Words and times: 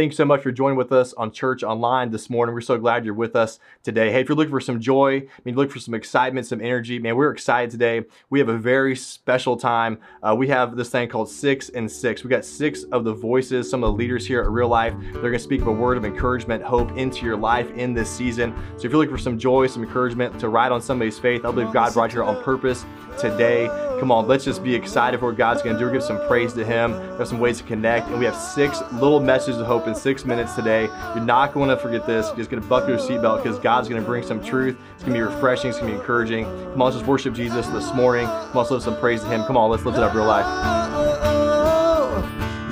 thanks 0.00 0.16
so 0.16 0.24
much 0.24 0.42
for 0.42 0.50
joining 0.50 0.78
with 0.78 0.92
us 0.92 1.12
on 1.12 1.30
Church 1.30 1.62
Online 1.62 2.10
this 2.10 2.30
morning. 2.30 2.54
We're 2.54 2.62
so 2.62 2.78
glad 2.78 3.04
you're 3.04 3.12
with 3.12 3.36
us 3.36 3.58
today. 3.82 4.10
Hey, 4.10 4.22
if 4.22 4.30
you're 4.30 4.36
looking 4.36 4.50
for 4.50 4.58
some 4.58 4.80
joy, 4.80 5.16
I 5.16 5.40
mean, 5.44 5.56
look 5.56 5.70
for 5.70 5.78
some 5.78 5.92
excitement, 5.92 6.46
some 6.46 6.62
energy, 6.62 6.98
man, 6.98 7.16
we're 7.16 7.30
excited 7.30 7.70
today. 7.70 8.06
We 8.30 8.38
have 8.38 8.48
a 8.48 8.56
very 8.56 8.96
special 8.96 9.58
time. 9.58 9.98
Uh, 10.22 10.34
we 10.34 10.48
have 10.48 10.74
this 10.74 10.88
thing 10.88 11.10
called 11.10 11.28
Six 11.28 11.68
and 11.68 11.92
Six. 11.92 12.24
We 12.24 12.30
got 12.30 12.46
six 12.46 12.84
of 12.84 13.04
the 13.04 13.12
voices, 13.12 13.68
some 13.68 13.84
of 13.84 13.92
the 13.92 13.98
leaders 13.98 14.26
here 14.26 14.40
at 14.40 14.48
Real 14.48 14.68
Life. 14.68 14.94
They're 14.98 15.20
going 15.20 15.34
to 15.34 15.38
speak 15.38 15.60
a 15.66 15.70
word 15.70 15.98
of 15.98 16.06
encouragement, 16.06 16.64
hope 16.64 16.96
into 16.96 17.26
your 17.26 17.36
life 17.36 17.70
in 17.72 17.92
this 17.92 18.08
season. 18.08 18.54
So 18.78 18.86
if 18.86 18.92
you're 18.92 19.00
looking 19.00 19.14
for 19.14 19.22
some 19.22 19.38
joy, 19.38 19.66
some 19.66 19.82
encouragement 19.82 20.40
to 20.40 20.48
ride 20.48 20.72
on 20.72 20.80
somebody's 20.80 21.18
faith, 21.18 21.44
I 21.44 21.50
believe 21.50 21.74
God 21.74 21.92
brought 21.92 22.14
you 22.14 22.22
here 22.22 22.24
on 22.24 22.42
purpose 22.42 22.86
today. 23.18 23.66
Come 24.00 24.10
on, 24.10 24.26
let's 24.26 24.46
just 24.46 24.64
be 24.64 24.74
excited 24.74 25.20
for 25.20 25.26
what 25.26 25.36
God's 25.36 25.60
going 25.60 25.76
to 25.76 25.84
do. 25.84 25.92
Give 25.92 26.02
some 26.02 26.26
praise 26.26 26.54
to 26.54 26.64
Him. 26.64 26.92
Have 27.18 27.28
some 27.28 27.38
ways 27.38 27.58
to 27.58 27.64
connect, 27.64 28.08
and 28.08 28.18
we 28.18 28.24
have 28.24 28.34
six 28.34 28.80
little 28.92 29.20
messages 29.20 29.60
of 29.60 29.66
hope 29.66 29.86
in 29.90 29.94
six 29.96 30.24
minutes 30.24 30.54
today. 30.54 30.84
You're 31.14 31.24
not 31.24 31.52
going 31.52 31.68
to 31.68 31.76
forget 31.76 32.06
this. 32.06 32.26
You're 32.28 32.36
just 32.36 32.50
going 32.50 32.62
to 32.62 32.68
buckle 32.68 32.90
your 32.90 32.98
seatbelt 32.98 33.42
because 33.42 33.58
God's 33.58 33.88
going 33.88 34.00
to 34.00 34.06
bring 34.06 34.22
some 34.22 34.42
truth. 34.42 34.76
It's 34.94 35.04
going 35.04 35.18
to 35.18 35.18
be 35.18 35.34
refreshing. 35.34 35.70
It's 35.70 35.78
going 35.78 35.90
to 35.90 35.96
be 35.96 36.00
encouraging. 36.00 36.44
Come 36.44 36.80
on, 36.82 36.86
let's 36.86 36.96
just 36.96 37.06
worship 37.06 37.34
Jesus 37.34 37.66
this 37.68 37.92
morning. 37.94 38.26
Come 38.26 38.36
on, 38.36 38.56
let's 38.56 38.70
lift 38.70 38.84
some 38.84 38.96
praise 38.98 39.22
to 39.22 39.28
Him. 39.28 39.44
Come 39.44 39.56
on, 39.56 39.70
let's 39.70 39.84
lift 39.84 39.98
it 39.98 40.04
up 40.04 40.14
real 40.14 40.24
life. 40.24 40.46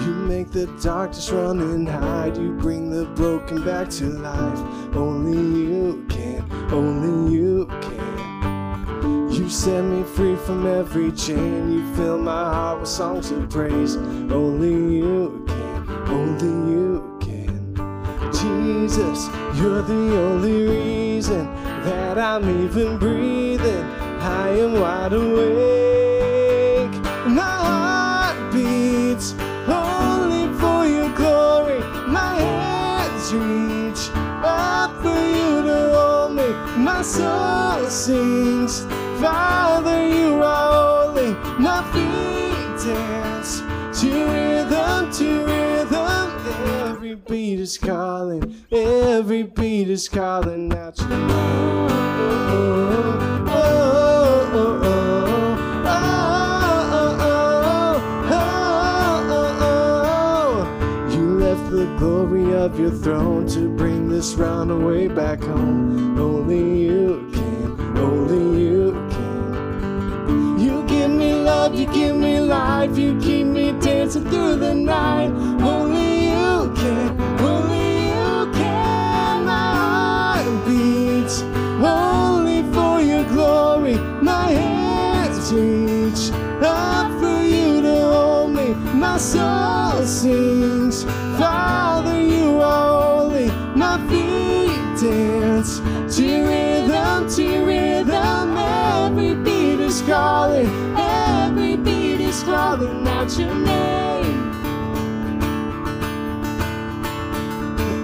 You 0.02 0.14
make 0.14 0.50
the 0.50 0.66
darkness 0.82 1.30
run 1.30 1.60
and 1.60 1.88
hide. 1.88 2.36
You 2.36 2.52
bring 2.52 2.90
the 2.90 3.04
broken 3.06 3.64
back 3.64 3.90
to 3.90 4.04
life. 4.06 4.58
Only 4.96 5.72
you 5.72 6.06
can. 6.08 6.48
Only 6.72 7.34
you 7.34 7.66
can. 7.82 8.07
You 9.48 9.54
set 9.54 9.82
me 9.82 10.02
free 10.02 10.36
from 10.36 10.66
every 10.66 11.10
chain. 11.12 11.72
You 11.72 11.94
fill 11.94 12.18
my 12.18 12.52
heart 12.52 12.80
with 12.80 12.88
songs 12.90 13.30
of 13.30 13.48
praise. 13.48 13.96
Only 13.96 14.98
you 14.98 15.42
can. 15.48 15.88
Only 16.06 16.52
you 16.70 17.16
can. 17.18 17.74
Jesus, 18.30 19.26
you're 19.54 19.80
the 19.80 20.18
only 20.18 20.66
reason 20.66 21.46
that 21.84 22.18
I'm 22.18 22.44
even 22.62 22.98
breathing. 22.98 23.84
I 24.20 24.50
am 24.50 24.80
wide 24.80 25.14
awake. 25.14 26.92
My 27.26 27.56
heart 27.70 28.52
beats 28.52 29.32
only 29.66 30.52
for 30.60 30.84
your 30.84 31.10
glory. 31.16 31.80
My 32.06 32.34
hands 32.34 33.32
reach 33.32 34.10
up 34.44 34.92
for 35.00 35.08
you 35.08 35.62
to 35.62 35.90
hold 35.96 36.32
me. 36.34 36.52
My 36.76 37.00
soul 37.00 37.88
sings, 37.88 38.84
Father, 39.20 40.00
you 40.08 40.42
are 40.42 41.12
holy. 41.12 41.34
Feet 41.92 42.76
dance 42.84 43.60
to 44.00 44.08
rhythm, 44.26 45.10
to 45.12 45.28
rhythm. 45.44 46.32
Every 46.90 47.14
beat 47.14 47.58
is 47.60 47.78
calling, 47.78 48.64
every 48.70 49.42
beat 49.44 49.88
is 49.88 50.08
calling 50.08 50.72
out 50.72 50.98
your 50.98 51.08
name. 51.08 51.30
Oh, 51.30 51.88
oh, 53.48 54.50
oh, 54.54 54.80
oh, 54.84 55.58
oh, 58.30 58.40
oh, 59.30 59.60
oh. 59.60 61.10
You 61.10 61.24
left 61.38 61.70
the 61.70 61.86
glory 61.98 62.48
of 62.54 62.78
your 62.78 62.90
throne 62.90 63.46
to 63.48 63.68
bring 63.76 64.08
this 64.08 64.34
round 64.34 64.70
away 64.70 65.08
back 65.08 65.42
home. 65.42 66.18
Only 66.20 66.82
you 66.82 67.30
can, 67.32 67.98
only 67.98 68.62
you 68.62 68.67
love, 71.68 71.78
you 71.78 71.86
give 71.92 72.16
me 72.16 72.40
life, 72.40 72.96
you 72.96 73.18
keep 73.20 73.46
me 73.46 73.72
dancing 73.80 74.24
through 74.24 74.56
the 74.56 74.74
night. 74.74 75.30
Only 75.60 76.28
you 76.28 76.72
can, 76.74 77.20
only 77.40 78.08
you 78.08 78.52
can. 78.52 79.44
My 79.44 79.74
heart 79.82 80.66
beats 80.66 81.42
only 81.82 82.62
for 82.72 83.00
your 83.00 83.24
glory. 83.24 83.96
My 84.22 84.50
hands 84.50 85.52
reach 85.52 86.32
up 86.62 87.10
for 87.20 87.42
you 87.42 87.82
to 87.82 88.00
hold 88.12 88.52
me. 88.52 88.72
My 88.94 89.18
soul 89.18 90.06
sings, 90.06 90.87
calling 102.68 103.08
out 103.08 103.38
your 103.38 103.54
name. 103.54 104.52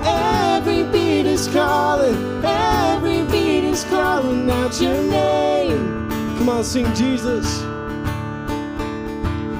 Every 0.02 0.84
beat 0.84 1.26
is 1.26 1.48
calling, 1.48 2.42
every 2.42 3.24
beat 3.30 3.64
is 3.64 3.84
calling 3.84 4.50
out 4.50 4.80
your 4.80 5.02
name. 5.02 6.08
Come 6.38 6.48
on, 6.48 6.64
sing 6.64 6.86
Jesus. 6.94 7.60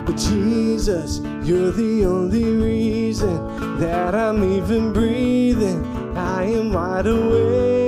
But 0.07 0.17
Jesus, 0.17 1.21
you're 1.43 1.71
the 1.71 2.07
only 2.07 2.45
reason 2.45 3.79
that 3.81 4.15
I'm 4.15 4.43
even 4.43 4.95
breathing. 4.95 5.85
I 6.17 6.45
am 6.45 6.73
wide 6.73 7.07
awake. 7.07 7.84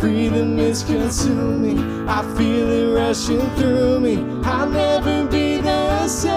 Freedom 0.00 0.58
is 0.58 0.82
consuming. 0.84 2.08
I 2.08 2.22
feel 2.36 2.70
it 2.70 2.94
rushing 2.94 3.40
through 3.56 4.00
me. 4.00 4.16
I'll 4.44 4.68
never 4.68 5.26
be 5.26 5.58
the 5.58 6.08
same. 6.08 6.32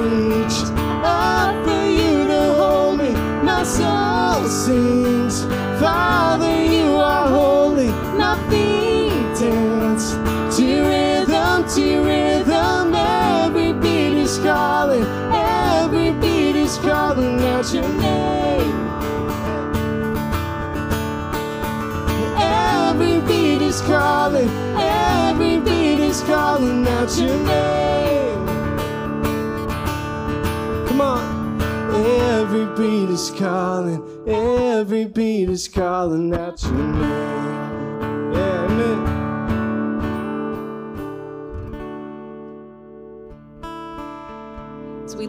out 17.64 17.74
your 17.74 17.88
name. 17.88 18.90
Every 22.38 23.22
beat 23.22 23.62
is 23.62 23.82
calling, 23.82 24.50
every 24.78 25.60
beat 25.60 26.00
is 26.00 26.22
calling 26.22 26.88
out 26.88 27.18
your 27.18 27.38
name. 27.46 28.48
Come 30.88 31.02
on. 31.02 31.62
Every 31.94 32.66
beat 32.76 33.10
is 33.10 33.32
calling, 33.32 34.04
every 34.28 35.06
beat 35.06 35.50
is 35.50 35.68
calling 35.68 36.34
out 36.34 36.62
your 36.64 36.74
name. 36.74 38.34
Yeah, 38.34 38.66
amen. 38.66 39.23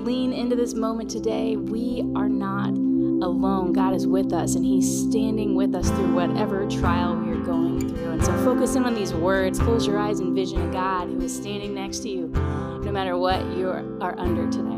Lean 0.05 0.33
into 0.35 0.55
this 0.55 0.75
moment 0.75 1.11
today, 1.11 1.57
we 1.57 2.05
are 2.15 2.29
not 2.29 2.69
alone. 2.69 3.73
God 3.73 3.95
is 3.95 4.07
with 4.07 4.33
us, 4.35 4.55
and 4.55 4.65
He's 4.65 4.87
standing 5.09 5.55
with 5.55 5.75
us 5.75 5.89
through 5.89 6.15
whatever 6.15 6.69
trial 6.69 7.17
we 7.17 7.33
are 7.33 7.43
going 7.43 7.81
through. 7.81 8.11
And 8.13 8.23
so 8.23 8.37
focus 8.45 8.75
in 8.75 8.85
on 8.85 8.95
these 8.95 9.15
words. 9.15 9.59
Close 9.59 9.87
your 9.87 9.99
eyes 9.99 10.21
and 10.21 10.35
vision 10.35 10.69
a 10.69 10.73
God 10.73 11.09
who 11.09 11.21
is 11.23 11.35
standing 11.35 11.75
next 11.75 12.01
to 12.01 12.11
you, 12.11 12.29
no 12.29 12.93
matter 12.93 13.17
what 13.17 13.43
you 13.57 13.69
are 13.71 14.15
under 14.19 14.47
today. 14.51 14.71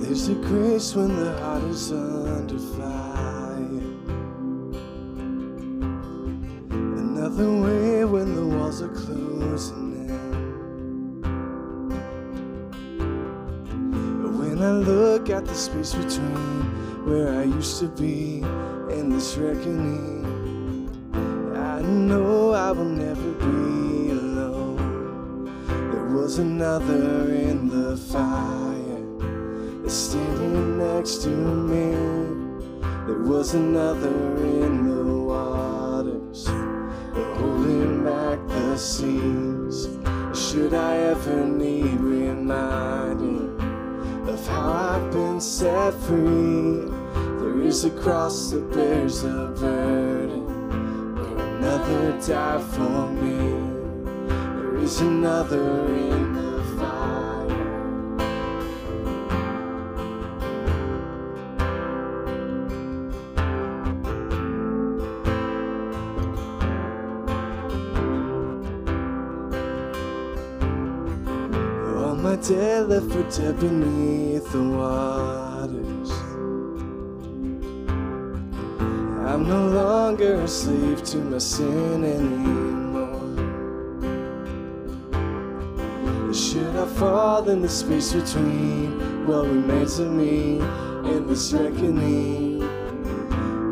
There's 0.00 0.28
a 0.28 0.34
grace 0.34 0.94
when 0.94 1.14
the 1.16 1.38
heart 1.38 1.62
is 1.64 1.92
under 1.92 2.58
fire. 2.58 3.62
Another 6.70 7.50
way 7.62 8.04
when 8.04 8.34
the 8.34 8.51
walls 8.72 8.82
are 8.82 8.88
closing 8.88 10.08
in. 10.08 11.22
When 14.38 14.62
I 14.62 14.72
look 14.72 15.28
at 15.30 15.44
the 15.44 15.54
space 15.54 15.94
between 15.94 17.06
where 17.06 17.38
I 17.40 17.44
used 17.44 17.80
to 17.80 17.88
be 17.88 18.40
and 18.90 19.12
this 19.12 19.36
reckoning, 19.36 20.88
I 21.54 21.82
know 21.82 22.52
I 22.52 22.70
will 22.70 22.84
never 22.84 23.32
be 23.32 24.10
alone. 24.10 25.44
There 25.90 26.06
was 26.06 26.38
another 26.38 27.30
in 27.34 27.68
the 27.68 27.96
fire, 27.96 29.88
standing 29.88 30.78
next 30.78 31.22
to 31.24 31.28
me. 31.28 31.92
There 33.06 33.22
was 33.22 33.54
another 33.54 34.36
in 34.38 34.86
the 34.86 35.02
back 35.02 35.81
the. 38.76 39.88
Should 40.34 40.74
I 40.74 40.96
ever 40.96 41.44
need 41.46 42.00
reminding 42.00 43.60
of 44.28 44.46
how 44.46 44.72
I've 44.72 45.12
been 45.12 45.40
set 45.40 45.94
free? 45.94 46.88
There 47.40 47.60
is 47.62 47.84
a 47.84 47.90
cross 47.90 48.50
that 48.50 48.72
bears 48.72 49.24
a 49.24 49.54
burden, 49.58 50.46
where 51.14 51.46
another 51.56 52.12
died 52.26 52.62
for 52.62 53.08
me. 53.08 53.38
There 54.28 54.76
is 54.78 55.00
another 55.00 55.86
in 55.86 56.41
for 73.00 73.22
dead 73.30 73.58
beneath 73.58 74.52
the 74.52 74.62
waters. 74.62 76.10
I'm 79.26 79.48
no 79.48 79.68
longer 79.68 80.34
a 80.42 80.48
slave 80.48 81.02
to 81.04 81.16
my 81.18 81.38
sin 81.38 82.04
anymore. 82.04 83.20
Should 86.34 86.76
I 86.76 86.86
fall 86.86 87.48
in 87.48 87.62
the 87.62 87.68
space 87.68 88.12
between 88.12 89.26
what 89.26 89.46
remains 89.46 89.98
of 89.98 90.10
me 90.10 90.58
and 90.60 91.26
this 91.28 91.52
reckoning? 91.54 92.60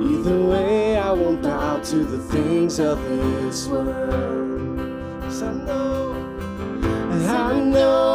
Either 0.01 0.41
way, 0.47 0.97
I 0.97 1.13
won't 1.13 1.43
bow 1.43 1.79
to 1.79 1.97
the 1.97 2.19
things 2.33 2.79
of 2.81 2.99
this 3.03 3.69
world. 3.69 4.79
'Cause 5.21 5.43
I 5.43 5.53
know, 5.53 6.15
I 7.29 7.61
know 7.61 8.10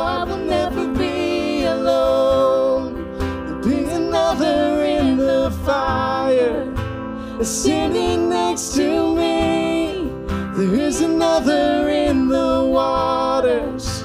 standing 7.46 8.28
next 8.30 8.74
to 8.74 9.16
me. 9.16 10.10
There 10.56 10.74
is 10.74 11.02
another 11.02 11.90
in 11.90 12.28
the 12.28 12.66
waters, 12.66 14.02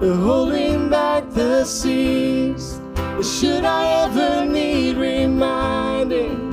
holding 0.00 0.88
back 0.88 1.28
the 1.30 1.64
seas. 1.64 2.80
Should 3.22 3.64
I 3.64 4.04
ever 4.04 4.46
need 4.46 4.96
reminding? 4.96 6.50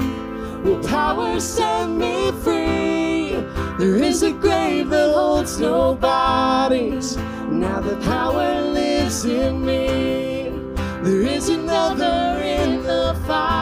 Will 0.63 0.83
power 0.83 1.39
set 1.39 1.87
me 1.87 2.31
free? 2.43 3.35
There 3.77 3.97
is 3.97 4.23
a 4.23 4.31
grave 4.31 4.89
that 4.89 5.13
holds 5.13 5.59
no 5.59 5.93
bodies. 5.93 7.17
Now 7.49 7.81
the 7.81 7.97
power 7.97 8.61
lives 8.61 9.25
in 9.25 9.63
me. 9.63 10.49
There 11.03 11.21
is 11.21 11.49
another 11.49 12.41
in 12.41 12.81
the 12.83 13.15
fire. 13.27 13.60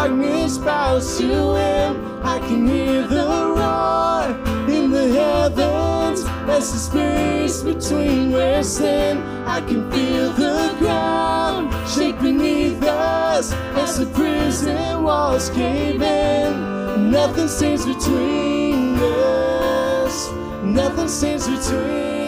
Darkness 0.00 0.56
bows 0.56 1.18
to 1.18 1.54
him. 1.56 2.20
I 2.24 2.38
can 2.38 2.66
hear 2.66 3.06
the 3.06 3.26
roar 3.58 4.30
in 4.66 4.90
the 4.90 5.08
heavens 5.12 6.24
as 6.48 6.72
the 6.72 6.78
space 6.78 7.62
between 7.62 8.32
rest 8.32 8.80
and 8.80 9.18
I 9.46 9.60
can 9.60 9.90
feel 9.90 10.32
the 10.32 10.74
ground 10.78 11.74
shake 11.86 12.18
beneath 12.18 12.82
us 12.82 13.52
as 13.52 13.98
the 13.98 14.06
prison 14.06 15.02
walls 15.02 15.50
cave 15.50 16.00
in. 16.00 17.10
Nothing 17.10 17.48
stands 17.48 17.84
between 17.84 18.96
us. 18.98 20.30
Nothing 20.62 21.08
stands 21.08 21.46
between 21.46 22.19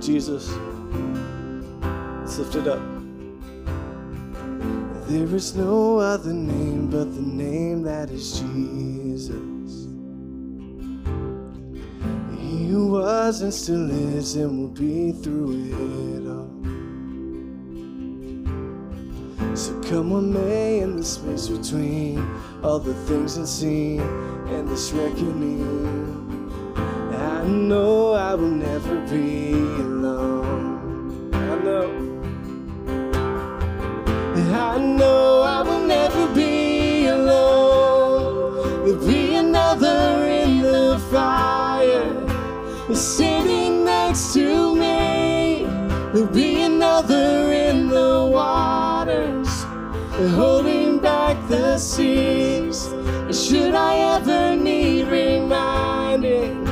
Jesus. 0.00 0.48
Let's 2.20 2.38
lift 2.38 2.54
it 2.54 2.68
up. 2.68 2.80
There 5.08 5.34
is 5.34 5.54
no 5.56 5.98
other 5.98 6.32
name 6.32 6.88
but 6.88 7.12
the 7.14 7.20
name 7.20 7.82
that 7.82 8.10
is 8.10 8.40
Jesus. 8.40 9.34
He 12.38 12.68
who 12.68 12.92
was 12.92 13.42
and 13.42 13.52
still 13.52 13.90
is 13.90 14.36
and 14.36 14.58
will 14.58 14.68
be 14.68 15.12
through 15.12 15.50
it 16.14 16.26
all. 16.28 16.48
So 19.56 19.80
come 19.82 20.12
on, 20.12 20.32
may 20.32 20.78
in 20.78 20.96
the 20.96 21.04
space 21.04 21.48
between 21.48 22.24
all 22.62 22.78
the 22.78 22.94
things 23.06 23.36
unseen 23.36 24.00
and 24.00 24.68
this 24.68 24.92
reckoning. 24.92 26.40
I 27.12 27.42
know 27.44 28.12
I 28.12 28.34
will 28.34 28.48
never 28.48 29.00
be 29.06 29.89
I 34.52 34.78
know 34.78 35.42
I 35.42 35.62
will 35.62 35.86
never 35.86 36.26
be 36.34 37.06
alone. 37.06 38.84
There'll 38.84 39.06
be 39.06 39.36
another 39.36 40.26
in 40.26 40.60
the 40.60 41.00
fire, 41.10 42.26
sitting 42.94 43.84
next 43.84 44.32
to 44.34 44.74
me. 44.74 45.66
There'll 46.12 46.26
be 46.26 46.62
another 46.62 47.52
in 47.52 47.88
the 47.88 48.28
waters, 48.28 49.48
holding 50.34 50.98
back 50.98 51.36
the 51.48 51.78
seas. 51.78 52.86
And 52.86 53.34
Should 53.34 53.76
I 53.76 54.16
ever 54.16 54.56
need 54.56 55.06
reminding? 55.06 56.66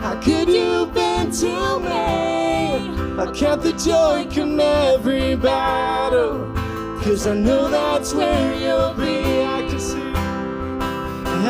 How 0.00 0.18
could 0.22 0.48
you 0.48 0.86
been 0.86 1.30
to 1.32 1.80
me? 1.80 3.18
I 3.18 3.30
count 3.34 3.62
the 3.62 3.74
joy 3.74 4.26
come 4.34 4.58
every 4.58 5.36
battle. 5.36 6.59
Cause 7.02 7.26
I 7.26 7.34
know 7.34 7.68
that's 7.70 8.12
where 8.12 8.54
you'll 8.54 8.92
be. 8.94 9.42
I 9.42 9.66
can 9.68 9.80
see, 9.80 10.12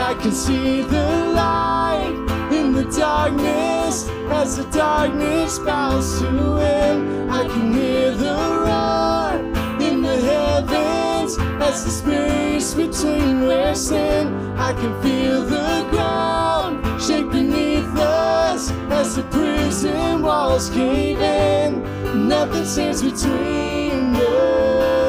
I 0.09 0.17
can 0.23 0.33
see 0.33 0.83
the 0.83 1.33
light 1.35 2.15
in 2.53 2.73
the 2.73 2.85
darkness 2.85 4.09
as 4.31 4.57
the 4.57 4.65
darkness 4.71 5.59
bows 5.59 6.21
to 6.21 6.57
him. 6.57 7.29
I 7.31 7.49
can 7.49 7.73
hear 7.73 8.13
the 8.13 8.37
roar 8.65 9.35
in 9.81 10.03
the 10.03 10.17
heavens 10.21 11.37
as 11.61 11.85
the 11.85 11.91
space 11.91 12.73
between 12.75 13.47
rest 13.47 13.93
and 13.93 14.59
I 14.59 14.73
can 14.73 15.03
feel 15.03 15.43
the 15.43 15.87
ground 15.91 17.03
shake 17.03 17.29
beneath 17.29 17.97
us 17.97 18.71
as 18.91 19.17
the 19.17 19.25
prison 19.25 20.23
walls 20.23 20.71
cave 20.71 21.21
in. 21.21 22.29
Nothing 22.29 22.65
stands 22.65 23.03
between 23.03 24.15
us. 24.15 25.00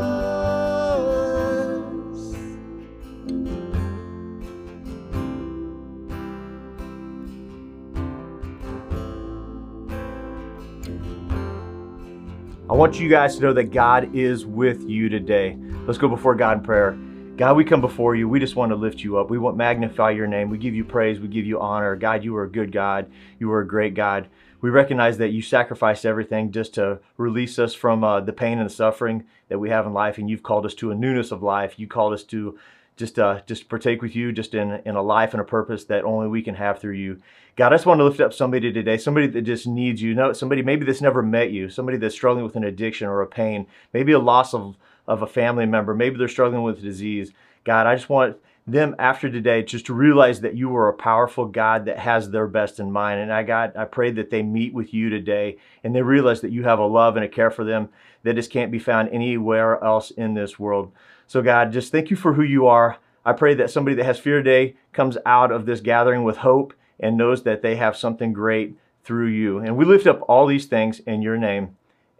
I 12.67 12.73
want 12.73 12.99
you 12.99 13.07
guys 13.07 13.35
to 13.35 13.41
know 13.43 13.53
that 13.53 13.65
God 13.65 14.15
is 14.15 14.47
with 14.47 14.81
you 14.89 15.09
today. 15.09 15.55
Let's 15.85 15.99
go 15.99 16.07
before 16.07 16.33
God 16.33 16.57
in 16.57 16.63
prayer. 16.63 16.97
God, 17.37 17.55
we 17.55 17.63
come 17.63 17.81
before 17.81 18.15
you. 18.15 18.27
We 18.27 18.39
just 18.39 18.55
want 18.55 18.71
to 18.71 18.75
lift 18.75 18.99
you 19.01 19.19
up. 19.19 19.29
We 19.29 19.37
want 19.37 19.53
to 19.53 19.57
magnify 19.57 20.09
your 20.09 20.25
name. 20.25 20.49
We 20.49 20.57
give 20.57 20.73
you 20.73 20.83
praise. 20.83 21.19
We 21.19 21.27
give 21.27 21.45
you 21.45 21.59
honor. 21.59 21.95
God, 21.95 22.23
you 22.23 22.35
are 22.35 22.45
a 22.45 22.49
good 22.49 22.71
God. 22.71 23.11
You 23.37 23.51
are 23.51 23.61
a 23.61 23.67
great 23.67 23.93
God. 23.93 24.27
We 24.63 24.69
recognize 24.69 25.17
that 25.17 25.33
you 25.33 25.41
sacrificed 25.41 26.05
everything 26.05 26.53
just 26.53 26.75
to 26.75 26.99
release 27.17 27.59
us 27.59 27.73
from 27.73 28.01
uh, 28.01 28.21
the 28.21 28.31
pain 28.31 28.59
and 28.59 28.69
the 28.69 28.73
suffering 28.73 29.25
that 29.49 29.59
we 29.59 29.69
have 29.69 29.85
in 29.85 29.91
life, 29.91 30.17
and 30.17 30.29
you've 30.29 30.41
called 30.41 30.65
us 30.65 30.73
to 30.75 30.89
a 30.89 30.95
newness 30.95 31.33
of 31.33 31.43
life. 31.43 31.77
You 31.77 31.85
called 31.85 32.13
us 32.13 32.23
to 32.23 32.57
just 32.95 33.19
uh, 33.19 33.41
just 33.45 33.67
partake 33.67 34.01
with 34.01 34.15
you, 34.15 34.31
just 34.31 34.53
in 34.53 34.81
in 34.85 34.95
a 34.95 35.01
life 35.01 35.33
and 35.33 35.41
a 35.41 35.43
purpose 35.43 35.83
that 35.85 36.05
only 36.05 36.29
we 36.29 36.41
can 36.41 36.55
have 36.55 36.79
through 36.79 36.93
you. 36.93 37.21
God, 37.57 37.73
I 37.73 37.75
just 37.75 37.85
want 37.85 37.99
to 37.99 38.05
lift 38.05 38.21
up 38.21 38.31
somebody 38.31 38.71
today, 38.71 38.97
somebody 38.97 39.27
that 39.27 39.41
just 39.41 39.67
needs 39.67 40.01
you. 40.01 40.15
No, 40.15 40.31
somebody 40.31 40.61
maybe 40.61 40.85
that's 40.85 41.01
never 41.01 41.21
met 41.21 41.51
you, 41.51 41.69
somebody 41.69 41.97
that's 41.97 42.15
struggling 42.15 42.45
with 42.45 42.55
an 42.55 42.63
addiction 42.63 43.09
or 43.09 43.21
a 43.21 43.27
pain, 43.27 43.67
maybe 43.91 44.13
a 44.13 44.19
loss 44.19 44.53
of 44.53 44.77
of 45.09 45.21
a 45.21 45.27
family 45.27 45.65
member, 45.65 45.93
maybe 45.93 46.15
they're 46.15 46.29
struggling 46.29 46.63
with 46.63 46.81
disease. 46.81 47.33
God, 47.65 47.85
I 47.85 47.95
just 47.95 48.07
want 48.07 48.37
them 48.65 48.95
after 48.97 49.29
today 49.29 49.61
just 49.61 49.85
to 49.87 49.93
realize 49.93 50.41
that 50.41 50.55
you 50.55 50.75
are 50.75 50.87
a 50.87 50.93
powerful 50.93 51.45
God 51.45 51.85
that 51.85 51.99
has 51.99 52.29
their 52.29 52.47
best 52.47 52.79
in 52.79 52.91
mind. 52.91 53.19
And 53.19 53.31
I 53.31 53.43
God, 53.43 53.75
I 53.75 53.85
pray 53.85 54.11
that 54.11 54.29
they 54.29 54.41
meet 54.41 54.73
with 54.73 54.93
you 54.93 55.09
today 55.09 55.57
and 55.83 55.93
they 55.93 56.01
realize 56.01 56.41
that 56.41 56.51
you 56.51 56.63
have 56.63 56.79
a 56.79 56.85
love 56.85 57.15
and 57.15 57.25
a 57.25 57.29
care 57.29 57.51
for 57.51 57.63
them 57.63 57.89
that 58.23 58.35
just 58.35 58.51
can't 58.51 58.71
be 58.71 58.79
found 58.79 59.09
anywhere 59.09 59.83
else 59.83 60.11
in 60.11 60.33
this 60.33 60.57
world. 60.57 60.91
So 61.27 61.41
God, 61.41 61.73
just 61.73 61.91
thank 61.91 62.09
you 62.09 62.15
for 62.15 62.33
who 62.33 62.43
you 62.43 62.67
are. 62.67 62.97
I 63.25 63.33
pray 63.33 63.53
that 63.55 63.69
somebody 63.71 63.95
that 63.97 64.05
has 64.05 64.19
fear 64.19 64.37
today 64.37 64.75
comes 64.93 65.17
out 65.25 65.51
of 65.51 65.65
this 65.65 65.81
gathering 65.81 66.23
with 66.23 66.37
hope 66.37 66.73
and 66.99 67.17
knows 67.17 67.43
that 67.43 67.61
they 67.61 67.75
have 67.75 67.97
something 67.97 68.31
great 68.31 68.77
through 69.03 69.27
you. 69.27 69.59
And 69.59 69.75
we 69.75 69.83
lift 69.83 70.07
up 70.07 70.21
all 70.27 70.47
these 70.47 70.65
things 70.65 70.99
in 70.99 71.21
your 71.21 71.37
name. 71.37 71.75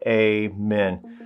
Amen. 0.06 1.23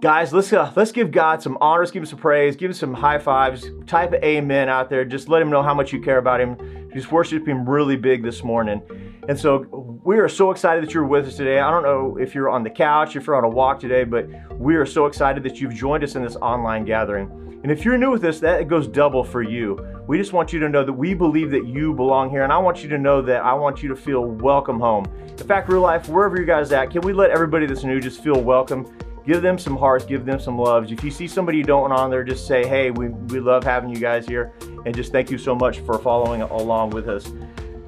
Guys, 0.00 0.32
let's 0.32 0.50
uh, 0.50 0.72
let's 0.76 0.92
give 0.92 1.10
God 1.10 1.42
some 1.42 1.58
honors, 1.60 1.90
give 1.90 2.02
him 2.02 2.06
some 2.06 2.18
praise, 2.18 2.56
give 2.56 2.70
him 2.70 2.74
some 2.74 2.94
high 2.94 3.18
fives. 3.18 3.66
Type 3.86 4.14
amen 4.14 4.70
out 4.70 4.88
there. 4.88 5.04
Just 5.04 5.28
let 5.28 5.42
him 5.42 5.50
know 5.50 5.62
how 5.62 5.74
much 5.74 5.92
you 5.92 6.00
care 6.00 6.16
about 6.16 6.40
him. 6.40 6.56
Just 6.94 7.12
worship 7.12 7.46
him 7.46 7.68
really 7.68 7.96
big 7.96 8.22
this 8.22 8.42
morning. 8.42 8.80
And 9.28 9.38
so 9.38 10.00
we 10.02 10.18
are 10.18 10.28
so 10.28 10.52
excited 10.52 10.82
that 10.82 10.94
you're 10.94 11.04
with 11.04 11.26
us 11.26 11.36
today. 11.36 11.58
I 11.58 11.70
don't 11.70 11.82
know 11.82 12.16
if 12.16 12.34
you're 12.34 12.48
on 12.48 12.62
the 12.62 12.70
couch, 12.70 13.14
if 13.14 13.26
you're 13.26 13.36
on 13.36 13.44
a 13.44 13.48
walk 13.48 13.78
today, 13.78 14.04
but 14.04 14.26
we 14.58 14.74
are 14.74 14.86
so 14.86 15.04
excited 15.04 15.42
that 15.42 15.60
you've 15.60 15.74
joined 15.74 16.02
us 16.02 16.14
in 16.14 16.22
this 16.22 16.36
online 16.36 16.86
gathering. 16.86 17.60
And 17.62 17.70
if 17.70 17.84
you're 17.84 17.98
new 17.98 18.10
with 18.10 18.24
us, 18.24 18.40
that 18.40 18.68
goes 18.68 18.88
double 18.88 19.22
for 19.22 19.42
you. 19.42 19.78
We 20.06 20.16
just 20.16 20.32
want 20.32 20.50
you 20.50 20.60
to 20.60 20.68
know 20.70 20.82
that 20.82 20.94
we 20.94 21.12
believe 21.12 21.50
that 21.50 21.66
you 21.66 21.92
belong 21.92 22.30
here. 22.30 22.42
And 22.42 22.50
I 22.50 22.56
want 22.56 22.82
you 22.82 22.88
to 22.88 22.96
know 22.96 23.20
that 23.20 23.44
I 23.44 23.52
want 23.52 23.82
you 23.82 23.90
to 23.90 23.96
feel 23.96 24.24
welcome 24.24 24.80
home. 24.80 25.04
In 25.28 25.46
fact, 25.46 25.68
real 25.68 25.82
life, 25.82 26.08
wherever 26.08 26.40
you 26.40 26.46
guys 26.46 26.72
at, 26.72 26.90
can 26.90 27.02
we 27.02 27.12
let 27.12 27.28
everybody 27.28 27.66
that's 27.66 27.84
new 27.84 28.00
just 28.00 28.24
feel 28.24 28.40
welcome? 28.40 28.90
Give 29.26 29.42
them 29.42 29.58
some 29.58 29.76
hearts, 29.76 30.04
give 30.04 30.24
them 30.24 30.40
some 30.40 30.58
loves. 30.58 30.92
If 30.92 31.04
you 31.04 31.10
see 31.10 31.28
somebody 31.28 31.58
you 31.58 31.64
don't 31.64 31.82
want 31.82 31.92
on 31.92 32.10
there, 32.10 32.24
just 32.24 32.46
say, 32.46 32.66
hey, 32.66 32.90
we, 32.90 33.08
we 33.08 33.40
love 33.40 33.64
having 33.64 33.90
you 33.90 33.98
guys 34.00 34.26
here. 34.26 34.52
And 34.86 34.94
just 34.94 35.12
thank 35.12 35.30
you 35.30 35.38
so 35.38 35.54
much 35.54 35.80
for 35.80 35.98
following 35.98 36.42
along 36.42 36.90
with 36.90 37.08
us. 37.08 37.32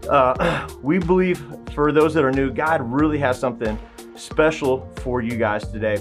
Uh, 0.08 0.68
we 0.82 0.98
believe 0.98 1.44
for 1.74 1.92
those 1.92 2.14
that 2.14 2.24
are 2.24 2.32
new, 2.32 2.50
God 2.52 2.80
really 2.82 3.18
has 3.18 3.38
something 3.38 3.78
special 4.16 4.90
for 5.02 5.20
you 5.20 5.36
guys 5.36 5.66
today. 5.68 5.96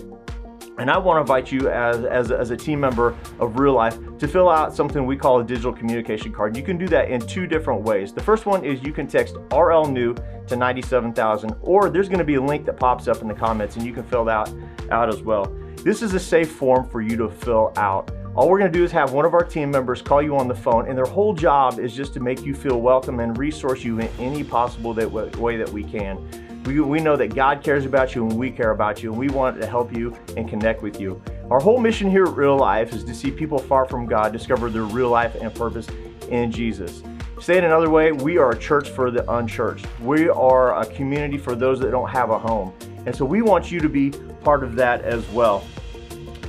And 0.82 0.90
I 0.90 0.98
want 0.98 1.18
to 1.18 1.22
invite 1.22 1.52
you 1.52 1.70
as, 1.70 2.04
as, 2.06 2.32
as, 2.32 2.50
a 2.50 2.58
team 2.58 2.80
member 2.80 3.16
of 3.40 3.60
Real 3.60 3.74
Life 3.74 4.00
to 4.18 4.28
fill 4.28 4.50
out 4.50 4.76
something 4.76 5.06
we 5.06 5.16
call 5.16 5.40
a 5.40 5.44
digital 5.44 5.72
communication 5.72 6.34
card. 6.34 6.58
You 6.58 6.64
can 6.64 6.80
do 6.80 6.88
that 6.88 7.12
in 7.12 7.22
two 7.22 7.46
different 7.46 7.84
ways. 7.84 8.12
The 8.14 8.24
first 8.24 8.48
one 8.48 8.66
is 8.66 8.82
you 8.82 8.92
can 8.92 9.06
text 9.06 9.36
RL 9.52 9.86
new 9.86 10.16
to 10.48 10.56
97,000 10.56 11.56
or 11.62 11.92
there's 11.92 12.10
going 12.10 12.18
to 12.18 12.26
be 12.26 12.34
a 12.34 12.42
link 12.42 12.66
that 12.66 12.78
pops 12.78 13.08
up 13.08 13.22
in 13.22 13.28
the 13.28 13.34
comments 13.36 13.76
and 13.76 13.86
you 13.86 13.94
can 13.94 14.02
fill 14.02 14.26
that 14.26 14.52
out 14.90 15.08
as 15.08 15.22
well. 15.22 15.56
This 15.84 16.02
is 16.02 16.16
a 16.16 16.20
safe 16.20 16.50
form 16.50 16.90
for 16.90 17.00
you 17.00 17.16
to 17.16 17.30
fill 17.30 17.74
out. 17.76 18.10
All 18.34 18.50
we're 18.50 18.58
going 18.58 18.72
to 18.72 18.76
do 18.80 18.84
is 18.84 18.92
have 18.92 19.14
one 19.14 19.26
of 19.26 19.36
our 19.36 19.44
team 19.44 19.70
members 19.70 20.02
call 20.02 20.24
you 20.24 20.38
on 20.38 20.48
the 20.48 20.56
phone, 20.56 20.88
and 20.88 20.98
their 20.98 21.06
whole 21.06 21.34
job 21.34 21.80
is 21.80 21.94
just 21.94 22.14
to 22.14 22.22
make 22.22 22.44
you 22.46 22.56
feel 22.56 22.80
welcome 22.80 23.20
and 23.20 23.38
resource 23.38 23.84
you 23.84 24.00
in 24.00 24.08
any 24.20 24.42
possible 24.42 24.94
way 24.94 25.58
that 25.58 25.70
we 25.70 25.84
can. 25.84 26.18
We, 26.66 26.80
we 26.80 27.00
know 27.00 27.16
that 27.16 27.34
God 27.34 27.64
cares 27.64 27.86
about 27.86 28.14
you 28.14 28.28
and 28.28 28.38
we 28.38 28.52
care 28.52 28.72
about 28.72 29.02
you 29.02 29.10
and 29.12 29.20
we 29.20 29.30
want 29.30 29.60
to 29.60 29.66
help 29.66 29.96
you 29.96 30.16
and 30.38 30.48
connect 30.48 30.84
with 30.84 31.00
you. 31.02 31.22
Our 31.50 31.60
whole 31.60 31.80
mission 31.80 32.10
here 32.10 32.26
at 32.26 32.36
Real 32.36 32.56
Life 32.56 32.94
is 32.94 33.04
to 33.04 33.16
see 33.16 33.32
people 33.32 33.58
far 33.58 33.86
from 33.86 34.06
God 34.06 34.32
discover 34.32 34.70
their 34.70 34.84
real 34.84 35.10
life 35.10 35.36
and 35.36 35.54
purpose 35.54 35.88
in 36.30 36.52
Jesus. 36.52 37.02
Say 37.42 37.58
it 37.58 37.64
another 37.64 37.90
way, 37.90 38.12
we 38.12 38.38
are 38.38 38.52
a 38.52 38.58
church 38.58 38.90
for 38.90 39.10
the 39.10 39.30
unchurched. 39.32 39.88
We 40.00 40.30
are 40.30 40.80
a 40.80 40.86
community 40.86 41.40
for 41.40 41.56
those 41.56 41.80
that 41.80 41.90
don't 41.90 42.10
have 42.10 42.30
a 42.30 42.38
home. 42.38 42.72
And 43.08 43.16
so 43.16 43.26
we 43.26 43.42
want 43.42 43.72
you 43.72 43.80
to 43.80 43.90
be 43.90 44.12
part 44.44 44.64
of 44.64 44.76
that 44.76 45.02
as 45.02 45.28
well. 45.30 45.66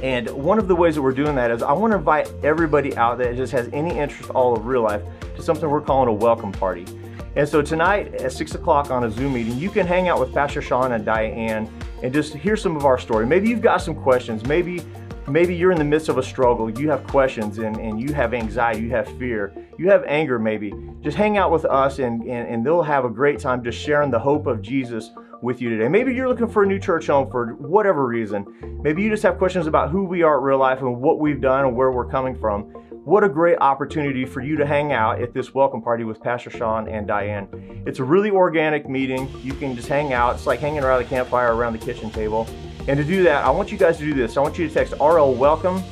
And 0.03 0.29
one 0.29 0.59
of 0.59 0.69
the 0.69 0.77
ways 0.77 0.97
that 0.97 1.03
we're 1.03 1.13
doing 1.13 1.35
that 1.37 1.51
is 1.51 1.63
I 1.63 1.73
want 1.73 1.93
to 1.93 1.97
invite 1.97 2.31
everybody 2.43 2.95
out 2.97 3.17
that 3.19 3.35
just 3.37 3.53
has 3.53 3.71
any 3.73 3.99
interest 3.99 4.29
all 4.31 4.55
of 4.55 4.67
real 4.67 4.83
life 4.83 5.01
to 5.37 5.43
something 5.43 5.71
we're 5.71 5.81
calling 5.81 6.09
a 6.09 6.13
welcome 6.13 6.53
party. 6.53 6.85
And 7.35 7.49
so 7.49 7.63
tonight 7.63 8.15
at 8.17 8.33
6 8.33 8.55
o'clock 8.55 8.91
on 8.91 9.05
a 9.05 9.11
Zoom 9.11 9.33
meeting, 9.35 9.59
you 9.59 9.71
can 9.71 9.87
hang 9.87 10.09
out 10.09 10.21
with 10.21 10.35
Pastor 10.35 10.61
Sean 10.61 10.93
and 10.93 11.05
Diane 11.05 11.71
and 12.03 12.13
just 12.13 12.35
hear 12.35 12.57
some 12.57 12.77
of 12.77 12.85
our 12.85 12.99
story. 12.99 13.27
Maybe 13.27 13.49
you've 13.49 13.63
got 13.63 13.79
some 13.79 13.95
questions. 13.95 14.45
Maybe 14.45 14.83
maybe 15.29 15.55
you're 15.55 15.73
in 15.73 15.79
the 15.79 15.85
midst 15.85 16.09
of 16.09 16.19
a 16.19 16.23
struggle. 16.23 16.69
You 16.69 16.91
have 16.91 17.07
questions 17.07 17.59
and, 17.59 17.77
and 17.79 18.01
you 18.01 18.13
have 18.13 18.35
anxiety, 18.35 18.81
you 18.81 18.91
have 18.91 19.07
fear, 19.19 19.55
you 19.79 19.89
have 19.89 20.05
anger 20.07 20.39
maybe. 20.39 20.73
Just 21.01 21.17
hang 21.17 21.39
out 21.39 21.51
with 21.51 21.65
us 21.65 22.01
and, 22.01 22.23
and, 22.23 22.49
and 22.49 22.67
they'll 22.67 22.83
have 22.83 23.05
a 23.05 23.09
great 23.09 23.39
time 23.39 23.63
just 23.63 23.79
sharing 23.79 24.11
the 24.11 24.19
hope 24.19 24.47
of 24.47 24.61
Jesus 24.61 25.11
with 25.41 25.63
you 25.63 25.71
today. 25.71 25.89
Maybe 25.89 26.15
you're 26.15 26.29
looking 26.29 26.49
for 26.49 26.65
a 26.65 26.67
new 26.67 26.79
church 26.79 27.07
home 27.07 27.31
for 27.31 27.55
whatever 27.55 28.07
reason. 28.07 28.47
Maybe 28.83 29.03
you 29.03 29.11
just 29.11 29.23
have 29.23 29.39
questions 29.39 29.67
about 29.67 29.91
who 29.91 30.05
we 30.05 30.23
are 30.23 30.37
at 30.37 30.43
real 30.43 30.59
life 30.59 30.81
and 30.81 31.01
what 31.01 31.19
we've 31.19 31.41
done 31.41 31.65
and 31.65 31.77
where 31.77 31.93
we're 31.93 32.09
coming 32.09 32.39
from. 32.39 32.73
What 33.05 33.25
a 33.25 33.29
great 33.29 33.59
opportunity 33.61 34.25
for 34.25 34.41
you 34.41 34.55
to 34.55 34.65
hang 34.65 34.93
out 34.93 35.21
at 35.21 35.35
this 35.35 35.53
welcome 35.53 35.83
party 35.83 36.05
with 36.05 36.23
Pastor 36.23 36.51
Sean 36.51 36.87
and 36.87 37.05
Diane. 37.05 37.83
It's 37.85 37.99
a 37.99 38.05
really 38.05 38.31
organic 38.31 38.89
meeting. 38.89 39.29
You 39.43 39.55
can 39.55 39.75
just 39.75 39.89
hang 39.89 40.13
out. 40.13 40.37
It's 40.37 40.47
like 40.47 40.61
hanging 40.61 40.85
around 40.85 41.03
the 41.03 41.09
campfire 41.09 41.53
around 41.53 41.73
the 41.73 41.85
kitchen 41.85 42.13
table. 42.13 42.47
And 42.87 42.97
to 42.97 43.03
do 43.03 43.25
that, 43.25 43.45
I 43.45 43.51
want 43.51 43.73
you 43.73 43.77
guys 43.77 43.99
to 43.99 44.05
do 44.05 44.15
this. 44.15 44.37
I 44.37 44.41
want 44.41 44.57
you 44.57 44.69
to 44.69 44.73
text 44.73 44.93
RL 45.01 45.35
welcome 45.35 45.83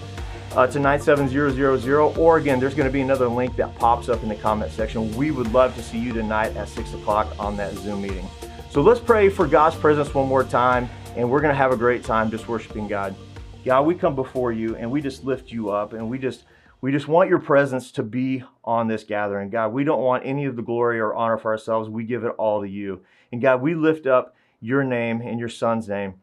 uh, 0.52 0.68
to 0.68 0.78
97000, 0.78 2.16
or 2.16 2.36
again, 2.36 2.60
there's 2.60 2.74
going 2.74 2.88
to 2.88 2.92
be 2.92 3.00
another 3.00 3.26
link 3.26 3.56
that 3.56 3.74
pops 3.74 4.08
up 4.08 4.22
in 4.22 4.28
the 4.28 4.36
comment 4.36 4.70
section. 4.70 5.12
We 5.16 5.32
would 5.32 5.52
love 5.52 5.74
to 5.74 5.82
see 5.82 5.98
you 5.98 6.12
tonight 6.12 6.56
at 6.56 6.68
6 6.68 6.94
o'clock 6.94 7.34
on 7.40 7.56
that 7.56 7.74
Zoom 7.74 8.02
meeting. 8.02 8.28
So 8.70 8.82
let's 8.82 9.00
pray 9.00 9.28
for 9.30 9.48
God's 9.48 9.74
presence 9.74 10.14
one 10.14 10.28
more 10.28 10.44
time, 10.44 10.88
and 11.16 11.28
we're 11.28 11.40
going 11.40 11.52
to 11.52 11.58
have 11.58 11.72
a 11.72 11.76
great 11.76 12.04
time 12.04 12.30
just 12.30 12.46
worshiping 12.46 12.86
God. 12.86 13.16
God, 13.64 13.82
we 13.84 13.96
come 13.96 14.14
before 14.14 14.52
you 14.52 14.76
and 14.76 14.88
we 14.88 15.02
just 15.02 15.24
lift 15.24 15.50
you 15.50 15.70
up 15.70 15.92
and 15.92 16.08
we 16.08 16.16
just 16.16 16.44
we 16.80 16.92
just 16.92 17.08
want 17.08 17.28
your 17.28 17.38
presence 17.38 17.92
to 17.92 18.02
be 18.02 18.42
on 18.64 18.88
this 18.88 19.04
gathering. 19.04 19.50
God, 19.50 19.72
we 19.72 19.84
don't 19.84 20.02
want 20.02 20.24
any 20.24 20.46
of 20.46 20.56
the 20.56 20.62
glory 20.62 20.98
or 20.98 21.14
honor 21.14 21.38
for 21.38 21.52
ourselves. 21.52 21.88
We 21.88 22.04
give 22.04 22.24
it 22.24 22.34
all 22.38 22.62
to 22.62 22.68
you. 22.68 23.00
And 23.32 23.42
God, 23.42 23.60
we 23.60 23.74
lift 23.74 24.06
up 24.06 24.34
your 24.60 24.84
name 24.84 25.20
and 25.20 25.38
your 25.38 25.48
son's 25.48 25.88
name. 25.88 26.14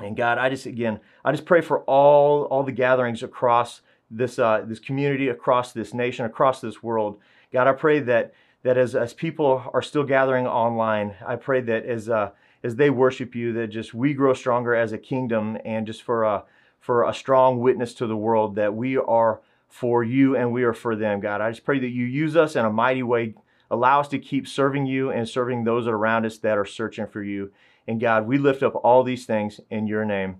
And 0.00 0.16
God, 0.16 0.38
I 0.38 0.48
just 0.48 0.66
again, 0.66 1.00
I 1.24 1.32
just 1.32 1.46
pray 1.46 1.60
for 1.60 1.80
all 1.82 2.44
all 2.44 2.62
the 2.62 2.72
gatherings 2.72 3.22
across 3.22 3.82
this 4.10 4.38
uh, 4.38 4.64
this 4.66 4.80
community, 4.80 5.28
across 5.28 5.72
this 5.72 5.94
nation, 5.94 6.24
across 6.24 6.60
this 6.60 6.82
world. 6.82 7.18
God, 7.52 7.68
I 7.68 7.72
pray 7.72 8.00
that 8.00 8.34
that 8.64 8.78
as, 8.78 8.96
as 8.96 9.14
people 9.14 9.62
are 9.72 9.82
still 9.82 10.04
gathering 10.04 10.46
online, 10.46 11.14
I 11.24 11.36
pray 11.36 11.60
that 11.60 11.84
as, 11.84 12.08
uh, 12.08 12.30
as 12.64 12.76
they 12.76 12.90
worship 12.90 13.34
you, 13.34 13.52
that 13.52 13.68
just 13.68 13.94
we 13.94 14.14
grow 14.14 14.32
stronger 14.32 14.74
as 14.74 14.92
a 14.92 14.98
kingdom 14.98 15.58
and 15.64 15.86
just 15.86 16.02
for 16.02 16.24
a, 16.24 16.44
for 16.80 17.04
a 17.04 17.14
strong 17.14 17.60
witness 17.60 17.92
to 17.94 18.06
the 18.06 18.16
world 18.16 18.56
that 18.56 18.74
we 18.74 18.96
are 18.96 19.42
for 19.74 20.04
you 20.04 20.36
and 20.36 20.52
we 20.52 20.62
are 20.62 20.72
for 20.72 20.94
them, 20.94 21.18
God. 21.18 21.40
I 21.40 21.50
just 21.50 21.64
pray 21.64 21.80
that 21.80 21.88
you 21.88 22.04
use 22.04 22.36
us 22.36 22.54
in 22.54 22.64
a 22.64 22.70
mighty 22.70 23.02
way. 23.02 23.34
Allow 23.72 23.98
us 23.98 24.08
to 24.08 24.20
keep 24.20 24.46
serving 24.46 24.86
you 24.86 25.10
and 25.10 25.28
serving 25.28 25.64
those 25.64 25.88
around 25.88 26.24
us 26.24 26.38
that 26.38 26.56
are 26.56 26.64
searching 26.64 27.08
for 27.08 27.24
you. 27.24 27.50
And 27.88 28.00
God, 28.00 28.28
we 28.28 28.38
lift 28.38 28.62
up 28.62 28.76
all 28.84 29.02
these 29.02 29.26
things 29.26 29.60
in 29.70 29.88
your 29.88 30.04
name. 30.04 30.36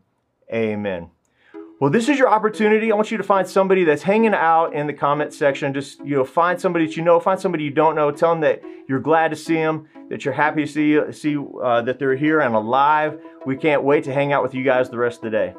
Amen. 0.53 1.11
Well, 1.81 1.91
this 1.91 2.09
is 2.09 2.17
your 2.17 2.29
opportunity. 2.29 2.93
I 2.93 2.95
want 2.95 3.11
you 3.11 3.19
to 3.19 3.25
find 3.25 3.49
somebody 3.49 3.83
that's 3.83 4.05
hanging 4.05 4.35
out 4.35 4.73
in 4.73 4.87
the 4.87 4.93
comment 4.93 5.35
section. 5.35 5.75
Just, 5.75 5.99
you 6.05 6.14
know, 6.14 6.25
find 6.25 6.61
somebody 6.61 6.87
that 6.87 6.97
you 6.97 7.03
know, 7.03 7.19
find 7.19 7.41
somebody 7.41 7.64
you 7.64 7.73
don't 7.73 7.97
know. 7.97 8.12
Tell 8.12 8.31
them 8.31 8.41
that 8.43 8.62
you're 8.88 9.00
glad 9.00 9.33
to 9.33 9.37
see 9.37 9.55
them, 9.55 9.88
that 10.11 10.25
you're 10.25 10.33
happy 10.33 10.64
to 10.64 10.71
see, 10.71 11.12
see 11.12 11.37
uh, 11.61 11.83
that 11.83 11.99
they're 11.99 12.14
here 12.14 12.38
and 12.38 12.55
alive. 12.55 13.21
We 13.45 13.57
can't 13.57 13.83
wait 13.83 14.05
to 14.05 14.14
hang 14.14 14.33
out 14.33 14.45
with 14.45 14.55
you 14.55 14.62
guys 14.62 14.91
the 14.91 14.99
rest 14.99 15.19
of 15.19 15.25
the 15.25 15.31
day. 15.31 15.55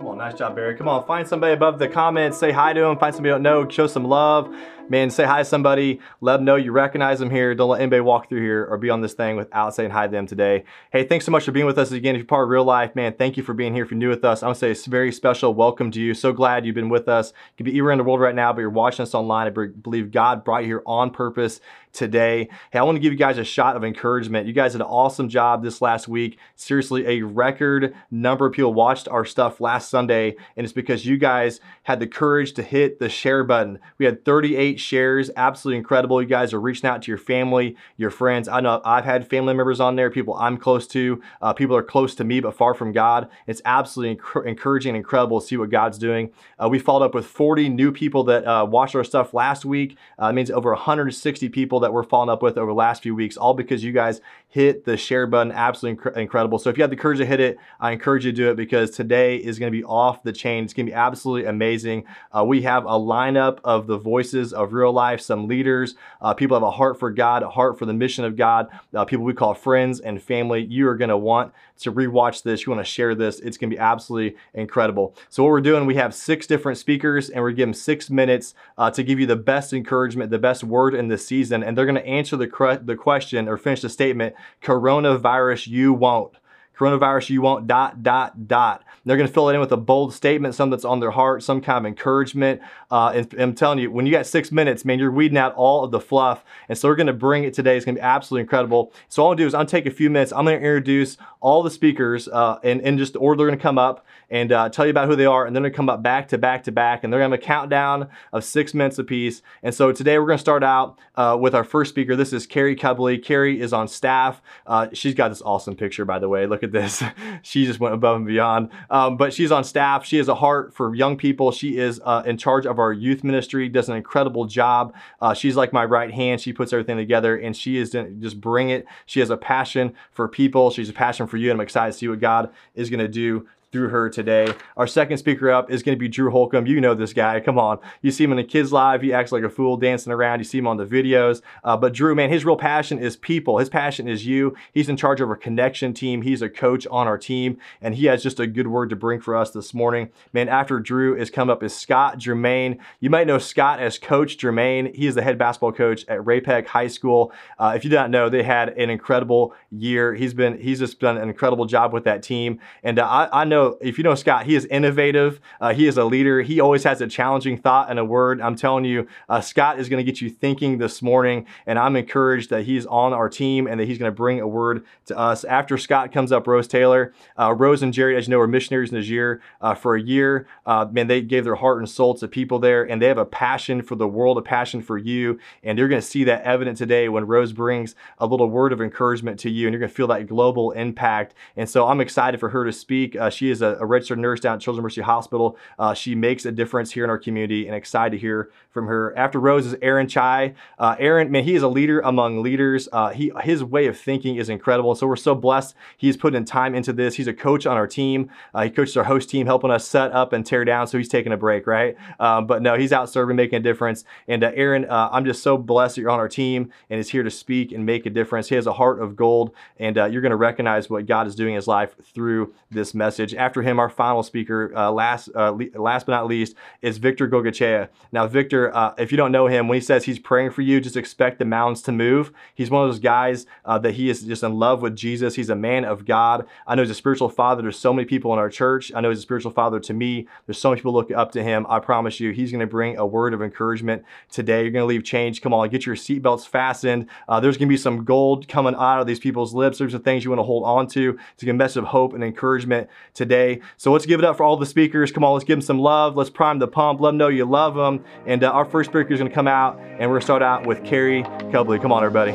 Come 0.00 0.08
on, 0.08 0.16
nice 0.16 0.32
job, 0.32 0.56
Barry. 0.56 0.74
Come 0.76 0.88
on, 0.88 1.04
find 1.04 1.28
somebody 1.28 1.52
above 1.52 1.78
the 1.78 1.86
comments, 1.86 2.38
say 2.38 2.52
hi 2.52 2.72
to 2.72 2.80
them, 2.80 2.96
find 2.96 3.14
somebody 3.14 3.28
you 3.28 3.34
don't 3.34 3.42
know, 3.42 3.68
show 3.68 3.86
some 3.86 4.04
love. 4.04 4.50
Man, 4.90 5.08
say 5.08 5.24
hi 5.24 5.38
to 5.38 5.44
somebody. 5.44 6.00
Let 6.20 6.38
them 6.38 6.46
know 6.46 6.56
you 6.56 6.72
recognize 6.72 7.20
them 7.20 7.30
here. 7.30 7.54
Don't 7.54 7.70
let 7.70 7.80
anybody 7.80 8.00
walk 8.00 8.28
through 8.28 8.40
here 8.40 8.66
or 8.68 8.76
be 8.76 8.90
on 8.90 9.02
this 9.02 9.12
thing 9.12 9.36
without 9.36 9.72
saying 9.72 9.90
hi 9.90 10.08
to 10.08 10.10
them 10.10 10.26
today. 10.26 10.64
Hey, 10.90 11.04
thanks 11.04 11.24
so 11.24 11.30
much 11.30 11.44
for 11.44 11.52
being 11.52 11.64
with 11.64 11.78
us 11.78 11.92
again. 11.92 12.16
If 12.16 12.18
you're 12.18 12.26
part 12.26 12.42
of 12.42 12.50
real 12.50 12.64
life, 12.64 12.96
man, 12.96 13.12
thank 13.12 13.36
you 13.36 13.44
for 13.44 13.54
being 13.54 13.72
here. 13.72 13.84
If 13.84 13.92
you're 13.92 13.98
new 13.98 14.08
with 14.08 14.24
us, 14.24 14.42
I 14.42 14.46
want 14.46 14.58
to 14.58 14.74
say 14.74 14.88
a 14.88 14.90
very 14.90 15.12
special 15.12 15.54
welcome 15.54 15.92
to 15.92 16.00
you. 16.00 16.12
So 16.12 16.32
glad 16.32 16.66
you've 16.66 16.74
been 16.74 16.88
with 16.88 17.06
us. 17.08 17.28
You 17.28 17.58
could 17.58 17.66
be 17.66 17.70
anywhere 17.70 17.92
in 17.92 17.98
the 17.98 18.04
world 18.04 18.18
right 18.18 18.34
now, 18.34 18.52
but 18.52 18.62
you're 18.62 18.70
watching 18.70 19.04
us 19.04 19.14
online. 19.14 19.46
I 19.46 19.50
believe 19.50 20.10
God 20.10 20.42
brought 20.42 20.62
you 20.62 20.66
here 20.66 20.82
on 20.84 21.10
purpose 21.10 21.60
today. 21.92 22.48
Hey, 22.72 22.78
I 22.78 22.82
want 22.82 22.96
to 22.96 23.00
give 23.00 23.12
you 23.12 23.18
guys 23.18 23.38
a 23.38 23.44
shot 23.44 23.76
of 23.76 23.84
encouragement. 23.84 24.46
You 24.46 24.52
guys 24.52 24.72
did 24.72 24.80
an 24.80 24.86
awesome 24.88 25.28
job 25.28 25.62
this 25.62 25.80
last 25.80 26.08
week. 26.08 26.38
Seriously, 26.56 27.06
a 27.06 27.22
record 27.22 27.94
number 28.10 28.46
of 28.46 28.52
people 28.52 28.74
watched 28.74 29.08
our 29.08 29.24
stuff 29.24 29.60
last 29.60 29.88
Sunday, 29.88 30.36
and 30.56 30.64
it's 30.64 30.72
because 30.72 31.06
you 31.06 31.16
guys 31.16 31.60
had 31.84 32.00
the 32.00 32.06
courage 32.06 32.52
to 32.54 32.62
hit 32.62 32.98
the 32.98 33.08
share 33.08 33.44
button. 33.44 33.78
We 33.98 34.06
had 34.06 34.24
38 34.24 34.79
shares, 34.80 35.30
absolutely 35.36 35.78
incredible. 35.78 36.20
You 36.20 36.28
guys 36.28 36.52
are 36.52 36.60
reaching 36.60 36.88
out 36.88 37.02
to 37.02 37.10
your 37.10 37.18
family, 37.18 37.76
your 37.96 38.10
friends. 38.10 38.48
I 38.48 38.60
know 38.60 38.80
I've 38.84 39.04
had 39.04 39.28
family 39.28 39.54
members 39.54 39.80
on 39.80 39.96
there, 39.96 40.10
people 40.10 40.34
I'm 40.34 40.56
close 40.56 40.86
to, 40.88 41.22
uh, 41.42 41.52
people 41.52 41.76
are 41.76 41.82
close 41.82 42.14
to 42.16 42.24
me 42.24 42.40
but 42.40 42.56
far 42.56 42.74
from 42.74 42.92
God. 42.92 43.28
It's 43.46 43.62
absolutely 43.64 44.16
enc- 44.16 44.46
encouraging 44.46 44.90
and 44.90 44.96
incredible 44.96 45.40
to 45.40 45.46
see 45.46 45.56
what 45.56 45.70
God's 45.70 45.98
doing. 45.98 46.30
Uh, 46.58 46.68
we 46.68 46.78
followed 46.78 47.04
up 47.04 47.14
with 47.14 47.26
40 47.26 47.68
new 47.68 47.92
people 47.92 48.24
that 48.24 48.44
uh, 48.44 48.66
watched 48.68 48.94
our 48.94 49.04
stuff 49.04 49.34
last 49.34 49.64
week. 49.64 49.96
Uh, 50.20 50.26
it 50.26 50.32
means 50.32 50.50
over 50.50 50.70
160 50.70 51.48
people 51.50 51.80
that 51.80 51.92
we're 51.92 52.02
following 52.02 52.30
up 52.30 52.42
with 52.42 52.58
over 52.58 52.70
the 52.70 52.74
last 52.74 53.02
few 53.02 53.14
weeks, 53.14 53.36
all 53.36 53.54
because 53.54 53.84
you 53.84 53.92
guys 53.92 54.20
hit 54.50 54.84
the 54.84 54.96
share 54.96 55.28
button. 55.28 55.52
Absolutely 55.52 56.02
inc- 56.02 56.16
incredible. 56.16 56.58
So 56.58 56.70
if 56.70 56.76
you 56.76 56.82
have 56.82 56.90
the 56.90 56.96
courage 56.96 57.18
to 57.18 57.26
hit 57.26 57.38
it, 57.38 57.56
I 57.78 57.92
encourage 57.92 58.26
you 58.26 58.32
to 58.32 58.36
do 58.36 58.50
it 58.50 58.56
because 58.56 58.90
today 58.90 59.36
is 59.36 59.60
going 59.60 59.72
to 59.72 59.78
be 59.78 59.84
off 59.84 60.24
the 60.24 60.32
chain. 60.32 60.64
It's 60.64 60.74
going 60.74 60.86
to 60.86 60.90
be 60.90 60.96
absolutely 60.96 61.48
amazing. 61.48 62.04
Uh, 62.36 62.44
we 62.44 62.62
have 62.62 62.84
a 62.84 62.98
lineup 62.98 63.60
of 63.62 63.86
the 63.86 63.96
voices 63.96 64.52
of 64.52 64.72
real 64.72 64.92
life, 64.92 65.20
some 65.20 65.46
leaders, 65.46 65.94
uh, 66.20 66.34
people 66.34 66.56
have 66.56 66.64
a 66.64 66.70
heart 66.70 66.98
for 66.98 67.10
God, 67.10 67.44
a 67.44 67.48
heart 67.48 67.78
for 67.78 67.86
the 67.86 67.92
mission 67.92 68.24
of 68.24 68.36
God, 68.36 68.68
uh, 68.92 69.04
people 69.04 69.24
we 69.24 69.34
call 69.34 69.54
friends 69.54 70.00
and 70.00 70.20
family. 70.20 70.64
You 70.64 70.88
are 70.88 70.96
going 70.96 71.10
to 71.10 71.16
want 71.16 71.52
to 71.80 71.92
rewatch 71.92 72.42
this. 72.42 72.64
You 72.64 72.72
want 72.72 72.84
to 72.84 72.90
share 72.90 73.14
this. 73.14 73.40
It's 73.40 73.56
to 73.70 73.76
be 73.76 73.78
absolutely 73.78 74.36
incredible. 74.54 75.14
So 75.28 75.42
what 75.42 75.50
we're 75.50 75.60
doing, 75.60 75.86
we 75.86 75.96
have 75.96 76.14
six 76.14 76.46
different 76.46 76.78
speakers 76.78 77.30
and 77.30 77.42
we're 77.42 77.52
giving 77.52 77.74
six 77.74 78.10
minutes 78.10 78.54
uh, 78.78 78.90
to 78.92 79.02
give 79.02 79.20
you 79.20 79.26
the 79.26 79.36
best 79.36 79.72
encouragement, 79.72 80.30
the 80.30 80.38
best 80.38 80.64
word 80.64 80.94
in 80.94 81.08
the 81.08 81.18
season. 81.18 81.62
And 81.62 81.76
they're 81.76 81.86
to 81.96 82.06
answer 82.06 82.36
the, 82.36 82.80
the 82.82 82.96
question 82.96 83.48
or 83.48 83.56
finish 83.56 83.82
the 83.82 83.88
statement, 83.88 84.34
coronavirus, 84.62 85.66
you 85.66 85.92
won't 85.92 86.34
coronavirus 86.80 87.28
you 87.28 87.42
won't 87.42 87.66
dot 87.66 88.02
dot 88.02 88.48
dot. 88.48 88.84
They're 89.04 89.18
going 89.18 89.26
to 89.26 89.32
fill 89.32 89.50
it 89.50 89.54
in 89.54 89.60
with 89.60 89.72
a 89.72 89.76
bold 89.76 90.14
statement 90.14 90.54
something 90.54 90.70
that's 90.70 90.84
on 90.84 91.00
their 91.00 91.10
heart 91.10 91.42
some 91.42 91.60
kind 91.60 91.84
of 91.84 91.86
encouragement. 91.86 92.60
Uh, 92.90 93.12
and, 93.14 93.32
and 93.34 93.42
i'm 93.42 93.54
telling 93.54 93.78
you 93.78 93.90
when 93.90 94.06
you 94.06 94.12
got 94.12 94.26
six 94.26 94.50
minutes 94.50 94.84
man 94.84 94.98
you're 94.98 95.10
weeding 95.10 95.36
out 95.36 95.54
all 95.54 95.84
of 95.84 95.90
the 95.90 96.00
fluff. 96.00 96.44
And 96.68 96.78
so 96.78 96.88
we're 96.88 96.96
going 96.96 97.06
to 97.06 97.12
bring 97.12 97.44
it 97.44 97.52
today. 97.52 97.76
It's 97.76 97.84
going 97.84 97.96
to 97.96 98.00
be 98.00 98.04
absolutely 98.04 98.42
incredible. 98.42 98.92
So 99.08 99.22
all 99.22 99.28
i'm 99.28 99.32
going 99.32 99.38
to 99.38 99.42
do 99.42 99.46
is 99.48 99.54
i'm 99.54 99.58
going 99.58 99.66
to 99.66 99.72
take 99.72 99.86
a 99.86 99.90
few 99.90 100.08
minutes. 100.08 100.32
I'm 100.32 100.44
going 100.44 100.58
to 100.58 100.66
introduce 100.66 101.18
all 101.40 101.62
the 101.62 101.70
speakers 101.70 102.28
uh, 102.28 102.58
in, 102.62 102.80
in 102.80 102.96
just 102.98 103.12
the 103.12 103.18
order 103.18 103.38
they're 103.38 103.46
going 103.46 103.58
to 103.58 103.62
come 103.62 103.78
up 103.78 104.06
and 104.30 104.52
uh, 104.52 104.68
tell 104.68 104.86
you 104.86 104.90
about 104.90 105.08
who 105.08 105.16
they 105.16 105.26
are. 105.26 105.46
And 105.46 105.54
then 105.54 105.62
they're 105.62 105.70
going 105.70 105.74
to 105.74 105.76
come 105.76 105.88
up 105.88 106.02
back 106.02 106.28
to 106.28 106.38
back 106.38 106.64
to 106.64 106.72
back 106.72 107.02
and 107.02 107.12
they're 107.12 107.20
going 107.20 107.30
to 107.30 107.36
have 107.36 107.42
a 107.42 107.46
countdown 107.46 108.08
of 108.32 108.44
six 108.44 108.74
minutes 108.74 108.98
apiece. 108.98 109.42
And 109.62 109.74
so 109.74 109.92
today 109.92 110.18
we're 110.18 110.26
going 110.26 110.38
to 110.38 110.42
start 110.42 110.62
out 110.62 110.98
uh, 111.16 111.36
with 111.40 111.54
our 111.54 111.64
first 111.64 111.90
speaker. 111.90 112.16
This 112.16 112.32
is 112.32 112.46
carrie 112.46 112.76
cubley. 112.76 113.18
Carrie 113.18 113.60
is 113.60 113.72
on 113.72 113.88
staff. 113.88 114.40
Uh, 114.66 114.88
she's 114.92 115.14
got 115.14 115.28
this 115.28 115.42
awesome 115.42 115.74
picture 115.74 116.04
by 116.04 116.18
the 116.18 116.28
way. 116.28 116.46
Look 116.46 116.62
at 116.62 116.69
at 116.74 116.82
this. 116.82 117.02
she 117.42 117.66
just 117.66 117.80
went 117.80 117.94
above 117.94 118.16
and 118.16 118.26
beyond. 118.26 118.70
Um, 118.88 119.16
but 119.16 119.32
she's 119.32 119.52
on 119.52 119.64
staff. 119.64 120.04
She 120.04 120.16
has 120.18 120.28
a 120.28 120.34
heart 120.34 120.74
for 120.74 120.94
young 120.94 121.16
people. 121.16 121.52
She 121.52 121.78
is 121.78 122.00
uh, 122.04 122.22
in 122.26 122.36
charge 122.36 122.66
of 122.66 122.78
our 122.78 122.92
youth 122.92 123.24
ministry, 123.24 123.68
does 123.68 123.88
an 123.88 123.96
incredible 123.96 124.44
job. 124.44 124.94
Uh, 125.20 125.34
she's 125.34 125.56
like 125.56 125.72
my 125.72 125.84
right 125.84 126.12
hand. 126.12 126.40
She 126.40 126.52
puts 126.52 126.72
everything 126.72 126.96
together 126.96 127.36
and 127.36 127.56
she 127.56 127.76
is 127.76 127.90
just 127.90 128.40
bring 128.40 128.70
it. 128.70 128.86
She 129.06 129.20
has 129.20 129.30
a 129.30 129.36
passion 129.36 129.94
for 130.12 130.28
people. 130.28 130.70
She's 130.70 130.88
a 130.88 130.94
passion 130.94 131.26
for 131.26 131.36
you. 131.36 131.50
And 131.50 131.60
I'm 131.60 131.64
excited 131.64 131.92
to 131.92 131.98
see 131.98 132.08
what 132.08 132.20
God 132.20 132.50
is 132.74 132.90
going 132.90 133.00
to 133.00 133.08
do 133.08 133.46
through 133.72 133.88
her 133.88 134.10
today. 134.10 134.52
Our 134.76 134.86
second 134.86 135.18
speaker 135.18 135.50
up 135.50 135.70
is 135.70 135.82
going 135.82 135.96
to 135.96 136.00
be 136.00 136.08
Drew 136.08 136.30
Holcomb. 136.30 136.66
You 136.66 136.80
know 136.80 136.94
this 136.94 137.12
guy. 137.12 137.38
Come 137.40 137.58
on. 137.58 137.78
You 138.02 138.10
see 138.10 138.24
him 138.24 138.32
in 138.32 138.36
the 138.36 138.44
kids 138.44 138.72
live. 138.72 139.02
He 139.02 139.12
acts 139.12 139.32
like 139.32 139.44
a 139.44 139.50
fool 139.50 139.76
dancing 139.76 140.12
around. 140.12 140.40
You 140.40 140.44
see 140.44 140.58
him 140.58 140.66
on 140.66 140.76
the 140.76 140.86
videos. 140.86 141.40
Uh, 141.62 141.76
but 141.76 141.92
Drew, 141.92 142.14
man, 142.14 142.30
his 142.30 142.44
real 142.44 142.56
passion 142.56 142.98
is 142.98 143.16
people. 143.16 143.58
His 143.58 143.68
passion 143.68 144.08
is 144.08 144.26
you. 144.26 144.56
He's 144.72 144.88
in 144.88 144.96
charge 144.96 145.20
of 145.20 145.28
our 145.28 145.36
connection 145.36 145.94
team. 145.94 146.22
He's 146.22 146.42
a 146.42 146.48
coach 146.48 146.86
on 146.90 147.06
our 147.06 147.18
team, 147.18 147.58
and 147.80 147.94
he 147.94 148.06
has 148.06 148.22
just 148.22 148.40
a 148.40 148.46
good 148.46 148.66
word 148.66 148.90
to 148.90 148.96
bring 148.96 149.20
for 149.20 149.36
us 149.36 149.50
this 149.50 149.72
morning. 149.72 150.10
Man, 150.32 150.48
after 150.48 150.80
Drew 150.80 151.16
is 151.16 151.30
come 151.30 151.50
up 151.50 151.62
is 151.62 151.74
Scott 151.74 152.18
Germain. 152.18 152.78
You 152.98 153.10
might 153.10 153.26
know 153.26 153.38
Scott 153.38 153.80
as 153.80 153.98
Coach 153.98 154.38
Germain. 154.38 154.92
He 154.94 155.06
is 155.06 155.14
the 155.14 155.22
head 155.22 155.38
basketball 155.38 155.72
coach 155.72 156.04
at 156.08 156.24
Ray-Pec 156.24 156.66
High 156.66 156.88
School. 156.88 157.32
Uh, 157.58 157.74
if 157.76 157.84
you 157.84 157.90
do 157.90 157.96
not 157.96 158.10
know, 158.10 158.28
they 158.28 158.42
had 158.42 158.70
an 158.70 158.90
incredible 158.90 159.54
year. 159.70 160.14
He's 160.14 160.34
been 160.34 160.58
he's 160.58 160.80
just 160.80 160.98
done 160.98 161.16
an 161.16 161.28
incredible 161.28 161.66
job 161.66 161.92
with 161.92 162.04
that 162.04 162.22
team, 162.22 162.58
and 162.82 162.98
uh, 162.98 163.06
I, 163.06 163.42
I 163.42 163.44
know 163.44 163.59
know, 163.60 163.78
if 163.80 163.98
you 163.98 164.04
know 164.04 164.14
Scott, 164.14 164.46
he 164.46 164.54
is 164.54 164.64
innovative. 164.66 165.40
Uh, 165.60 165.74
he 165.74 165.86
is 165.86 165.96
a 165.96 166.04
leader. 166.04 166.42
He 166.42 166.60
always 166.60 166.84
has 166.84 167.00
a 167.00 167.06
challenging 167.06 167.58
thought 167.58 167.90
and 167.90 167.98
a 167.98 168.04
word. 168.04 168.40
I'm 168.40 168.56
telling 168.56 168.84
you, 168.84 169.06
uh, 169.28 169.40
Scott 169.40 169.78
is 169.78 169.88
going 169.88 170.04
to 170.04 170.10
get 170.10 170.20
you 170.20 170.30
thinking 170.30 170.78
this 170.78 171.02
morning, 171.02 171.46
and 171.66 171.78
I'm 171.78 171.96
encouraged 171.96 172.50
that 172.50 172.64
he's 172.64 172.86
on 172.86 173.12
our 173.12 173.28
team 173.28 173.66
and 173.66 173.78
that 173.80 173.86
he's 173.86 173.98
going 173.98 174.10
to 174.10 174.16
bring 174.16 174.40
a 174.40 174.48
word 174.48 174.84
to 175.06 175.18
us. 175.18 175.44
After 175.44 175.78
Scott 175.78 176.12
comes 176.12 176.32
up, 176.32 176.46
Rose 176.46 176.68
Taylor. 176.68 177.12
Uh, 177.38 177.52
Rose 177.52 177.82
and 177.82 177.92
Jerry, 177.92 178.16
as 178.16 178.26
you 178.26 178.32
know, 178.32 178.40
are 178.40 178.46
missionaries 178.46 178.92
in 178.92 178.98
Niger 178.98 179.40
uh, 179.60 179.74
for 179.74 179.94
a 179.94 180.02
year. 180.02 180.46
Uh, 180.66 180.86
man, 180.90 181.06
they 181.06 181.20
gave 181.20 181.44
their 181.44 181.56
heart 181.56 181.78
and 181.78 181.88
soul 181.88 182.14
to 182.14 182.28
people 182.28 182.58
there, 182.58 182.82
and 182.82 183.00
they 183.00 183.06
have 183.06 183.18
a 183.18 183.24
passion 183.24 183.82
for 183.82 183.96
the 183.96 184.08
world, 184.08 184.38
a 184.38 184.42
passion 184.42 184.82
for 184.82 184.98
you, 184.98 185.38
and 185.62 185.78
you're 185.78 185.88
going 185.88 186.00
to 186.00 186.06
see 186.06 186.24
that 186.24 186.42
evident 186.42 186.78
today 186.78 187.08
when 187.08 187.26
Rose 187.26 187.52
brings 187.52 187.94
a 188.18 188.26
little 188.26 188.48
word 188.48 188.72
of 188.72 188.80
encouragement 188.80 189.38
to 189.40 189.50
you, 189.50 189.66
and 189.66 189.72
you're 189.72 189.80
going 189.80 189.90
to 189.90 189.94
feel 189.94 190.06
that 190.08 190.26
global 190.26 190.70
impact. 190.72 191.34
And 191.56 191.68
so 191.68 191.86
I'm 191.86 192.00
excited 192.00 192.40
for 192.40 192.50
her 192.50 192.64
to 192.64 192.72
speak. 192.72 193.16
Uh, 193.16 193.30
is 193.50 193.62
a, 193.62 193.76
a, 193.80 193.86
registered 193.86 194.18
nurse 194.18 194.40
down 194.40 194.54
at 194.54 194.60
Children's 194.60 194.82
Mercy 194.82 195.00
Hospital. 195.00 195.56
Uh, 195.78 195.94
she 195.94 196.14
makes 196.14 196.46
a 196.46 196.52
difference 196.52 196.90
here 196.92 197.04
in 197.04 197.10
our 197.10 197.18
community 197.18 197.66
and 197.66 197.74
excited 197.74 198.12
to 198.12 198.18
hear 198.18 198.50
from 198.70 198.86
her. 198.86 199.16
After 199.16 199.40
Rose 199.40 199.66
is 199.66 199.76
Aaron 199.82 200.08
Chai. 200.08 200.54
Uh, 200.78 200.96
Aaron, 200.98 201.30
man, 201.30 201.44
he 201.44 201.54
is 201.54 201.62
a 201.62 201.68
leader 201.68 202.00
among 202.00 202.42
leaders. 202.42 202.88
Uh, 202.92 203.10
he 203.10 203.32
His 203.42 203.64
way 203.64 203.86
of 203.86 203.98
thinking 203.98 204.36
is 204.36 204.48
incredible. 204.48 204.94
So 204.94 205.06
we're 205.06 205.16
so 205.16 205.34
blessed 205.34 205.74
he's 205.96 206.16
putting 206.16 206.38
in 206.38 206.44
time 206.44 206.74
into 206.74 206.92
this. 206.92 207.16
He's 207.16 207.26
a 207.26 207.34
coach 207.34 207.66
on 207.66 207.76
our 207.76 207.86
team. 207.86 208.30
Uh, 208.54 208.64
he 208.64 208.70
coaches 208.70 208.96
our 208.96 209.04
host 209.04 209.28
team, 209.28 209.46
helping 209.46 209.70
us 209.70 209.86
set 209.86 210.12
up 210.12 210.32
and 210.32 210.46
tear 210.46 210.64
down. 210.64 210.86
So 210.86 210.98
he's 210.98 211.08
taking 211.08 211.32
a 211.32 211.36
break, 211.36 211.66
right? 211.66 211.96
Um, 212.18 212.46
but 212.46 212.62
no, 212.62 212.76
he's 212.76 212.92
out 212.92 213.10
serving, 213.10 213.36
making 213.36 213.58
a 213.58 213.62
difference. 213.62 214.04
And 214.28 214.44
uh, 214.44 214.52
Aaron, 214.54 214.84
uh, 214.84 215.08
I'm 215.12 215.24
just 215.24 215.42
so 215.42 215.56
blessed 215.56 215.96
that 215.96 216.02
you're 216.02 216.10
on 216.10 216.20
our 216.20 216.28
team 216.28 216.72
and 216.88 217.00
is 217.00 217.10
here 217.10 217.22
to 217.22 217.30
speak 217.30 217.72
and 217.72 217.84
make 217.84 218.06
a 218.06 218.10
difference. 218.10 218.48
He 218.48 218.54
has 218.54 218.66
a 218.66 218.72
heart 218.72 219.00
of 219.00 219.16
gold, 219.16 219.52
and 219.78 219.96
you're 219.96 220.22
going 220.22 220.30
to 220.30 220.36
recognize 220.36 220.88
what 220.88 221.06
God 221.06 221.26
is 221.26 221.34
doing 221.34 221.50
in 221.50 221.56
his 221.56 221.66
life 221.66 221.94
through 222.14 222.54
this 222.70 222.94
message. 222.94 223.34
After 223.40 223.62
him, 223.62 223.78
our 223.78 223.88
final 223.88 224.22
speaker, 224.22 224.70
uh, 224.76 224.90
last 224.90 225.30
uh, 225.34 225.50
le- 225.50 225.80
last 225.80 226.04
but 226.04 226.12
not 226.12 226.26
least, 226.26 226.54
is 226.82 226.98
Victor 226.98 227.26
Gogachea. 227.26 227.88
Now, 228.12 228.26
Victor, 228.26 228.74
uh, 228.76 228.92
if 228.98 229.10
you 229.10 229.16
don't 229.16 229.32
know 229.32 229.46
him, 229.46 229.66
when 229.66 229.76
he 229.76 229.80
says 229.80 230.04
he's 230.04 230.18
praying 230.18 230.50
for 230.50 230.60
you, 230.60 230.78
just 230.78 230.94
expect 230.94 231.38
the 231.38 231.46
mountains 231.46 231.80
to 231.82 231.92
move. 231.92 232.32
He's 232.54 232.70
one 232.70 232.84
of 232.84 232.88
those 232.90 232.98
guys 232.98 233.46
uh, 233.64 233.78
that 233.78 233.92
he 233.92 234.10
is 234.10 234.24
just 234.24 234.42
in 234.42 234.58
love 234.58 234.82
with 234.82 234.94
Jesus. 234.94 235.36
He's 235.36 235.48
a 235.48 235.56
man 235.56 235.86
of 235.86 236.04
God. 236.04 236.46
I 236.66 236.74
know 236.74 236.82
he's 236.82 236.90
a 236.90 236.94
spiritual 236.94 237.30
father. 237.30 237.62
There's 237.62 237.78
so 237.78 237.94
many 237.94 238.04
people 238.04 238.30
in 238.34 238.38
our 238.38 238.50
church. 238.50 238.92
I 238.94 239.00
know 239.00 239.08
he's 239.08 239.20
a 239.20 239.22
spiritual 239.22 239.52
father 239.52 239.80
to 239.80 239.94
me. 239.94 240.28
There's 240.44 240.58
so 240.58 240.68
many 240.68 240.80
people 240.80 240.92
look 240.92 241.10
up 241.10 241.32
to 241.32 241.42
him. 241.42 241.64
I 241.70 241.78
promise 241.78 242.20
you, 242.20 242.32
he's 242.32 242.52
going 242.52 242.60
to 242.60 242.66
bring 242.66 242.98
a 242.98 243.06
word 243.06 243.32
of 243.32 243.40
encouragement 243.40 244.04
today. 244.30 244.60
You're 244.62 244.70
going 244.70 244.82
to 244.82 244.86
leave 244.86 245.02
change. 245.02 245.40
Come 245.40 245.54
on, 245.54 245.66
get 245.70 245.86
your 245.86 245.96
seatbelts 245.96 246.46
fastened. 246.46 247.06
Uh, 247.26 247.40
there's 247.40 247.56
going 247.56 247.68
to 247.68 247.72
be 247.72 247.78
some 247.78 248.04
gold 248.04 248.48
coming 248.48 248.74
out 248.74 249.00
of 249.00 249.06
these 249.06 249.18
people's 249.18 249.54
lips. 249.54 249.78
There's 249.78 249.92
some 249.92 250.02
things 250.02 250.24
you 250.24 250.30
want 250.30 250.40
to 250.40 250.44
hold 250.44 250.64
on 250.64 250.86
to 250.88 251.18
get 251.38 251.48
a 251.48 251.54
message 251.54 251.78
of 251.78 251.84
hope 251.84 252.12
and 252.12 252.22
encouragement 252.22 252.90
today. 253.14 253.29
So 253.76 253.92
let's 253.92 254.06
give 254.06 254.18
it 254.18 254.24
up 254.24 254.36
for 254.36 254.42
all 254.42 254.56
the 254.56 254.66
speakers. 254.66 255.12
Come 255.12 255.24
on, 255.24 255.32
let's 255.34 255.44
give 255.44 255.56
them 255.56 255.62
some 255.62 255.78
love. 255.78 256.16
Let's 256.16 256.30
prime 256.30 256.58
the 256.58 256.68
pump. 256.68 257.00
Let 257.00 257.10
them 257.10 257.18
know 257.18 257.28
you 257.28 257.44
love 257.44 257.74
them. 257.74 258.04
And 258.26 258.42
uh, 258.42 258.50
our 258.50 258.64
first 258.64 258.90
speaker 258.90 259.12
is 259.12 259.20
going 259.20 259.30
to 259.30 259.34
come 259.34 259.48
out, 259.48 259.78
and 259.78 260.00
we're 260.00 260.18
going 260.18 260.20
to 260.20 260.26
start 260.26 260.42
out 260.42 260.66
with 260.66 260.84
Carrie 260.84 261.22
Cubley. 261.52 261.78
Come 261.78 261.92
on, 261.92 262.04
everybody. 262.04 262.32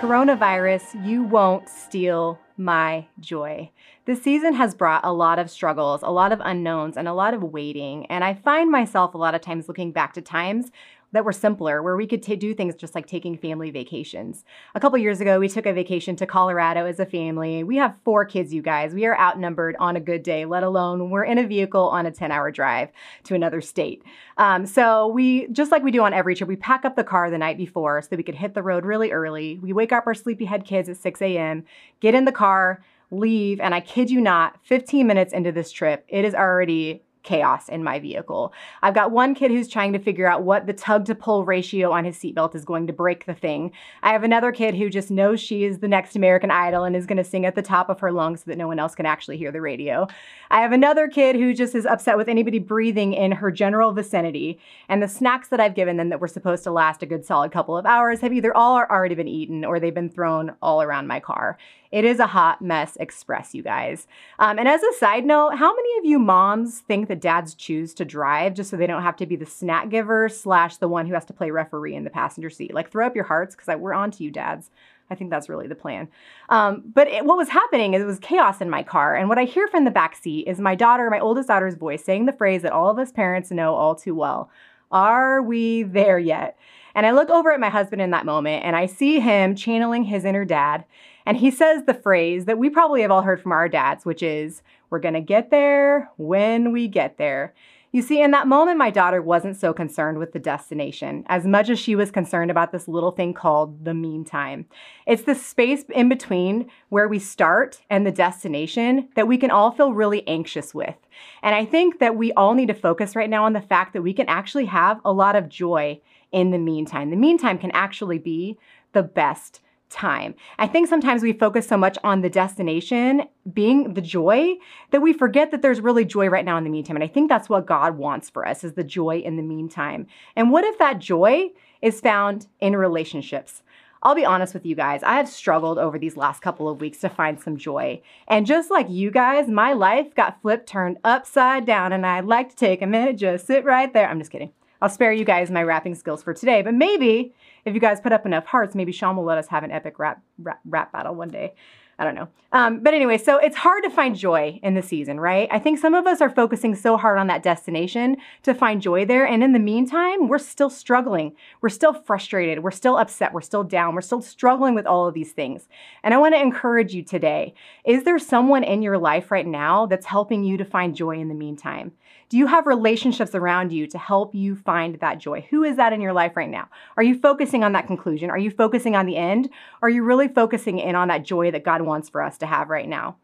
Coronavirus, 0.00 1.06
you 1.06 1.22
won't 1.22 1.68
steal 1.68 2.38
my 2.56 3.06
joy. 3.20 3.70
This 4.06 4.22
season 4.22 4.52
has 4.52 4.74
brought 4.74 5.02
a 5.02 5.12
lot 5.14 5.38
of 5.38 5.50
struggles, 5.50 6.02
a 6.02 6.10
lot 6.10 6.30
of 6.30 6.40
unknowns, 6.44 6.98
and 6.98 7.08
a 7.08 7.14
lot 7.14 7.32
of 7.32 7.42
waiting. 7.42 8.04
And 8.06 8.22
I 8.22 8.34
find 8.34 8.70
myself 8.70 9.14
a 9.14 9.18
lot 9.18 9.34
of 9.34 9.40
times 9.40 9.66
looking 9.66 9.92
back 9.92 10.12
to 10.12 10.20
times 10.20 10.70
that 11.14 11.24
were 11.24 11.32
simpler, 11.32 11.82
where 11.82 11.96
we 11.96 12.06
could 12.06 12.22
t- 12.22 12.34
do 12.36 12.52
things 12.52 12.74
just 12.74 12.94
like 12.94 13.06
taking 13.06 13.38
family 13.38 13.70
vacations. 13.70 14.44
A 14.74 14.80
couple 14.80 14.98
years 14.98 15.20
ago, 15.20 15.38
we 15.38 15.48
took 15.48 15.64
a 15.64 15.72
vacation 15.72 16.16
to 16.16 16.26
Colorado 16.26 16.86
as 16.86 16.98
a 16.98 17.06
family. 17.06 17.62
We 17.62 17.76
have 17.76 17.94
four 18.04 18.24
kids, 18.24 18.52
you 18.52 18.62
guys. 18.62 18.92
We 18.92 19.06
are 19.06 19.18
outnumbered 19.18 19.76
on 19.78 19.96
a 19.96 20.00
good 20.00 20.24
day, 20.24 20.44
let 20.44 20.64
alone 20.64 21.10
we're 21.10 21.24
in 21.24 21.38
a 21.38 21.46
vehicle 21.46 21.88
on 21.88 22.04
a 22.04 22.10
10 22.10 22.32
hour 22.32 22.50
drive 22.50 22.90
to 23.24 23.34
another 23.36 23.60
state. 23.60 24.02
Um, 24.38 24.66
so 24.66 25.06
we, 25.06 25.46
just 25.48 25.70
like 25.70 25.84
we 25.84 25.92
do 25.92 26.02
on 26.02 26.12
every 26.12 26.34
trip, 26.34 26.48
we 26.48 26.56
pack 26.56 26.84
up 26.84 26.96
the 26.96 27.04
car 27.04 27.30
the 27.30 27.38
night 27.38 27.56
before 27.56 28.02
so 28.02 28.08
that 28.10 28.16
we 28.16 28.24
could 28.24 28.34
hit 28.34 28.54
the 28.54 28.62
road 28.62 28.84
really 28.84 29.12
early. 29.12 29.60
We 29.62 29.72
wake 29.72 29.92
up 29.92 30.08
our 30.08 30.14
sleepyhead 30.14 30.64
kids 30.64 30.88
at 30.88 30.96
6 30.96 31.22
a.m., 31.22 31.64
get 32.00 32.16
in 32.16 32.24
the 32.24 32.32
car, 32.32 32.84
leave, 33.12 33.60
and 33.60 33.72
I 33.72 33.80
kid 33.80 34.10
you 34.10 34.20
not, 34.20 34.58
15 34.64 35.06
minutes 35.06 35.32
into 35.32 35.52
this 35.52 35.70
trip, 35.70 36.04
it 36.08 36.24
is 36.24 36.34
already 36.34 37.02
chaos 37.24 37.68
in 37.68 37.82
my 37.82 37.98
vehicle. 37.98 38.52
I've 38.82 38.94
got 38.94 39.10
one 39.10 39.34
kid 39.34 39.50
who's 39.50 39.68
trying 39.68 39.92
to 39.94 39.98
figure 39.98 40.26
out 40.26 40.44
what 40.44 40.66
the 40.66 40.72
tug 40.72 41.06
to 41.06 41.14
pull 41.14 41.44
ratio 41.44 41.90
on 41.90 42.04
his 42.04 42.16
seatbelt 42.16 42.54
is 42.54 42.64
going 42.64 42.86
to 42.86 42.92
break 42.92 43.26
the 43.26 43.34
thing. 43.34 43.72
I 44.02 44.12
have 44.12 44.22
another 44.22 44.52
kid 44.52 44.76
who 44.76 44.88
just 44.88 45.10
knows 45.10 45.40
she 45.40 45.64
is 45.64 45.80
the 45.80 45.88
next 45.88 46.14
American 46.14 46.50
Idol 46.50 46.84
and 46.84 46.94
is 46.94 47.06
going 47.06 47.16
to 47.16 47.24
sing 47.24 47.44
at 47.44 47.56
the 47.56 47.62
top 47.62 47.88
of 47.88 48.00
her 48.00 48.12
lungs 48.12 48.44
so 48.44 48.50
that 48.50 48.58
no 48.58 48.68
one 48.68 48.78
else 48.78 48.94
can 48.94 49.06
actually 49.06 49.38
hear 49.38 49.50
the 49.50 49.60
radio. 49.60 50.06
I 50.50 50.60
have 50.60 50.72
another 50.72 51.08
kid 51.08 51.34
who 51.36 51.54
just 51.54 51.74
is 51.74 51.86
upset 51.86 52.16
with 52.16 52.28
anybody 52.28 52.58
breathing 52.58 53.14
in 53.14 53.32
her 53.32 53.50
general 53.50 53.92
vicinity. 53.92 54.60
And 54.88 55.02
the 55.02 55.08
snacks 55.08 55.48
that 55.48 55.60
I've 55.60 55.74
given 55.74 55.96
them 55.96 56.10
that 56.10 56.20
were 56.20 56.28
supposed 56.28 56.62
to 56.64 56.70
last 56.70 57.02
a 57.02 57.06
good 57.06 57.24
solid 57.24 57.50
couple 57.50 57.76
of 57.76 57.86
hours 57.86 58.20
have 58.20 58.32
either 58.32 58.54
all 58.56 58.76
already 58.76 59.14
been 59.14 59.28
eaten 59.28 59.64
or 59.64 59.80
they've 59.80 59.94
been 59.94 60.10
thrown 60.10 60.54
all 60.60 60.82
around 60.82 61.06
my 61.06 61.20
car. 61.20 61.58
It 61.94 62.04
is 62.04 62.18
a 62.18 62.26
hot 62.26 62.60
mess 62.60 62.96
express, 62.98 63.54
you 63.54 63.62
guys. 63.62 64.08
Um, 64.40 64.58
and 64.58 64.66
as 64.66 64.82
a 64.82 64.92
side 64.94 65.24
note, 65.24 65.54
how 65.54 65.72
many 65.72 65.98
of 65.98 66.04
you 66.04 66.18
moms 66.18 66.80
think 66.80 67.06
that 67.06 67.20
dads 67.20 67.54
choose 67.54 67.94
to 67.94 68.04
drive 68.04 68.54
just 68.54 68.68
so 68.68 68.76
they 68.76 68.88
don't 68.88 69.04
have 69.04 69.14
to 69.18 69.26
be 69.26 69.36
the 69.36 69.46
snack 69.46 69.90
giver 69.90 70.28
slash 70.28 70.78
the 70.78 70.88
one 70.88 71.06
who 71.06 71.14
has 71.14 71.24
to 71.26 71.32
play 71.32 71.52
referee 71.52 71.94
in 71.94 72.02
the 72.02 72.10
passenger 72.10 72.50
seat? 72.50 72.74
Like, 72.74 72.90
throw 72.90 73.06
up 73.06 73.14
your 73.14 73.26
hearts 73.26 73.54
because 73.54 73.78
we're 73.78 73.94
on 73.94 74.10
to 74.10 74.24
you, 74.24 74.32
dads. 74.32 74.70
I 75.08 75.14
think 75.14 75.30
that's 75.30 75.48
really 75.48 75.68
the 75.68 75.76
plan. 75.76 76.08
Um, 76.48 76.82
but 76.92 77.06
it, 77.06 77.24
what 77.24 77.36
was 77.36 77.50
happening 77.50 77.94
is 77.94 78.02
it 78.02 78.06
was 78.06 78.18
chaos 78.18 78.60
in 78.60 78.68
my 78.68 78.82
car. 78.82 79.14
And 79.14 79.28
what 79.28 79.38
I 79.38 79.44
hear 79.44 79.68
from 79.68 79.84
the 79.84 79.92
back 79.92 80.16
seat 80.16 80.48
is 80.48 80.58
my 80.58 80.74
daughter, 80.74 81.08
my 81.10 81.20
oldest 81.20 81.46
daughter's 81.46 81.76
voice, 81.76 82.04
saying 82.04 82.26
the 82.26 82.32
phrase 82.32 82.62
that 82.62 82.72
all 82.72 82.90
of 82.90 82.98
us 82.98 83.12
parents 83.12 83.52
know 83.52 83.72
all 83.72 83.94
too 83.94 84.16
well 84.16 84.50
Are 84.90 85.40
we 85.40 85.84
there 85.84 86.18
yet? 86.18 86.58
And 86.96 87.06
I 87.06 87.12
look 87.12 87.30
over 87.30 87.52
at 87.52 87.60
my 87.60 87.70
husband 87.70 88.02
in 88.02 88.10
that 88.10 88.26
moment 88.26 88.64
and 88.64 88.74
I 88.74 88.86
see 88.86 89.20
him 89.20 89.54
channeling 89.54 90.02
his 90.02 90.24
inner 90.24 90.44
dad. 90.44 90.84
And 91.26 91.36
he 91.36 91.50
says 91.50 91.84
the 91.84 91.94
phrase 91.94 92.44
that 92.44 92.58
we 92.58 92.68
probably 92.70 93.02
have 93.02 93.10
all 93.10 93.22
heard 93.22 93.40
from 93.40 93.52
our 93.52 93.68
dads, 93.68 94.04
which 94.04 94.22
is, 94.22 94.62
we're 94.90 95.00
to 95.00 95.20
get 95.20 95.50
there 95.50 96.10
when 96.16 96.72
we 96.72 96.86
get 96.86 97.18
there. 97.18 97.54
You 97.90 98.02
see, 98.02 98.20
in 98.20 98.32
that 98.32 98.48
moment, 98.48 98.76
my 98.76 98.90
daughter 98.90 99.22
wasn't 99.22 99.56
so 99.56 99.72
concerned 99.72 100.18
with 100.18 100.32
the 100.32 100.40
destination 100.40 101.22
as 101.28 101.46
much 101.46 101.70
as 101.70 101.78
she 101.78 101.94
was 101.94 102.10
concerned 102.10 102.50
about 102.50 102.72
this 102.72 102.88
little 102.88 103.12
thing 103.12 103.32
called 103.32 103.84
the 103.84 103.94
meantime. 103.94 104.66
It's 105.06 105.22
the 105.22 105.36
space 105.36 105.84
in 105.94 106.08
between 106.08 106.68
where 106.88 107.06
we 107.06 107.20
start 107.20 107.80
and 107.88 108.04
the 108.04 108.10
destination 108.10 109.08
that 109.14 109.28
we 109.28 109.38
can 109.38 109.52
all 109.52 109.70
feel 109.70 109.92
really 109.92 110.26
anxious 110.26 110.74
with. 110.74 110.96
And 111.40 111.54
I 111.54 111.64
think 111.64 112.00
that 112.00 112.16
we 112.16 112.32
all 112.32 112.54
need 112.54 112.66
to 112.66 112.74
focus 112.74 113.14
right 113.14 113.30
now 113.30 113.44
on 113.44 113.52
the 113.52 113.60
fact 113.60 113.92
that 113.92 114.02
we 114.02 114.12
can 114.12 114.28
actually 114.28 114.66
have 114.66 115.00
a 115.04 115.12
lot 115.12 115.36
of 115.36 115.48
joy 115.48 116.00
in 116.32 116.50
the 116.50 116.58
meantime. 116.58 117.10
The 117.10 117.16
meantime 117.16 117.58
can 117.58 117.70
actually 117.74 118.18
be 118.18 118.58
the 118.92 119.04
best 119.04 119.60
time. 119.94 120.34
I 120.58 120.66
think 120.66 120.88
sometimes 120.88 121.22
we 121.22 121.32
focus 121.32 121.66
so 121.66 121.76
much 121.76 121.96
on 122.02 122.20
the 122.20 122.28
destination 122.28 123.22
being 123.52 123.94
the 123.94 124.00
joy 124.00 124.54
that 124.90 125.00
we 125.00 125.12
forget 125.12 125.52
that 125.52 125.62
there's 125.62 125.80
really 125.80 126.04
joy 126.04 126.28
right 126.28 126.44
now 126.44 126.58
in 126.58 126.64
the 126.64 126.70
meantime. 126.70 126.96
And 126.96 127.04
I 127.04 127.08
think 127.08 127.28
that's 127.28 127.48
what 127.48 127.66
God 127.66 127.96
wants 127.96 128.28
for 128.28 128.46
us 128.46 128.64
is 128.64 128.72
the 128.72 128.84
joy 128.84 129.18
in 129.18 129.36
the 129.36 129.42
meantime. 129.42 130.06
And 130.34 130.50
what 130.50 130.64
if 130.64 130.78
that 130.78 130.98
joy 130.98 131.50
is 131.80 132.00
found 132.00 132.46
in 132.60 132.76
relationships? 132.76 133.62
I'll 134.02 134.14
be 134.14 134.26
honest 134.26 134.52
with 134.52 134.66
you 134.66 134.74
guys, 134.74 135.02
I 135.02 135.14
have 135.14 135.28
struggled 135.28 135.78
over 135.78 135.98
these 135.98 136.16
last 136.16 136.42
couple 136.42 136.68
of 136.68 136.80
weeks 136.80 136.98
to 136.98 137.08
find 137.08 137.40
some 137.40 137.56
joy. 137.56 138.02
And 138.28 138.44
just 138.44 138.70
like 138.70 138.90
you 138.90 139.10
guys, 139.10 139.48
my 139.48 139.72
life 139.72 140.14
got 140.14 140.42
flipped 140.42 140.68
turned 140.68 140.98
upside 141.04 141.64
down, 141.64 141.90
and 141.92 142.04
I'd 142.04 142.26
like 142.26 142.50
to 142.50 142.56
take 142.56 142.82
a 142.82 142.86
minute, 142.86 143.16
just 143.16 143.46
sit 143.46 143.64
right 143.64 143.90
there. 143.94 144.06
I'm 144.06 144.18
just 144.18 144.30
kidding. 144.30 144.52
I'll 144.82 144.90
spare 144.90 145.12
you 145.12 145.24
guys 145.24 145.50
my 145.50 145.62
rapping 145.62 145.94
skills 145.94 146.22
for 146.22 146.34
today, 146.34 146.60
but 146.60 146.74
maybe 146.74 147.32
if 147.64 147.74
you 147.74 147.80
guys 147.80 148.00
put 148.00 148.12
up 148.12 148.26
enough 148.26 148.46
hearts, 148.46 148.74
maybe 148.74 148.92
Sean 148.92 149.16
will 149.16 149.24
let 149.24 149.38
us 149.38 149.48
have 149.48 149.64
an 149.64 149.70
epic 149.70 149.98
rap 149.98 150.22
rap, 150.38 150.60
rap 150.64 150.92
battle 150.92 151.14
one 151.14 151.28
day. 151.28 151.54
I 151.98 152.04
don't 152.04 152.14
know. 152.14 152.28
Um, 152.54 152.80
but 152.80 152.94
anyway, 152.94 153.18
so 153.18 153.38
it's 153.38 153.56
hard 153.56 153.82
to 153.82 153.90
find 153.90 154.14
joy 154.16 154.60
in 154.62 154.74
the 154.74 154.82
season, 154.82 155.18
right? 155.18 155.48
I 155.50 155.58
think 155.58 155.78
some 155.78 155.92
of 155.92 156.06
us 156.06 156.20
are 156.20 156.30
focusing 156.30 156.76
so 156.76 156.96
hard 156.96 157.18
on 157.18 157.26
that 157.26 157.42
destination 157.42 158.16
to 158.44 158.54
find 158.54 158.80
joy 158.80 159.04
there. 159.04 159.26
And 159.26 159.42
in 159.42 159.52
the 159.52 159.58
meantime, 159.58 160.28
we're 160.28 160.38
still 160.38 160.70
struggling. 160.70 161.34
We're 161.60 161.68
still 161.68 161.92
frustrated. 161.92 162.62
We're 162.62 162.70
still 162.70 162.96
upset. 162.96 163.32
We're 163.32 163.40
still 163.40 163.64
down. 163.64 163.96
We're 163.96 164.02
still 164.02 164.22
struggling 164.22 164.74
with 164.74 164.86
all 164.86 165.08
of 165.08 165.14
these 165.14 165.32
things. 165.32 165.68
And 166.04 166.14
I 166.14 166.18
want 166.18 166.34
to 166.34 166.40
encourage 166.40 166.94
you 166.94 167.02
today 167.02 167.54
is 167.84 168.04
there 168.04 168.20
someone 168.20 168.62
in 168.62 168.82
your 168.82 168.98
life 168.98 169.32
right 169.32 169.46
now 169.46 169.86
that's 169.86 170.06
helping 170.06 170.44
you 170.44 170.56
to 170.56 170.64
find 170.64 170.94
joy 170.94 171.18
in 171.18 171.28
the 171.28 171.34
meantime? 171.34 171.92
Do 172.28 172.38
you 172.38 172.46
have 172.46 172.66
relationships 172.66 173.34
around 173.34 173.72
you 173.72 173.86
to 173.86 173.98
help 173.98 174.34
you 174.34 174.56
find 174.56 174.98
that 175.00 175.18
joy? 175.18 175.46
Who 175.50 175.62
is 175.62 175.76
that 175.76 175.92
in 175.92 176.00
your 176.00 176.12
life 176.12 176.36
right 176.36 176.48
now? 176.48 176.68
Are 176.96 177.02
you 177.02 177.18
focusing 177.18 177.62
on 177.62 177.72
that 177.72 177.86
conclusion? 177.86 178.30
Are 178.30 178.38
you 178.38 178.50
focusing 178.50 178.96
on 178.96 179.06
the 179.06 179.16
end? 179.16 179.50
Are 179.82 179.88
you 179.88 180.02
really 180.02 180.28
focusing 180.28 180.78
in 180.78 180.96
on 180.96 181.08
that 181.08 181.22
joy 181.22 181.50
that 181.50 181.64
God 181.64 181.82
wants 181.86 182.08
for 182.08 182.22
us 182.22 182.38
to 182.38 182.46
have 182.46 182.70
right 182.70 182.88
now? 182.88 183.16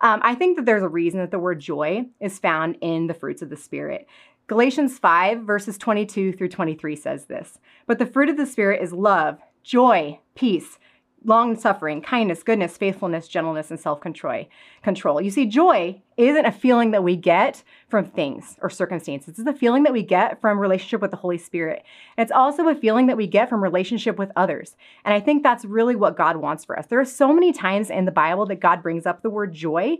Um, 0.00 0.20
I 0.22 0.34
think 0.34 0.56
that 0.56 0.66
there's 0.66 0.82
a 0.82 0.88
reason 0.88 1.20
that 1.20 1.30
the 1.30 1.38
word 1.38 1.60
joy 1.60 2.06
is 2.20 2.38
found 2.38 2.76
in 2.80 3.06
the 3.06 3.14
fruits 3.14 3.42
of 3.42 3.50
the 3.50 3.56
Spirit. 3.56 4.06
Galatians 4.46 4.98
5, 4.98 5.42
verses 5.42 5.78
22 5.78 6.32
through 6.32 6.48
23 6.48 6.96
says 6.96 7.24
this 7.24 7.58
But 7.86 7.98
the 7.98 8.06
fruit 8.06 8.28
of 8.28 8.36
the 8.36 8.46
Spirit 8.46 8.82
is 8.82 8.92
love, 8.92 9.38
joy, 9.62 10.20
peace 10.34 10.78
long 11.26 11.58
suffering, 11.58 12.00
kindness, 12.00 12.42
goodness, 12.42 12.76
faithfulness, 12.76 13.26
gentleness, 13.28 13.70
and 13.70 13.80
self 13.80 14.00
control. 14.00 15.20
You 15.20 15.30
see, 15.30 15.46
joy 15.46 16.00
isn't 16.16 16.46
a 16.46 16.52
feeling 16.52 16.92
that 16.92 17.02
we 17.02 17.16
get 17.16 17.62
from 17.88 18.06
things 18.06 18.56
or 18.62 18.70
circumstances. 18.70 19.38
It's 19.38 19.48
a 19.48 19.52
feeling 19.52 19.82
that 19.82 19.92
we 19.92 20.02
get 20.02 20.40
from 20.40 20.58
relationship 20.58 21.02
with 21.02 21.10
the 21.10 21.16
Holy 21.16 21.38
Spirit. 21.38 21.82
It's 22.16 22.32
also 22.32 22.68
a 22.68 22.74
feeling 22.74 23.08
that 23.08 23.16
we 23.16 23.26
get 23.26 23.48
from 23.48 23.62
relationship 23.62 24.18
with 24.18 24.30
others. 24.36 24.76
And 25.04 25.12
I 25.12 25.20
think 25.20 25.42
that's 25.42 25.64
really 25.64 25.96
what 25.96 26.16
God 26.16 26.36
wants 26.36 26.64
for 26.64 26.78
us. 26.78 26.86
There 26.86 27.00
are 27.00 27.04
so 27.04 27.32
many 27.32 27.52
times 27.52 27.90
in 27.90 28.04
the 28.04 28.12
Bible 28.12 28.46
that 28.46 28.60
God 28.60 28.82
brings 28.82 29.04
up 29.04 29.22
the 29.22 29.30
word 29.30 29.52
joy. 29.52 29.98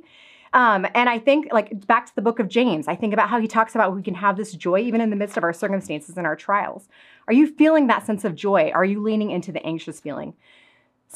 Um, 0.53 0.87
and 0.95 1.09
I 1.09 1.19
think, 1.19 1.53
like, 1.53 1.87
back 1.87 2.07
to 2.07 2.15
the 2.15 2.23
book 2.23 2.39
of 2.39 2.49
James, 2.49 2.89
I 2.89 2.95
think 2.95 3.13
about 3.13 3.29
how 3.29 3.41
he 3.41 3.49
talks 3.49 3.75
about 3.75 3.95
we 3.95 4.03
can 4.03 4.15
have 4.15 4.37
this 4.37 4.53
joy 4.53 4.79
even 4.79 5.01
in 5.01 5.11
the 5.11 5.17
midst 5.17 5.37
of 5.37 5.43
our 5.43 5.53
circumstances 5.53 6.17
and 6.17 6.27
our 6.27 6.37
trials. 6.37 6.89
Are 7.27 7.35
you 7.35 7.49
feeling 7.49 7.89
that 7.89 8.07
sense 8.07 8.25
of 8.25 8.37
joy? 8.37 8.71
Are 8.73 8.85
you 8.85 9.03
leaning 9.03 9.31
into 9.31 9.53
the 9.53 9.65
anxious 9.67 10.01
feeling? 10.01 10.35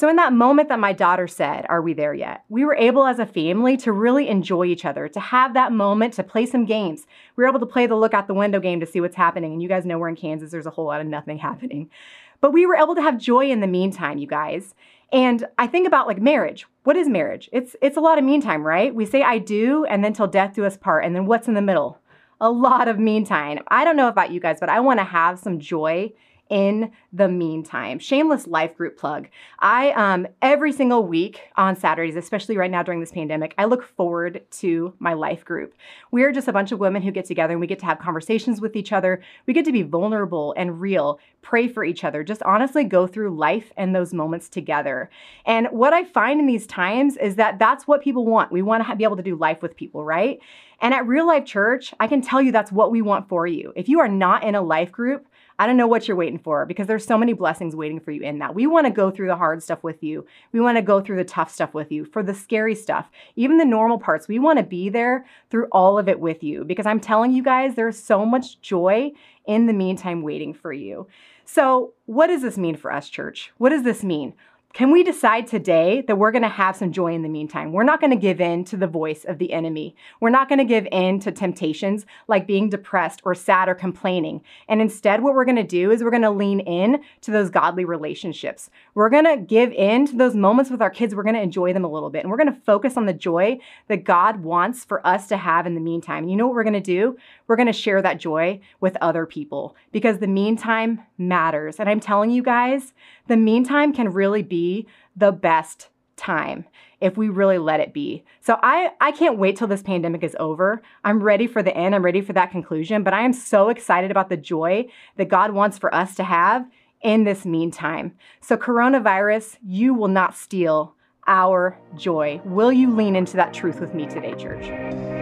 So, 0.01 0.09
in 0.09 0.15
that 0.15 0.33
moment 0.33 0.69
that 0.69 0.79
my 0.79 0.93
daughter 0.93 1.27
said, 1.27 1.67
Are 1.69 1.79
we 1.79 1.93
there 1.93 2.15
yet? 2.15 2.43
We 2.49 2.65
were 2.65 2.73
able 2.73 3.05
as 3.05 3.19
a 3.19 3.25
family 3.27 3.77
to 3.77 3.91
really 3.91 4.29
enjoy 4.29 4.65
each 4.65 4.83
other, 4.83 5.07
to 5.07 5.19
have 5.19 5.53
that 5.53 5.71
moment 5.71 6.15
to 6.15 6.23
play 6.23 6.47
some 6.47 6.65
games. 6.65 7.05
We 7.35 7.43
were 7.43 7.47
able 7.47 7.59
to 7.59 7.67
play 7.67 7.85
the 7.85 7.93
look 7.93 8.15
out 8.15 8.25
the 8.25 8.33
window 8.33 8.59
game 8.59 8.79
to 8.79 8.87
see 8.87 8.99
what's 8.99 9.15
happening. 9.15 9.53
And 9.53 9.61
you 9.61 9.69
guys 9.69 9.85
know 9.85 9.99
we're 9.99 10.09
in 10.09 10.15
Kansas, 10.15 10.49
there's 10.49 10.65
a 10.65 10.71
whole 10.71 10.85
lot 10.85 11.01
of 11.01 11.05
nothing 11.05 11.37
happening. 11.49 11.91
But 12.39 12.51
we 12.51 12.65
were 12.65 12.75
able 12.75 12.95
to 12.95 13.01
have 13.03 13.19
joy 13.19 13.51
in 13.51 13.59
the 13.59 13.67
meantime, 13.67 14.17
you 14.17 14.25
guys. 14.25 14.73
And 15.13 15.45
I 15.59 15.67
think 15.67 15.85
about 15.85 16.07
like 16.07 16.19
marriage. 16.19 16.65
What 16.83 16.97
is 16.97 17.07
marriage? 17.07 17.47
It's 17.53 17.75
it's 17.79 17.95
a 17.95 18.01
lot 18.01 18.17
of 18.17 18.23
meantime, 18.23 18.65
right? 18.65 18.95
We 18.95 19.05
say 19.05 19.21
I 19.21 19.37
do 19.37 19.85
and 19.85 20.03
then 20.03 20.13
till 20.13 20.25
death 20.25 20.55
do 20.55 20.65
us 20.65 20.77
part. 20.77 21.05
And 21.05 21.15
then 21.15 21.27
what's 21.27 21.47
in 21.47 21.53
the 21.53 21.61
middle? 21.61 21.99
A 22.39 22.49
lot 22.49 22.87
of 22.87 22.97
meantime. 22.97 23.59
I 23.67 23.83
don't 23.83 23.97
know 23.97 24.07
about 24.07 24.31
you 24.31 24.39
guys, 24.39 24.57
but 24.59 24.69
I 24.69 24.79
want 24.79 24.99
to 24.99 25.03
have 25.03 25.37
some 25.37 25.59
joy 25.59 26.11
in 26.51 26.91
the 27.13 27.29
meantime. 27.29 27.97
Shameless 27.97 28.45
life 28.45 28.75
group 28.75 28.97
plug. 28.97 29.29
I 29.59 29.91
um 29.91 30.27
every 30.41 30.73
single 30.73 31.07
week 31.07 31.39
on 31.55 31.77
Saturdays, 31.77 32.17
especially 32.17 32.57
right 32.57 32.69
now 32.69 32.83
during 32.83 32.99
this 32.99 33.13
pandemic, 33.13 33.55
I 33.57 33.65
look 33.65 33.83
forward 33.83 34.43
to 34.59 34.93
my 34.99 35.13
life 35.13 35.45
group. 35.45 35.73
We 36.11 36.23
are 36.23 36.31
just 36.31 36.49
a 36.49 36.53
bunch 36.53 36.73
of 36.73 36.79
women 36.79 37.01
who 37.01 37.11
get 37.11 37.25
together 37.25 37.53
and 37.53 37.61
we 37.61 37.67
get 37.67 37.79
to 37.79 37.85
have 37.85 37.99
conversations 37.99 38.59
with 38.59 38.75
each 38.75 38.91
other. 38.91 39.23
We 39.47 39.53
get 39.53 39.63
to 39.65 39.71
be 39.71 39.81
vulnerable 39.81 40.53
and 40.57 40.81
real, 40.81 41.19
pray 41.41 41.69
for 41.69 41.85
each 41.85 42.03
other, 42.03 42.21
just 42.21 42.43
honestly 42.43 42.83
go 42.83 43.07
through 43.07 43.37
life 43.37 43.71
and 43.77 43.95
those 43.95 44.13
moments 44.13 44.49
together. 44.49 45.09
And 45.45 45.67
what 45.67 45.93
I 45.93 46.03
find 46.03 46.41
in 46.41 46.47
these 46.47 46.67
times 46.67 47.15
is 47.15 47.37
that 47.37 47.59
that's 47.59 47.87
what 47.87 48.03
people 48.03 48.25
want. 48.25 48.51
We 48.51 48.61
want 48.61 48.85
to 48.85 48.95
be 48.97 49.05
able 49.05 49.15
to 49.15 49.23
do 49.23 49.37
life 49.37 49.61
with 49.61 49.77
people, 49.77 50.03
right? 50.03 50.39
And 50.81 50.93
at 50.93 51.07
Real 51.07 51.27
Life 51.27 51.45
Church, 51.45 51.93
I 51.99 52.07
can 52.07 52.21
tell 52.21 52.41
you 52.41 52.51
that's 52.51 52.71
what 52.71 52.91
we 52.91 53.01
want 53.01 53.29
for 53.29 53.45
you. 53.47 53.71
If 53.75 53.87
you 53.87 53.99
are 53.99 54.07
not 54.07 54.43
in 54.43 54.55
a 54.55 54.61
life 54.61 54.91
group, 54.91 55.27
I 55.61 55.67
don't 55.67 55.77
know 55.77 55.85
what 55.85 56.07
you're 56.07 56.17
waiting 56.17 56.39
for 56.39 56.65
because 56.65 56.87
there's 56.87 57.05
so 57.05 57.19
many 57.19 57.33
blessings 57.33 57.75
waiting 57.75 57.99
for 57.99 58.09
you 58.09 58.23
in 58.23 58.39
that. 58.39 58.55
We 58.55 58.65
want 58.65 58.87
to 58.87 58.91
go 58.91 59.11
through 59.11 59.27
the 59.27 59.35
hard 59.35 59.61
stuff 59.61 59.83
with 59.83 60.01
you. 60.01 60.25
We 60.53 60.59
want 60.59 60.79
to 60.79 60.81
go 60.81 61.01
through 61.01 61.17
the 61.17 61.23
tough 61.23 61.51
stuff 61.51 61.75
with 61.75 61.91
you, 61.91 62.03
for 62.03 62.23
the 62.23 62.33
scary 62.33 62.73
stuff, 62.73 63.11
even 63.35 63.59
the 63.59 63.65
normal 63.65 63.99
parts. 63.99 64.27
We 64.27 64.39
want 64.39 64.57
to 64.57 64.63
be 64.63 64.89
there 64.89 65.23
through 65.51 65.67
all 65.71 65.99
of 65.99 66.09
it 66.09 66.19
with 66.19 66.41
you 66.41 66.65
because 66.65 66.87
I'm 66.87 66.99
telling 66.99 67.31
you 67.31 67.43
guys, 67.43 67.75
there's 67.75 68.01
so 68.01 68.25
much 68.25 68.59
joy 68.61 69.11
in 69.45 69.67
the 69.67 69.73
meantime 69.73 70.23
waiting 70.23 70.51
for 70.55 70.73
you. 70.73 71.05
So, 71.45 71.93
what 72.07 72.27
does 72.27 72.41
this 72.41 72.57
mean 72.57 72.75
for 72.75 72.91
us, 72.91 73.07
church? 73.07 73.51
What 73.59 73.69
does 73.69 73.83
this 73.83 74.03
mean? 74.03 74.33
Can 74.73 74.91
we 74.91 75.03
decide 75.03 75.47
today 75.47 76.01
that 76.07 76.15
we're 76.15 76.31
going 76.31 76.43
to 76.43 76.47
have 76.47 76.77
some 76.77 76.93
joy 76.93 77.13
in 77.13 77.23
the 77.23 77.29
meantime? 77.29 77.73
We're 77.73 77.83
not 77.83 77.99
going 77.99 78.11
to 78.11 78.15
give 78.15 78.39
in 78.39 78.63
to 78.65 78.77
the 78.77 78.87
voice 78.87 79.25
of 79.25 79.37
the 79.37 79.51
enemy. 79.51 79.97
We're 80.21 80.29
not 80.29 80.47
going 80.47 80.59
to 80.59 80.65
give 80.65 80.87
in 80.93 81.19
to 81.21 81.31
temptations 81.31 82.05
like 82.29 82.47
being 82.47 82.69
depressed 82.69 83.19
or 83.25 83.35
sad 83.35 83.67
or 83.67 83.75
complaining. 83.75 84.41
And 84.69 84.81
instead, 84.81 85.23
what 85.23 85.33
we're 85.33 85.43
going 85.43 85.57
to 85.57 85.63
do 85.63 85.91
is 85.91 86.01
we're 86.01 86.09
going 86.09 86.21
to 86.21 86.31
lean 86.31 86.61
in 86.61 87.03
to 87.19 87.31
those 87.31 87.49
godly 87.49 87.83
relationships. 87.83 88.69
We're 88.93 89.09
going 89.09 89.25
to 89.25 89.35
give 89.35 89.73
in 89.73 90.05
to 90.07 90.15
those 90.15 90.35
moments 90.35 90.71
with 90.71 90.81
our 90.81 90.89
kids. 90.89 91.13
We're 91.13 91.23
going 91.23 91.35
to 91.35 91.41
enjoy 91.41 91.73
them 91.73 91.83
a 91.83 91.91
little 91.91 92.09
bit. 92.09 92.21
And 92.21 92.31
we're 92.31 92.37
going 92.37 92.53
to 92.53 92.61
focus 92.61 92.95
on 92.95 93.07
the 93.07 93.13
joy 93.13 93.59
that 93.89 94.05
God 94.05 94.41
wants 94.41 94.85
for 94.85 95.05
us 95.05 95.27
to 95.27 95.37
have 95.37 95.67
in 95.67 95.75
the 95.75 95.81
meantime. 95.81 96.23
And 96.23 96.31
you 96.31 96.37
know 96.37 96.47
what 96.47 96.55
we're 96.55 96.63
going 96.63 96.73
to 96.73 96.79
do? 96.79 97.17
We're 97.51 97.57
going 97.57 97.67
to 97.67 97.73
share 97.73 98.01
that 98.01 98.17
joy 98.17 98.61
with 98.79 98.95
other 99.01 99.25
people 99.25 99.75
because 99.91 100.19
the 100.19 100.27
meantime 100.27 101.01
matters. 101.17 101.81
And 101.81 101.89
I'm 101.89 101.99
telling 101.99 102.31
you 102.31 102.41
guys, 102.41 102.93
the 103.27 103.35
meantime 103.35 103.91
can 103.91 104.13
really 104.13 104.41
be 104.41 104.87
the 105.17 105.33
best 105.33 105.89
time. 106.15 106.63
if 107.01 107.17
we 107.17 107.27
really 107.27 107.57
let 107.57 107.81
it 107.81 107.93
be. 107.93 108.23
So 108.39 108.57
I, 108.63 108.91
I 109.01 109.11
can't 109.11 109.37
wait 109.37 109.57
till 109.57 109.67
this 109.67 109.81
pandemic 109.81 110.23
is 110.23 110.37
over. 110.39 110.81
I'm 111.03 111.21
ready 111.21 111.45
for 111.45 111.61
the 111.61 111.75
end. 111.75 111.93
I'm 111.93 112.05
ready 112.05 112.21
for 112.21 112.31
that 112.31 112.51
conclusion. 112.51 113.03
But 113.03 113.13
I 113.13 113.23
am 113.23 113.33
so 113.33 113.67
excited 113.67 114.11
about 114.11 114.29
the 114.29 114.37
joy 114.37 114.85
that 115.17 115.27
God 115.27 115.51
wants 115.51 115.77
for 115.77 115.93
us 115.93 116.15
to 116.15 116.23
have 116.23 116.65
in 117.01 117.25
this 117.25 117.43
meantime. 117.43 118.15
So, 118.39 118.55
coronavirus, 118.55 119.57
you 119.61 119.93
will 119.93 120.07
not 120.07 120.37
steal 120.37 120.95
our 121.27 121.77
joy. 121.97 122.39
Will 122.45 122.71
you 122.71 122.95
lean 122.95 123.17
into 123.17 123.35
that 123.35 123.53
truth 123.53 123.81
with 123.81 123.93
me 123.93 124.05
today, 124.05 124.35
church? 124.35 125.20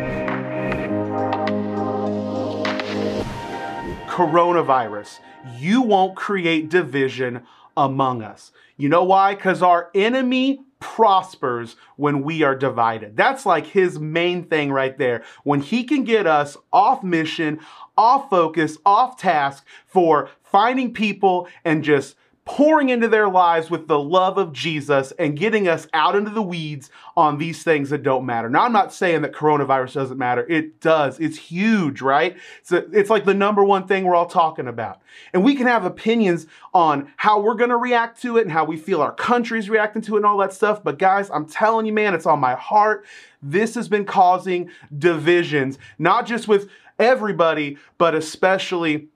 Coronavirus, 4.19 5.21
you 5.57 5.81
won't 5.81 6.13
create 6.13 6.67
division 6.67 7.43
among 7.77 8.21
us. 8.21 8.51
You 8.75 8.89
know 8.89 9.05
why? 9.05 9.33
Because 9.33 9.61
our 9.61 9.89
enemy 9.95 10.59
prospers 10.81 11.77
when 11.95 12.21
we 12.23 12.43
are 12.43 12.53
divided. 12.53 13.15
That's 13.15 13.45
like 13.45 13.67
his 13.67 13.97
main 13.97 14.43
thing 14.43 14.73
right 14.73 14.97
there. 14.97 15.23
When 15.45 15.61
he 15.61 15.85
can 15.85 16.03
get 16.03 16.27
us 16.27 16.57
off 16.73 17.01
mission, 17.01 17.61
off 17.97 18.29
focus, 18.29 18.77
off 18.85 19.17
task 19.17 19.65
for 19.85 20.29
finding 20.43 20.93
people 20.93 21.47
and 21.63 21.81
just 21.81 22.17
pouring 22.49 22.89
into 22.89 23.07
their 23.07 23.29
lives 23.29 23.69
with 23.69 23.87
the 23.87 23.99
love 23.99 24.39
of 24.39 24.51
Jesus 24.51 25.13
and 25.19 25.37
getting 25.37 25.67
us 25.67 25.85
out 25.93 26.15
into 26.15 26.31
the 26.31 26.41
weeds 26.41 26.89
on 27.15 27.37
these 27.37 27.61
things 27.61 27.91
that 27.91 28.01
don't 28.01 28.25
matter. 28.25 28.49
Now, 28.49 28.63
I'm 28.63 28.71
not 28.71 28.91
saying 28.91 29.21
that 29.21 29.33
coronavirus 29.33 29.93
doesn't 29.93 30.17
matter. 30.17 30.47
It 30.49 30.81
does. 30.81 31.19
It's 31.19 31.37
huge, 31.37 32.01
right? 32.01 32.35
So 32.63 32.83
it's 32.91 33.11
like 33.11 33.25
the 33.25 33.35
number 33.35 33.63
one 33.63 33.85
thing 33.85 34.03
we're 34.03 34.15
all 34.15 34.25
talking 34.25 34.67
about. 34.67 34.99
And 35.31 35.43
we 35.43 35.53
can 35.53 35.67
have 35.67 35.85
opinions 35.85 36.47
on 36.73 37.13
how 37.17 37.39
we're 37.39 37.53
going 37.53 37.69
to 37.69 37.77
react 37.77 38.19
to 38.23 38.37
it 38.37 38.41
and 38.41 38.51
how 38.51 38.65
we 38.65 38.77
feel 38.77 38.99
our 38.99 39.13
country's 39.13 39.69
reacting 39.69 40.01
to 40.01 40.15
it 40.15 40.17
and 40.17 40.25
all 40.25 40.39
that 40.39 40.51
stuff. 40.51 40.83
But 40.83 40.97
guys, 40.97 41.29
I'm 41.29 41.45
telling 41.45 41.85
you, 41.85 41.93
man, 41.93 42.15
it's 42.15 42.25
on 42.25 42.39
my 42.39 42.55
heart. 42.55 43.05
This 43.43 43.75
has 43.75 43.87
been 43.87 44.05
causing 44.05 44.71
divisions, 44.97 45.77
not 45.99 46.25
just 46.25 46.47
with 46.47 46.67
everybody, 46.97 47.77
but 47.99 48.15
especially 48.15 49.09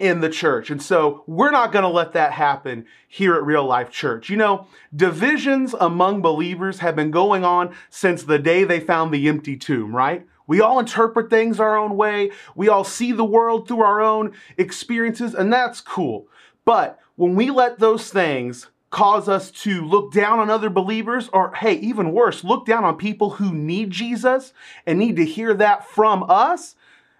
in 0.00 0.20
the 0.20 0.30
church. 0.30 0.70
And 0.70 0.82
so 0.82 1.22
we're 1.26 1.50
not 1.50 1.72
going 1.72 1.82
to 1.82 1.88
let 1.88 2.14
that 2.14 2.32
happen 2.32 2.86
here 3.06 3.34
at 3.36 3.44
Real 3.44 3.64
Life 3.64 3.90
Church. 3.90 4.30
You 4.30 4.36
know, 4.36 4.66
divisions 4.96 5.74
among 5.78 6.22
believers 6.22 6.78
have 6.78 6.96
been 6.96 7.10
going 7.10 7.44
on 7.44 7.74
since 7.90 8.22
the 8.22 8.38
day 8.38 8.64
they 8.64 8.80
found 8.80 9.12
the 9.12 9.28
empty 9.28 9.56
tomb, 9.56 9.94
right? 9.94 10.26
We 10.46 10.60
all 10.60 10.80
interpret 10.80 11.30
things 11.30 11.60
our 11.60 11.76
own 11.76 11.96
way. 11.96 12.32
We 12.56 12.68
all 12.68 12.82
see 12.82 13.12
the 13.12 13.24
world 13.24 13.68
through 13.68 13.82
our 13.82 14.00
own 14.00 14.32
experiences, 14.56 15.34
and 15.34 15.52
that's 15.52 15.80
cool. 15.80 16.26
But 16.64 16.98
when 17.14 17.36
we 17.36 17.50
let 17.50 17.78
those 17.78 18.10
things 18.10 18.68
cause 18.88 19.28
us 19.28 19.50
to 19.50 19.84
look 19.84 20.12
down 20.12 20.40
on 20.40 20.50
other 20.50 20.70
believers, 20.70 21.28
or 21.32 21.54
hey, 21.54 21.74
even 21.74 22.12
worse, 22.12 22.42
look 22.42 22.66
down 22.66 22.84
on 22.84 22.96
people 22.96 23.30
who 23.30 23.52
need 23.52 23.90
Jesus 23.90 24.52
and 24.86 24.98
need 24.98 25.14
to 25.16 25.24
hear 25.24 25.54
that 25.54 25.86
from 25.86 26.24
us, 26.28 26.74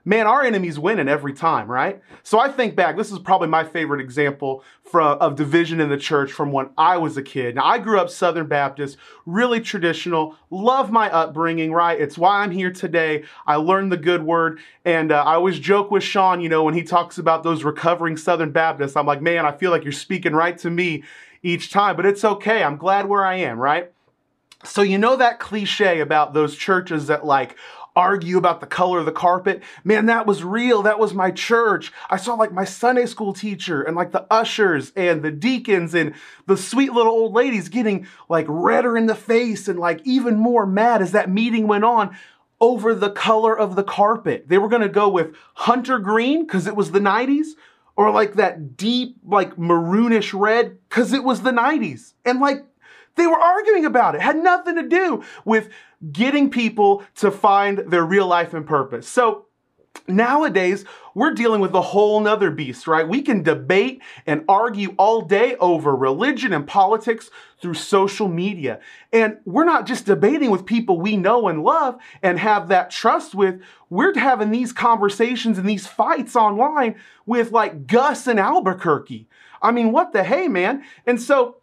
man, 0.04 0.26
our 0.26 0.42
enemy's 0.42 0.78
winning 0.78 1.08
every 1.08 1.32
time, 1.32 1.70
right? 1.70 2.00
So 2.22 2.38
I 2.38 2.48
think 2.48 2.74
back, 2.74 2.96
this 2.96 3.12
is 3.12 3.18
probably 3.18 3.48
my 3.48 3.64
favorite 3.64 4.00
example 4.00 4.64
from, 4.82 5.18
of 5.18 5.36
division 5.36 5.80
in 5.80 5.88
the 5.88 5.96
church 5.96 6.32
from 6.32 6.52
when 6.52 6.70
I 6.76 6.96
was 6.96 7.16
a 7.16 7.22
kid. 7.22 7.54
Now, 7.54 7.64
I 7.64 7.78
grew 7.78 7.98
up 8.00 8.10
Southern 8.10 8.46
Baptist, 8.46 8.96
really 9.26 9.60
traditional, 9.60 10.36
love 10.50 10.90
my 10.90 11.10
upbringing, 11.10 11.72
right? 11.72 12.00
It's 12.00 12.18
why 12.18 12.42
I'm 12.42 12.50
here 12.50 12.72
today. 12.72 13.24
I 13.46 13.56
learned 13.56 13.92
the 13.92 13.96
good 13.96 14.22
word, 14.22 14.60
and 14.84 15.12
uh, 15.12 15.22
I 15.22 15.34
always 15.34 15.58
joke 15.58 15.90
with 15.90 16.02
Sean, 16.02 16.40
you 16.40 16.48
know, 16.48 16.64
when 16.64 16.74
he 16.74 16.82
talks 16.82 17.18
about 17.18 17.42
those 17.42 17.64
recovering 17.64 18.16
Southern 18.16 18.50
Baptists, 18.50 18.96
I'm 18.96 19.06
like, 19.06 19.22
man, 19.22 19.44
I 19.46 19.52
feel 19.52 19.70
like 19.70 19.84
you're 19.84 19.92
speaking 19.92 20.32
right 20.32 20.56
to 20.58 20.70
me 20.70 21.04
each 21.42 21.70
time, 21.70 21.96
but 21.96 22.06
it's 22.06 22.24
okay. 22.24 22.62
I'm 22.62 22.76
glad 22.76 23.06
where 23.06 23.24
I 23.24 23.36
am, 23.36 23.58
right? 23.58 23.92
So, 24.62 24.82
you 24.82 24.98
know 24.98 25.16
that 25.16 25.40
cliche 25.40 26.00
about 26.00 26.34
those 26.34 26.54
churches 26.54 27.06
that, 27.06 27.24
like, 27.24 27.56
argue 27.96 28.38
about 28.38 28.60
the 28.60 28.66
color 28.66 28.98
of 28.98 29.06
the 29.06 29.12
carpet. 29.12 29.62
Man, 29.84 30.06
that 30.06 30.26
was 30.26 30.44
real. 30.44 30.82
That 30.82 30.98
was 30.98 31.14
my 31.14 31.30
church. 31.30 31.92
I 32.08 32.16
saw 32.16 32.34
like 32.34 32.52
my 32.52 32.64
Sunday 32.64 33.06
school 33.06 33.32
teacher 33.32 33.82
and 33.82 33.96
like 33.96 34.12
the 34.12 34.26
ushers 34.30 34.92
and 34.96 35.22
the 35.22 35.30
deacons 35.30 35.94
and 35.94 36.14
the 36.46 36.56
sweet 36.56 36.92
little 36.92 37.12
old 37.12 37.32
ladies 37.32 37.68
getting 37.68 38.06
like 38.28 38.46
redder 38.48 38.96
in 38.96 39.06
the 39.06 39.14
face 39.14 39.68
and 39.68 39.78
like 39.78 40.00
even 40.04 40.36
more 40.38 40.66
mad 40.66 41.02
as 41.02 41.12
that 41.12 41.30
meeting 41.30 41.66
went 41.66 41.84
on 41.84 42.16
over 42.60 42.94
the 42.94 43.10
color 43.10 43.58
of 43.58 43.74
the 43.74 43.84
carpet. 43.84 44.48
They 44.48 44.58
were 44.58 44.68
going 44.68 44.82
to 44.82 44.88
go 44.88 45.08
with 45.08 45.34
hunter 45.54 45.98
green 45.98 46.46
because 46.46 46.66
it 46.66 46.76
was 46.76 46.90
the 46.90 47.00
90s 47.00 47.48
or 47.96 48.10
like 48.10 48.34
that 48.34 48.76
deep 48.76 49.16
like 49.24 49.56
maroonish 49.56 50.38
red 50.38 50.78
because 50.88 51.12
it 51.12 51.24
was 51.24 51.42
the 51.42 51.50
90s. 51.50 52.14
And 52.24 52.40
like 52.40 52.64
they 53.16 53.26
were 53.26 53.38
arguing 53.38 53.84
about 53.84 54.14
it. 54.14 54.18
it. 54.18 54.22
had 54.22 54.36
nothing 54.36 54.76
to 54.76 54.88
do 54.88 55.22
with 55.44 55.68
getting 56.12 56.50
people 56.50 57.02
to 57.16 57.30
find 57.30 57.78
their 57.78 58.04
real 58.04 58.26
life 58.26 58.54
and 58.54 58.66
purpose. 58.66 59.06
So 59.06 59.46
Nowadays, 60.06 60.84
we're 61.14 61.34
dealing 61.34 61.60
with 61.60 61.74
a 61.74 61.80
whole 61.80 62.20
nother 62.20 62.50
beast, 62.50 62.86
right? 62.86 63.06
We 63.06 63.22
can 63.22 63.42
debate 63.42 64.00
and 64.26 64.44
argue 64.48 64.94
all 64.98 65.22
day 65.22 65.56
over 65.56 65.94
religion 65.94 66.52
and 66.52 66.66
politics 66.66 67.30
through 67.60 67.74
social 67.74 68.28
media. 68.28 68.80
And 69.12 69.38
we're 69.44 69.64
not 69.64 69.86
just 69.86 70.06
debating 70.06 70.50
with 70.50 70.66
people 70.66 71.00
we 71.00 71.16
know 71.16 71.48
and 71.48 71.62
love 71.62 71.98
and 72.22 72.38
have 72.38 72.68
that 72.68 72.90
trust 72.90 73.34
with. 73.34 73.60
We're 73.88 74.16
having 74.18 74.50
these 74.50 74.72
conversations 74.72 75.58
and 75.58 75.68
these 75.68 75.86
fights 75.86 76.36
online 76.36 76.96
with 77.26 77.52
like 77.52 77.86
Gus 77.86 78.26
and 78.26 78.40
Albuquerque. 78.40 79.28
I 79.62 79.72
mean, 79.72 79.92
what 79.92 80.12
the 80.12 80.24
hey, 80.24 80.48
man? 80.48 80.84
And 81.06 81.20
so 81.20 81.59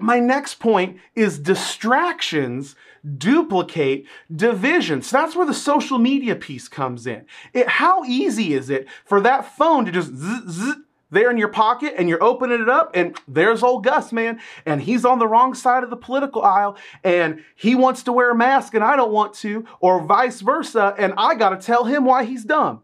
my 0.00 0.18
next 0.18 0.54
point 0.54 0.98
is 1.14 1.38
distractions 1.38 2.76
duplicate 3.16 4.06
division. 4.34 5.02
So 5.02 5.18
that's 5.18 5.34
where 5.34 5.46
the 5.46 5.54
social 5.54 5.98
media 5.98 6.36
piece 6.36 6.68
comes 6.68 7.06
in. 7.06 7.24
It, 7.52 7.68
how 7.68 8.04
easy 8.04 8.52
is 8.52 8.70
it 8.70 8.88
for 9.04 9.20
that 9.22 9.56
phone 9.56 9.86
to 9.86 9.92
just 9.92 10.14
zzz, 10.14 10.48
zzz, 10.48 10.74
there 11.10 11.30
in 11.30 11.36
your 11.36 11.48
pocket 11.48 11.94
and 11.96 12.08
you're 12.08 12.22
opening 12.22 12.60
it 12.60 12.68
up 12.68 12.92
and 12.94 13.18
there's 13.26 13.62
old 13.62 13.84
Gus, 13.84 14.12
man, 14.12 14.40
and 14.64 14.80
he's 14.80 15.04
on 15.04 15.18
the 15.18 15.26
wrong 15.26 15.54
side 15.54 15.82
of 15.82 15.90
the 15.90 15.96
political 15.96 16.42
aisle 16.42 16.76
and 17.02 17.42
he 17.56 17.74
wants 17.74 18.04
to 18.04 18.12
wear 18.12 18.30
a 18.30 18.34
mask 18.34 18.74
and 18.74 18.84
I 18.84 18.96
don't 18.96 19.12
want 19.12 19.34
to, 19.34 19.66
or 19.80 20.02
vice 20.02 20.40
versa, 20.40 20.94
and 20.96 21.12
I 21.16 21.34
got 21.34 21.50
to 21.50 21.56
tell 21.56 21.84
him 21.84 22.04
why 22.04 22.24
he's 22.24 22.44
dumb. 22.44 22.82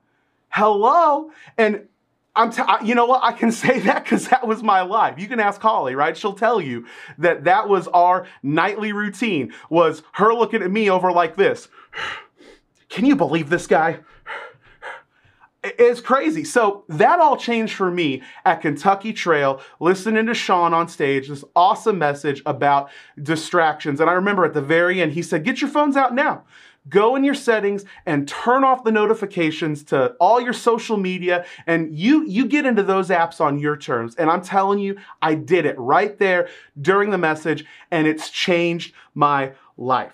Hello? 0.49 1.31
And 1.57 1.89
I'm 2.37 2.53
t- 2.53 2.63
you 2.85 2.95
know 2.95 3.07
what? 3.07 3.25
I 3.25 3.33
can 3.33 3.51
say 3.65 3.81
that 3.81 4.05
because 4.05 4.29
that 4.29 4.47
was 4.47 4.63
my 4.63 4.83
life. 4.83 5.19
You 5.19 5.27
can 5.27 5.41
ask 5.41 5.61
Holly, 5.61 5.95
right? 5.95 6.17
She'll 6.17 6.35
tell 6.35 6.61
you 6.61 6.87
that 7.19 7.45
that 7.45 7.69
was 7.69 7.89
our 7.89 8.27
nightly 8.43 8.93
routine. 8.93 9.53
Was 9.71 10.03
her 10.13 10.35
looking 10.35 10.63
at 10.63 10.71
me 10.71 10.91
over 10.91 11.11
like 11.11 11.37
this? 11.37 11.69
Can 12.89 13.05
you 13.05 13.17
believe 13.17 13.51
this 13.51 13.67
guy? 13.67 14.01
It's 15.65 16.01
crazy. 16.01 16.45
So 16.45 16.85
that 16.89 17.19
all 17.19 17.37
changed 17.37 17.75
for 17.75 17.91
me 17.91 18.23
at 18.45 18.61
Kentucky 18.61 19.13
Trail, 19.13 19.61
listening 19.81 20.27
to 20.27 20.35
Sean 20.35 20.73
on 20.73 20.87
stage, 20.87 21.29
this 21.29 21.43
awesome 21.57 21.99
message 21.99 22.41
about 22.47 22.89
distractions. 23.21 24.01
And 24.01 24.09
I 24.09 24.13
remember 24.13 24.45
at 24.45 24.55
the 24.55 24.63
very 24.63 25.03
end, 25.03 25.15
he 25.15 25.23
said, 25.23 25.43
Get 25.43 25.61
your 25.61 25.69
phones 25.69 25.97
out 25.97 26.15
now 26.15 26.45
go 26.89 27.17
in 27.17 27.25
your 27.25 27.35
settings 27.35 27.85
and 28.05 28.29
turn 28.29 28.65
off 28.65 28.85
the 28.85 28.93
notifications 28.93 29.83
to 29.85 30.09
all 30.21 30.41
your 30.41 30.53
social 30.53 30.97
media 30.97 31.45
and 31.67 31.95
you 31.95 32.25
you 32.27 32.47
get 32.47 32.67
into 32.67 32.83
those 32.83 33.09
apps 33.09 33.41
on 33.41 33.59
your 33.59 33.77
terms 33.77 34.15
and 34.17 34.31
i'm 34.31 34.43
telling 34.43 34.79
you 34.79 34.97
i 35.23 35.35
did 35.35 35.67
it 35.67 35.79
right 35.79 36.19
there 36.19 36.49
during 36.81 37.11
the 37.11 37.19
message 37.19 37.65
and 37.91 38.07
it's 38.07 38.31
changed 38.31 38.95
my 39.15 39.53
life 39.77 40.13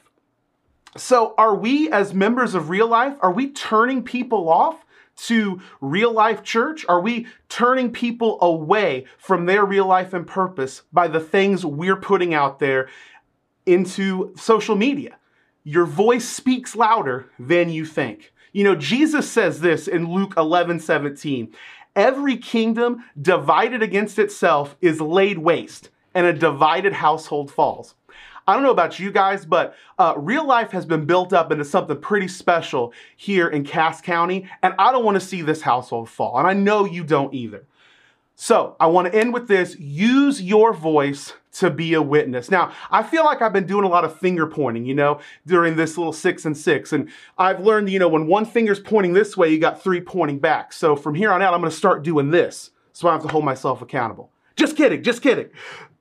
so 0.96 1.34
are 1.38 1.54
we 1.54 1.90
as 1.90 2.14
members 2.14 2.54
of 2.54 2.70
real 2.70 2.88
life 2.88 3.14
are 3.20 3.32
we 3.32 3.50
turning 3.50 4.02
people 4.02 4.48
off 4.48 4.84
to 5.14 5.60
real 5.80 6.12
life 6.12 6.42
church? 6.42 6.84
Are 6.88 7.00
we 7.00 7.26
turning 7.48 7.92
people 7.92 8.38
away 8.40 9.04
from 9.18 9.46
their 9.46 9.64
real 9.64 9.86
life 9.86 10.14
and 10.14 10.26
purpose 10.26 10.82
by 10.92 11.06
the 11.08 11.20
things 11.20 11.64
we're 11.64 11.96
putting 11.96 12.34
out 12.34 12.58
there 12.58 12.88
into 13.66 14.32
social 14.36 14.74
media? 14.74 15.16
Your 15.64 15.86
voice 15.86 16.28
speaks 16.28 16.74
louder 16.74 17.30
than 17.38 17.70
you 17.70 17.84
think. 17.84 18.32
You 18.52 18.64
know, 18.64 18.74
Jesus 18.74 19.30
says 19.30 19.60
this 19.60 19.88
in 19.88 20.12
Luke 20.12 20.34
11 20.36 20.80
17. 20.80 21.52
Every 21.94 22.36
kingdom 22.36 23.04
divided 23.20 23.82
against 23.82 24.18
itself 24.18 24.76
is 24.80 25.00
laid 25.00 25.38
waste, 25.38 25.90
and 26.14 26.26
a 26.26 26.32
divided 26.32 26.92
household 26.94 27.50
falls. 27.50 27.94
I 28.46 28.54
don't 28.54 28.62
know 28.62 28.70
about 28.70 28.98
you 28.98 29.12
guys, 29.12 29.44
but 29.44 29.76
uh, 29.98 30.14
real 30.16 30.46
life 30.46 30.72
has 30.72 30.84
been 30.84 31.04
built 31.04 31.32
up 31.32 31.52
into 31.52 31.64
something 31.64 32.00
pretty 32.00 32.28
special 32.28 32.92
here 33.16 33.48
in 33.48 33.64
Cass 33.64 34.00
County, 34.00 34.48
and 34.62 34.74
I 34.78 34.90
don't 34.90 35.04
want 35.04 35.14
to 35.14 35.26
see 35.26 35.42
this 35.42 35.62
household 35.62 36.08
fall, 36.08 36.38
and 36.38 36.46
I 36.46 36.52
know 36.54 36.84
you 36.84 37.04
don't 37.04 37.32
either. 37.32 37.64
So 38.34 38.76
I 38.80 38.86
want 38.86 39.12
to 39.12 39.18
end 39.18 39.32
with 39.32 39.46
this 39.46 39.78
use 39.78 40.42
your 40.42 40.72
voice 40.72 41.34
to 41.52 41.70
be 41.70 41.94
a 41.94 42.02
witness. 42.02 42.50
Now, 42.50 42.72
I 42.90 43.02
feel 43.02 43.24
like 43.24 43.42
I've 43.42 43.52
been 43.52 43.66
doing 43.66 43.84
a 43.84 43.88
lot 43.88 44.04
of 44.04 44.18
finger 44.18 44.46
pointing, 44.46 44.86
you 44.86 44.94
know, 44.94 45.20
during 45.46 45.76
this 45.76 45.98
little 45.98 46.12
six 46.12 46.44
and 46.44 46.56
six. 46.56 46.92
And 46.92 47.10
I've 47.38 47.60
learned, 47.60 47.90
you 47.90 47.98
know, 47.98 48.08
when 48.08 48.26
one 48.26 48.44
finger's 48.44 48.80
pointing 48.80 49.12
this 49.12 49.36
way, 49.36 49.50
you 49.50 49.58
got 49.58 49.82
three 49.82 50.00
pointing 50.00 50.38
back. 50.38 50.72
So 50.72 50.96
from 50.96 51.14
here 51.14 51.30
on 51.30 51.42
out, 51.42 51.54
I'm 51.54 51.60
going 51.60 51.70
to 51.70 51.76
start 51.76 52.02
doing 52.02 52.30
this 52.30 52.70
so 52.92 53.08
I 53.08 53.12
have 53.12 53.22
to 53.22 53.28
hold 53.28 53.44
myself 53.44 53.82
accountable. 53.82 54.30
Just 54.56 54.76
kidding, 54.76 55.02
just 55.02 55.22
kidding. 55.22 55.48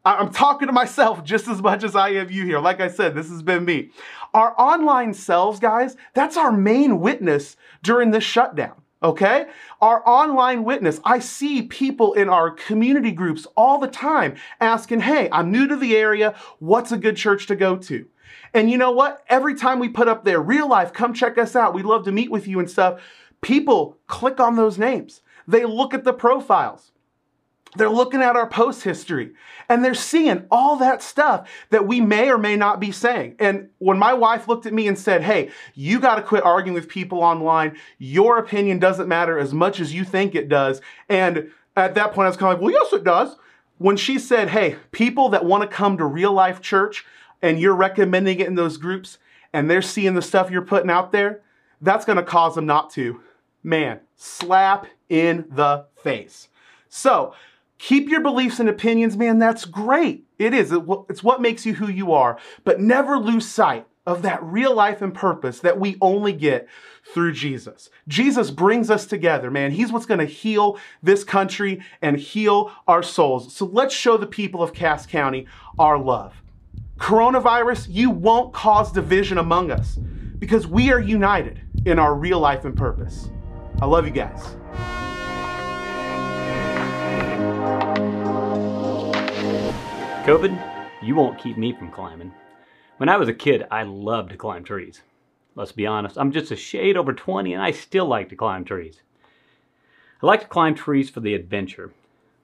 I'm 0.03 0.31
talking 0.31 0.67
to 0.67 0.73
myself 0.73 1.23
just 1.23 1.47
as 1.47 1.61
much 1.61 1.83
as 1.83 1.95
I 1.95 2.09
am 2.09 2.29
you 2.29 2.45
here. 2.45 2.59
Like 2.59 2.81
I 2.81 2.87
said, 2.87 3.13
this 3.13 3.29
has 3.29 3.41
been 3.41 3.65
me. 3.65 3.91
Our 4.33 4.59
online 4.59 5.13
selves, 5.13 5.59
guys, 5.59 5.97
that's 6.13 6.37
our 6.37 6.51
main 6.51 6.99
witness 6.99 7.57
during 7.83 8.11
this 8.11 8.23
shutdown. 8.23 8.80
Okay? 9.03 9.47
Our 9.81 10.07
online 10.07 10.63
witness. 10.63 10.99
I 11.03 11.19
see 11.19 11.63
people 11.63 12.13
in 12.13 12.29
our 12.29 12.51
community 12.51 13.11
groups 13.11 13.47
all 13.57 13.79
the 13.79 13.87
time 13.87 14.35
asking, 14.59 15.01
Hey, 15.01 15.27
I'm 15.31 15.51
new 15.51 15.67
to 15.67 15.75
the 15.75 15.95
area. 15.95 16.35
What's 16.59 16.91
a 16.91 16.97
good 16.97 17.17
church 17.17 17.47
to 17.47 17.55
go 17.55 17.77
to? 17.77 18.05
And 18.53 18.69
you 18.69 18.77
know 18.77 18.91
what? 18.91 19.23
Every 19.27 19.55
time 19.55 19.79
we 19.79 19.89
put 19.89 20.07
up 20.07 20.23
there, 20.25 20.39
real 20.39 20.69
life, 20.69 20.93
come 20.93 21.13
check 21.13 21.37
us 21.37 21.55
out. 21.55 21.73
We'd 21.73 21.85
love 21.85 22.05
to 22.05 22.11
meet 22.11 22.31
with 22.31 22.47
you 22.47 22.59
and 22.59 22.69
stuff. 22.69 23.01
People 23.41 23.97
click 24.07 24.39
on 24.39 24.55
those 24.55 24.77
names. 24.77 25.21
They 25.47 25.65
look 25.65 25.93
at 25.93 26.03
the 26.03 26.13
profiles. 26.13 26.90
They're 27.75 27.89
looking 27.89 28.21
at 28.21 28.35
our 28.35 28.47
post 28.47 28.83
history 28.83 29.31
and 29.69 29.83
they're 29.83 29.93
seeing 29.93 30.45
all 30.51 30.75
that 30.77 31.01
stuff 31.01 31.49
that 31.69 31.87
we 31.87 32.01
may 32.01 32.29
or 32.29 32.37
may 32.37 32.57
not 32.57 32.81
be 32.81 32.91
saying. 32.91 33.35
And 33.39 33.69
when 33.77 33.97
my 33.97 34.13
wife 34.13 34.47
looked 34.47 34.65
at 34.65 34.73
me 34.73 34.87
and 34.87 34.99
said, 34.99 35.23
Hey, 35.23 35.51
you 35.73 35.99
got 35.99 36.15
to 36.15 36.21
quit 36.21 36.43
arguing 36.43 36.73
with 36.73 36.89
people 36.89 37.23
online. 37.23 37.77
Your 37.97 38.37
opinion 38.37 38.79
doesn't 38.79 39.07
matter 39.07 39.39
as 39.39 39.53
much 39.53 39.79
as 39.79 39.93
you 39.93 40.03
think 40.03 40.35
it 40.35 40.49
does. 40.49 40.81
And 41.07 41.51
at 41.77 41.95
that 41.95 42.13
point, 42.13 42.25
I 42.25 42.29
was 42.29 42.37
kind 42.37 42.53
of 42.53 42.59
like, 42.59 42.63
Well, 42.63 42.83
yes, 42.83 42.91
it 42.91 43.05
does. 43.05 43.37
When 43.77 43.95
she 43.95 44.19
said, 44.19 44.49
Hey, 44.49 44.75
people 44.91 45.29
that 45.29 45.45
want 45.45 45.61
to 45.61 45.75
come 45.75 45.97
to 45.97 46.05
real 46.05 46.33
life 46.33 46.59
church 46.59 47.05
and 47.41 47.57
you're 47.57 47.75
recommending 47.75 48.41
it 48.41 48.47
in 48.47 48.55
those 48.55 48.75
groups 48.77 49.17
and 49.53 49.69
they're 49.69 49.81
seeing 49.81 50.13
the 50.13 50.21
stuff 50.21 50.51
you're 50.51 50.61
putting 50.61 50.91
out 50.91 51.13
there, 51.13 51.41
that's 51.79 52.05
going 52.05 52.17
to 52.17 52.23
cause 52.23 52.55
them 52.55 52.65
not 52.65 52.89
to. 52.91 53.21
Man, 53.63 54.01
slap 54.17 54.87
in 55.07 55.45
the 55.49 55.85
face. 56.03 56.49
So, 56.89 57.33
Keep 57.81 58.09
your 58.09 58.21
beliefs 58.21 58.59
and 58.59 58.69
opinions, 58.69 59.17
man. 59.17 59.39
That's 59.39 59.65
great. 59.65 60.23
It 60.37 60.53
is. 60.53 60.71
It's 61.09 61.23
what 61.23 61.41
makes 61.41 61.65
you 61.65 61.73
who 61.73 61.89
you 61.89 62.13
are. 62.13 62.37
But 62.63 62.79
never 62.79 63.17
lose 63.17 63.47
sight 63.47 63.87
of 64.05 64.21
that 64.21 64.41
real 64.43 64.75
life 64.75 65.01
and 65.01 65.15
purpose 65.15 65.59
that 65.61 65.79
we 65.79 65.97
only 65.99 66.31
get 66.31 66.67
through 67.11 67.31
Jesus. 67.33 67.89
Jesus 68.07 68.51
brings 68.51 68.91
us 68.91 69.07
together, 69.07 69.49
man. 69.49 69.71
He's 69.71 69.91
what's 69.91 70.05
going 70.05 70.19
to 70.19 70.27
heal 70.27 70.77
this 71.01 71.23
country 71.23 71.81
and 72.03 72.17
heal 72.17 72.71
our 72.87 73.01
souls. 73.01 73.51
So 73.51 73.65
let's 73.65 73.95
show 73.95 74.15
the 74.15 74.27
people 74.27 74.61
of 74.61 74.73
Cass 74.73 75.07
County 75.07 75.47
our 75.79 75.97
love. 75.97 76.35
Coronavirus, 76.99 77.87
you 77.89 78.11
won't 78.11 78.53
cause 78.53 78.91
division 78.91 79.39
among 79.39 79.71
us 79.71 79.97
because 80.37 80.67
we 80.67 80.91
are 80.91 80.99
united 80.99 81.59
in 81.85 81.97
our 81.97 82.13
real 82.13 82.39
life 82.39 82.63
and 82.63 82.77
purpose. 82.77 83.31
I 83.81 83.87
love 83.87 84.05
you 84.05 84.11
guys. 84.11 84.55
COVID, 90.23 90.55
you 91.01 91.15
won't 91.15 91.39
keep 91.39 91.57
me 91.57 91.73
from 91.73 91.89
climbing. 91.89 92.31
When 92.97 93.09
I 93.09 93.17
was 93.17 93.27
a 93.27 93.33
kid, 93.33 93.65
I 93.71 93.81
loved 93.81 94.29
to 94.29 94.37
climb 94.37 94.63
trees. 94.63 95.01
Let's 95.55 95.71
be 95.71 95.87
honest, 95.87 96.15
I'm 96.15 96.31
just 96.31 96.51
a 96.51 96.55
shade 96.55 96.95
over 96.95 97.11
20 97.11 97.51
and 97.53 97.61
I 97.61 97.71
still 97.71 98.05
like 98.05 98.29
to 98.29 98.35
climb 98.35 98.63
trees. 98.63 99.01
I 100.21 100.27
like 100.27 100.41
to 100.41 100.47
climb 100.47 100.75
trees 100.75 101.09
for 101.09 101.21
the 101.21 101.33
adventure. 101.33 101.91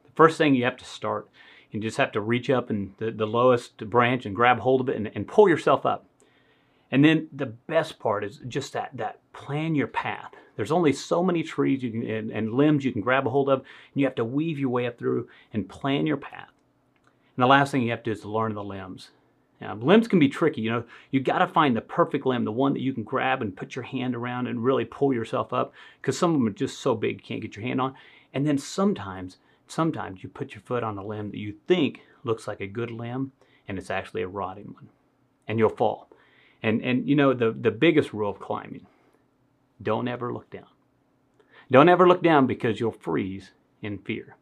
The 0.06 0.12
first 0.16 0.40
thing 0.40 0.56
you 0.56 0.64
have 0.64 0.78
to 0.78 0.86
start, 0.86 1.30
you 1.70 1.80
just 1.80 1.98
have 1.98 2.12
to 2.14 2.20
reach 2.20 2.50
up 2.50 2.72
in 2.72 2.96
the, 2.98 3.12
the 3.12 3.28
lowest 3.28 3.78
branch 3.78 4.26
and 4.26 4.36
grab 4.36 4.58
hold 4.58 4.82
of 4.82 4.90
it 4.90 4.96
and, 4.96 5.12
and 5.14 5.28
pull 5.28 5.48
yourself 5.48 5.86
up. 5.86 6.08
And 6.92 7.06
then 7.06 7.28
the 7.32 7.46
best 7.46 8.00
part 8.00 8.24
is 8.24 8.40
just 8.48 8.74
that, 8.74 8.90
that 8.96 9.20
plan 9.34 9.76
your 9.76 9.86
path. 9.86 10.32
There's 10.56 10.72
only 10.72 10.94
so 10.94 11.24
many 11.24 11.44
trees 11.44 11.84
you 11.84 11.92
can, 11.92 12.10
and, 12.10 12.32
and 12.32 12.54
limbs 12.56 12.84
you 12.84 12.92
can 12.92 13.02
grab 13.02 13.28
a 13.28 13.30
hold 13.30 13.50
of, 13.50 13.60
and 13.60 14.02
you 14.02 14.06
have 14.08 14.16
to 14.16 14.26
weave 14.26 14.58
your 14.58 14.70
way 14.70 14.88
up 14.88 14.98
through 14.98 15.30
and 15.54 15.70
plan 15.70 16.08
your 16.08 16.18
path. 16.18 16.50
And 17.38 17.44
the 17.44 17.48
last 17.48 17.72
thing 17.72 17.84
you 17.84 17.92
have 17.92 18.04
to 18.04 18.10
do 18.10 18.12
is 18.12 18.22
to 18.22 18.30
learn 18.30 18.56
the 18.56 18.64
limbs. 18.64 19.12
Now, 19.62 19.76
limbs 19.76 20.08
can 20.08 20.20
be 20.20 20.28
tricky. 20.28 20.62
You 20.62 20.72
know, 20.72 20.84
you 21.12 21.20
got 21.20 21.40
to 21.40 21.48
find 21.48 21.76
the 21.76 21.82
perfect 21.82 22.26
limb, 22.26 22.46
the 22.46 22.52
one 22.52 22.74
that 22.74 22.82
you 22.82 22.94
can 22.94 23.04
grab 23.04 23.42
and 23.42 23.56
put 23.56 23.76
your 23.76 23.84
hand 23.84 24.16
around 24.16 24.48
and 24.48 24.64
really 24.64 24.86
pull 24.86 25.14
yourself 25.14 25.54
up, 25.54 25.74
because 26.02 26.18
some 26.18 26.32
of 26.32 26.40
them 26.40 26.48
are 26.48 26.52
just 26.52 26.80
so 26.80 26.96
big 26.96 27.18
you 27.18 27.24
can't 27.24 27.42
get 27.42 27.56
your 27.56 27.66
hand 27.66 27.80
on. 27.80 27.96
And 28.34 28.46
then 28.46 28.58
sometimes, 28.58 29.38
sometimes 29.68 30.24
you 30.24 30.30
put 30.30 30.54
your 30.54 30.62
foot 30.62 30.84
on 30.84 30.98
a 30.98 31.06
limb 31.06 31.32
that 31.32 31.38
you 31.38 31.56
think 31.68 32.02
looks 32.24 32.48
like 32.48 32.60
a 32.60 32.68
good 32.68 32.92
limb, 32.92 33.32
and 33.68 33.78
it's 33.78 33.90
actually 33.90 34.22
a 34.22 34.28
rotting 34.28 34.74
one, 34.74 34.90
and 35.48 35.58
you'll 35.60 35.70
fall. 35.70 36.10
And 36.64 36.82
and 36.82 37.08
you 37.08 37.16
know 37.16 37.34
the 37.34 37.52
the 37.52 37.72
biggest 37.72 38.14
rule 38.14 38.32
of 38.32 38.40
climbing: 38.40 38.88
don't 39.82 40.08
ever 40.08 40.34
look 40.34 40.50
down. 40.50 40.68
Don't 41.70 41.90
ever 41.90 42.08
look 42.08 42.24
down 42.24 42.48
because 42.48 42.80
you'll 42.80 42.92
freeze 42.92 43.52
in 43.82 44.00
fear. 44.00 44.36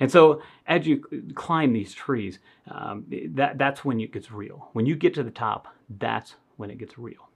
And 0.00 0.10
so 0.10 0.42
as 0.66 0.86
you 0.86 1.04
climb 1.34 1.72
these 1.72 1.94
trees, 1.94 2.38
um, 2.68 3.04
that, 3.34 3.58
that's 3.58 3.84
when 3.84 4.00
it 4.00 4.12
gets 4.12 4.32
real. 4.32 4.68
When 4.72 4.86
you 4.86 4.96
get 4.96 5.14
to 5.14 5.22
the 5.22 5.30
top, 5.30 5.68
that's 5.88 6.34
when 6.56 6.70
it 6.70 6.78
gets 6.78 6.98
real. 6.98 7.28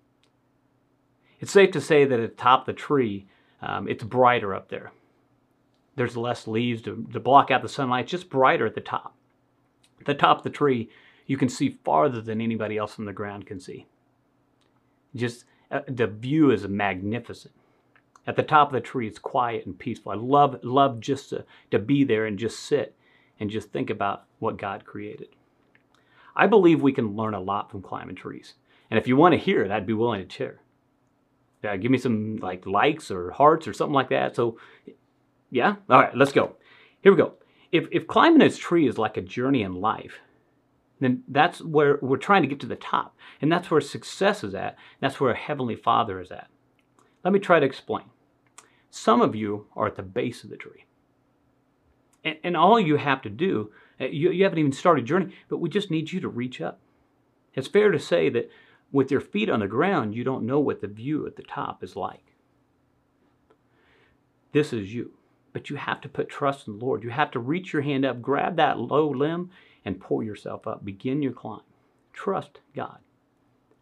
It's 1.41 1.53
safe 1.53 1.71
to 1.73 1.81
say 1.81 2.05
that 2.05 2.19
at 2.19 2.37
the 2.37 2.43
top 2.43 2.61
of 2.61 2.67
the 2.67 2.73
tree, 2.73 3.27
um, 3.63 3.89
it's 3.89 4.03
brighter 4.03 4.55
up 4.55 4.69
there. 4.69 4.93
There's 5.95 6.17
less 6.17 6.47
leaves 6.47 6.83
to, 6.83 7.07
to 7.13 7.21
block 7.21 7.51
out 7.51 7.63
the 7.63 7.69
sunlight. 7.69 8.05
It's 8.05 8.11
just 8.11 8.31
brighter 8.31 8.67
at 8.67 8.75
the 8.75 8.81
top. 8.81 9.15
At 10.01 10.07
the 10.07 10.15
top 10.15 10.39
of 10.39 10.45
the 10.45 10.51
tree, 10.51 10.91
you 11.27 11.37
can 11.37 11.49
see 11.49 11.79
farther 11.85 12.21
than 12.21 12.41
anybody 12.41 12.77
else 12.77 12.99
on 12.99 13.05
the 13.05 13.13
ground 13.13 13.47
can 13.47 13.61
see. 13.61 13.87
Just 15.15 15.45
uh, 15.71 15.81
the 15.87 16.07
view 16.07 16.51
is 16.51 16.67
magnificent. 16.67 17.55
At 18.29 18.37
the 18.37 18.43
top 18.43 18.69
of 18.69 18.75
the 18.75 18.81
tree, 18.83 19.09
it's 19.09 19.19
quiet 19.19 19.65
and 19.65 19.79
peaceful. 19.79 20.13
I 20.13 20.17
love, 20.17 20.63
love 20.63 21.01
just 21.01 21.31
to, 21.31 21.47
to 21.71 21.79
be 21.79 22.05
there 22.05 22.27
and 22.27 22.39
just 22.39 22.61
sit 22.61 22.95
and 23.41 23.49
just 23.49 23.73
think 23.73 23.89
about 23.89 24.25
what 24.39 24.59
God 24.59 24.85
created. 24.85 25.29
I 26.37 26.47
believe 26.47 26.83
we 26.83 26.93
can 26.93 27.17
learn 27.17 27.33
a 27.33 27.41
lot 27.41 27.71
from 27.71 27.81
climbing 27.81 28.17
trees. 28.17 28.53
And 28.91 28.99
if 28.99 29.09
you 29.09 29.17
want 29.17 29.33
to 29.33 29.39
hear 29.39 29.65
it, 29.65 29.71
I'd 29.71 29.87
be 29.87 29.95
willing 29.95 30.29
to 30.29 30.31
share. 30.31 30.61
Yeah, 31.65 31.79
give 31.79 31.91
me 31.91 31.97
some 31.97 32.37
like 32.37 32.67
likes 32.67 33.11
or 33.11 33.31
hearts 33.31 33.67
or 33.67 33.73
something 33.73 33.95
like 33.95 34.11
that. 34.11 34.37
So, 34.37 34.59
yeah, 35.51 35.77
all 35.89 35.99
right, 35.99 36.15
let's 36.15 36.33
go. 36.33 36.57
Here 37.01 37.13
we 37.13 37.19
go. 37.19 37.33
If 37.73 37.89
if 37.91 38.07
climbing 38.07 38.43
a 38.43 38.51
tree 38.51 38.87
is 38.87 38.99
like 38.99 39.17
a 39.17 39.23
journey 39.23 39.63
in 39.63 39.75
life, 39.75 40.21
then 41.01 41.23
that's 41.29 41.63
where 41.63 41.99
we're 42.03 42.19
trying 42.19 42.43
to 42.43 42.49
get 42.49 42.61
to 42.61 42.67
the 42.67 42.77
top, 42.77 43.17
and 43.41 43.51
that's 43.51 43.71
where 43.71 43.81
success 43.81 44.45
is 44.45 44.55
at. 44.55 44.77
That's 45.01 45.19
where 45.19 45.35
heavenly 45.35 45.77
Father 45.77 46.21
is 46.21 46.31
at. 46.31 46.49
Let 47.25 47.33
me 47.33 47.41
try 47.41 47.59
to 47.59 47.67
explain. 47.67 48.05
Some 48.91 49.21
of 49.21 49.35
you 49.35 49.67
are 49.77 49.87
at 49.87 49.97
the 49.97 50.03
base 50.03 50.45
of 50.45 50.51
the 50.51 50.57
tree. 50.57 50.85
And, 52.25 52.37
and 52.43 52.57
all 52.57 52.81
you 52.81 52.97
have 52.97 53.23
to 53.23 53.31
do, 53.31 53.71
uh, 54.01 54.07
you, 54.07 54.31
you 54.31 54.45
haven't 54.45 54.59
even 54.59 54.73
started 54.73 55.07
journey, 55.07 55.35
but 55.49 55.59
we 55.59 55.69
just 55.69 55.91
need 55.91 56.13
you 56.13 56.21
to 56.21 56.29
reach 56.29 56.61
up. 56.61 56.81
It's 57.55 57.69
fair 57.69 57.91
to 57.91 57.99
say 57.99 58.29
that 58.31 58.51
with 58.93 59.11
your 59.11 59.21
feet 59.21 59.51
on 59.51 59.61
the 59.61 59.67
ground, 59.67 60.15
you 60.15 60.25
don't 60.25 60.47
know 60.47 60.61
what 60.61 60.81
the 60.81 60.87
view 60.87 61.27
at 61.27 61.37
the 61.37 61.43
top 61.43 61.83
is 61.83 61.97
like. 61.97 62.35
This 64.53 64.73
is 64.73 64.95
you. 64.95 65.13
But 65.53 65.71
you 65.71 65.77
have 65.77 66.01
to 66.03 66.09
put 66.09 66.29
trust 66.29 66.69
in 66.69 66.79
the 66.79 66.85
Lord. 66.85 67.03
You 67.03 67.11
have 67.11 67.31
to 67.33 67.39
reach 67.39 67.73
your 67.73 67.83
hand 67.83 68.05
up, 68.05 68.23
grab 68.23 68.57
that 68.57 68.79
low 68.79 69.09
limb, 69.09 69.51
and 69.85 70.01
pull 70.01 70.23
yourself 70.23 70.67
up. 70.67 70.85
Begin 70.85 71.23
your 71.23 71.33
climb. 71.33 71.63
Trust 72.13 72.61
God. 72.75 72.99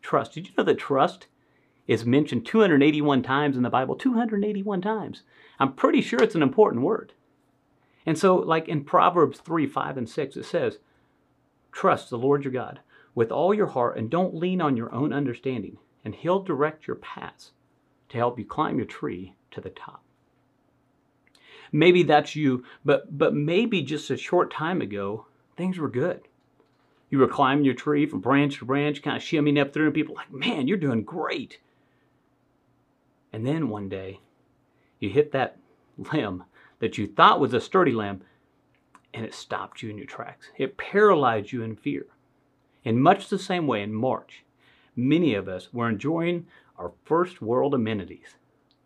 Trust. 0.01 0.33
Did 0.33 0.47
you 0.47 0.55
know 0.57 0.65
that 0.65 0.79
trust 0.79 1.27
is 1.87 2.05
mentioned 2.05 2.47
281 2.47 3.23
times 3.23 3.57
in 3.57 3.63
the 3.63 3.71
Bible, 3.71 3.95
281 3.95 4.81
times. 4.81 5.23
I'm 5.59 5.73
pretty 5.73 6.03
sure 6.03 6.23
it's 6.23 6.35
an 6.35 6.43
important 6.43 6.83
word. 6.83 7.13
And 8.05 8.19
so, 8.19 8.37
like 8.37 8.69
in 8.69 8.85
Proverbs 8.85 9.39
3 9.41 9.67
5 9.67 9.97
and 9.97 10.09
6, 10.09 10.37
it 10.37 10.45
says, 10.45 10.79
Trust 11.73 12.11
the 12.11 12.19
Lord 12.19 12.45
your 12.45 12.53
God 12.53 12.81
with 13.15 13.33
all 13.33 13.53
your 13.53 13.67
heart 13.67 13.99
and 13.99 14.11
don't 14.11 14.35
lean 14.35 14.61
on 14.61 14.77
your 14.77 14.95
own 14.95 15.13
understanding, 15.13 15.79
and 16.05 16.15
He'll 16.15 16.43
direct 16.43 16.87
your 16.87 16.97
paths 16.97 17.53
to 18.09 18.17
help 18.17 18.39
you 18.39 18.45
climb 18.45 18.77
your 18.77 18.87
tree 18.87 19.35
to 19.51 19.61
the 19.61 19.71
top. 19.71 20.03
Maybe 21.73 22.05
that's 22.05 22.37
you, 22.37 22.65
but, 22.85 23.19
but 23.19 23.35
maybe 23.35 23.83
just 23.83 24.11
a 24.11 24.17
short 24.17 24.53
time 24.53 24.81
ago, 24.81 25.27
things 25.57 25.79
were 25.79 25.89
good. 25.89 26.23
You 27.11 27.19
were 27.19 27.29
climbing 27.29 27.65
your 27.65 27.75
tree 27.75 28.07
from 28.07 28.21
branch 28.21 28.59
to 28.59 28.65
branch, 28.65 29.03
kind 29.03 29.17
of 29.17 29.23
shimmying 29.23 29.61
up 29.61 29.73
through, 29.73 29.87
and 29.87 29.95
people 29.95 30.15
like, 30.15 30.33
man, 30.33 30.69
you're 30.69 30.77
doing 30.77 31.03
great. 31.03 31.59
And 33.37 33.47
then 33.47 33.69
one 33.69 33.91
day, 33.91 34.21
you 34.99 35.11
hit 35.11 35.33
that 35.33 35.59
limb 36.11 36.45
that 36.79 36.97
you 36.97 37.07
thought 37.07 37.39
was 37.39 37.53
a 37.53 37.61
sturdy 37.61 37.93
limb, 37.93 38.23
and 39.13 39.27
it 39.27 39.35
stopped 39.35 39.83
you 39.83 39.91
in 39.91 39.99
your 39.99 40.07
tracks. 40.07 40.49
It 40.57 40.79
paralyzed 40.79 41.53
you 41.53 41.61
in 41.61 41.77
fear. 41.77 42.07
In 42.83 42.99
much 42.99 43.29
the 43.29 43.39
same 43.39 43.67
way, 43.67 43.83
in 43.83 43.93
March, 43.93 44.43
many 44.97 45.35
of 45.35 45.49
us 45.49 45.69
were 45.71 45.87
enjoying 45.87 46.47
our 46.79 46.93
first 47.05 47.43
world 47.43 47.75
amenities. 47.75 48.37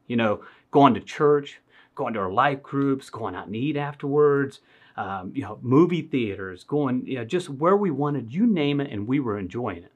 You 0.08 0.16
know, 0.16 0.42
going 0.72 0.94
to 0.94 1.00
church, 1.00 1.60
going 1.94 2.14
to 2.14 2.20
our 2.20 2.32
life 2.32 2.60
groups, 2.60 3.08
going 3.08 3.36
out 3.36 3.46
and 3.46 3.54
eat 3.54 3.76
afterwards, 3.76 4.62
um, 4.96 5.30
you 5.32 5.42
know, 5.42 5.60
movie 5.62 6.02
theaters, 6.02 6.64
going, 6.64 7.06
you 7.06 7.18
know, 7.18 7.24
just 7.24 7.48
where 7.48 7.76
we 7.76 7.92
wanted, 7.92 8.34
you 8.34 8.48
name 8.48 8.80
it, 8.80 8.90
and 8.90 9.06
we 9.06 9.20
were 9.20 9.38
enjoying 9.38 9.84
it. 9.84 9.92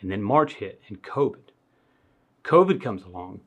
And 0.00 0.08
then 0.08 0.22
March 0.22 0.54
hit 0.54 0.80
and 0.86 1.02
COVID. 1.02 1.50
COVID 2.44 2.80
comes 2.80 3.02
along 3.02 3.40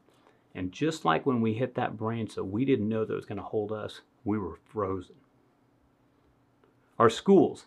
and 0.55 0.71
just 0.71 1.05
like 1.05 1.25
when 1.25 1.41
we 1.41 1.53
hit 1.53 1.75
that 1.75 1.97
branch 1.97 2.35
that 2.35 2.43
we 2.43 2.65
didn't 2.65 2.89
know 2.89 3.05
that 3.05 3.13
was 3.13 3.25
going 3.25 3.37
to 3.37 3.43
hold 3.43 3.71
us, 3.71 4.01
we 4.23 4.37
were 4.37 4.57
frozen. 4.71 5.15
Our 6.97 7.09
schools, 7.09 7.65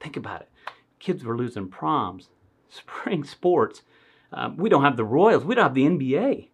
think 0.00 0.16
about 0.16 0.42
it. 0.42 0.50
Kids 0.98 1.24
were 1.24 1.36
losing 1.36 1.68
proms, 1.68 2.28
spring 2.68 3.24
sports. 3.24 3.82
Um, 4.32 4.56
we 4.56 4.68
don't 4.68 4.82
have 4.82 4.96
the 4.96 5.04
Royals. 5.04 5.44
We 5.44 5.54
don't 5.54 5.64
have 5.64 5.74
the 5.74 5.86
NBA. 5.86 6.48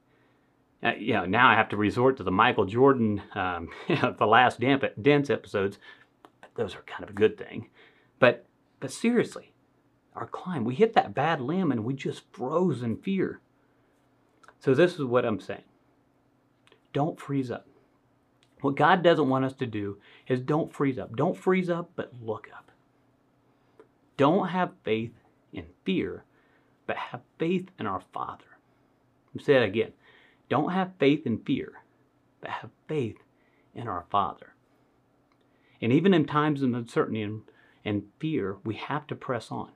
Uh, 0.82 0.92
you 0.98 1.12
know, 1.12 1.26
now 1.26 1.48
I 1.48 1.54
have 1.54 1.68
to 1.70 1.76
resort 1.76 2.16
to 2.18 2.22
the 2.22 2.30
Michael 2.30 2.64
Jordan, 2.64 3.22
um, 3.34 3.68
the 3.88 4.26
last 4.26 4.60
dance 4.60 5.30
episodes. 5.30 5.78
Those 6.54 6.74
are 6.74 6.82
kind 6.82 7.04
of 7.04 7.10
a 7.10 7.14
good 7.14 7.38
thing. 7.38 7.68
But, 8.18 8.46
but 8.80 8.92
seriously, 8.92 9.52
our 10.14 10.26
climb, 10.26 10.64
we 10.64 10.74
hit 10.74 10.94
that 10.94 11.14
bad 11.14 11.40
limb 11.40 11.72
and 11.72 11.84
we 11.84 11.94
just 11.94 12.22
froze 12.32 12.82
in 12.82 12.96
fear. 12.96 13.40
So 14.58 14.74
this 14.74 14.94
is 14.94 15.04
what 15.04 15.24
I'm 15.24 15.40
saying. 15.40 15.62
Don't 16.92 17.20
freeze 17.20 17.50
up. 17.50 17.66
What 18.60 18.76
God 18.76 19.02
doesn't 19.02 19.28
want 19.28 19.44
us 19.44 19.54
to 19.54 19.66
do 19.66 19.98
is 20.26 20.40
don't 20.40 20.72
freeze 20.72 20.98
up. 20.98 21.16
Don't 21.16 21.36
freeze 21.36 21.70
up, 21.70 21.90
but 21.96 22.12
look 22.22 22.48
up. 22.54 22.70
Don't 24.16 24.48
have 24.48 24.72
faith 24.84 25.12
in 25.52 25.66
fear, 25.84 26.24
but 26.86 26.96
have 26.96 27.22
faith 27.38 27.70
in 27.78 27.86
our 27.86 28.02
Father. 28.12 28.44
Let 29.28 29.34
me 29.34 29.42
say 29.42 29.54
that 29.54 29.62
again. 29.62 29.92
Don't 30.48 30.72
have 30.72 30.92
faith 30.98 31.26
in 31.26 31.38
fear, 31.38 31.82
but 32.40 32.50
have 32.50 32.70
faith 32.86 33.18
in 33.74 33.88
our 33.88 34.04
Father. 34.10 34.54
And 35.80 35.92
even 35.92 36.12
in 36.12 36.26
times 36.26 36.62
of 36.62 36.74
uncertainty 36.74 37.22
and, 37.22 37.42
and 37.84 38.02
fear, 38.18 38.58
we 38.64 38.74
have 38.74 39.06
to 39.06 39.14
press 39.14 39.50
on. 39.50 39.70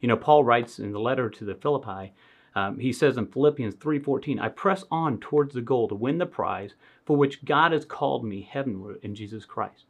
You 0.00 0.08
know, 0.08 0.16
Paul 0.16 0.44
writes 0.44 0.78
in 0.78 0.92
the 0.92 1.00
letter 1.00 1.30
to 1.30 1.44
the 1.44 1.54
Philippi, 1.54 2.12
um, 2.54 2.78
he 2.78 2.92
says 2.92 3.16
in 3.16 3.26
Philippians 3.26 3.74
3:14, 3.76 4.38
"I 4.38 4.48
press 4.48 4.84
on 4.90 5.18
towards 5.18 5.54
the 5.54 5.62
goal 5.62 5.88
to 5.88 5.94
win 5.94 6.18
the 6.18 6.26
prize 6.26 6.74
for 7.04 7.16
which 7.16 7.44
God 7.44 7.72
has 7.72 7.84
called 7.84 8.24
me 8.24 8.42
heavenward 8.42 8.98
in 9.02 9.14
Jesus 9.14 9.46
Christ." 9.46 9.86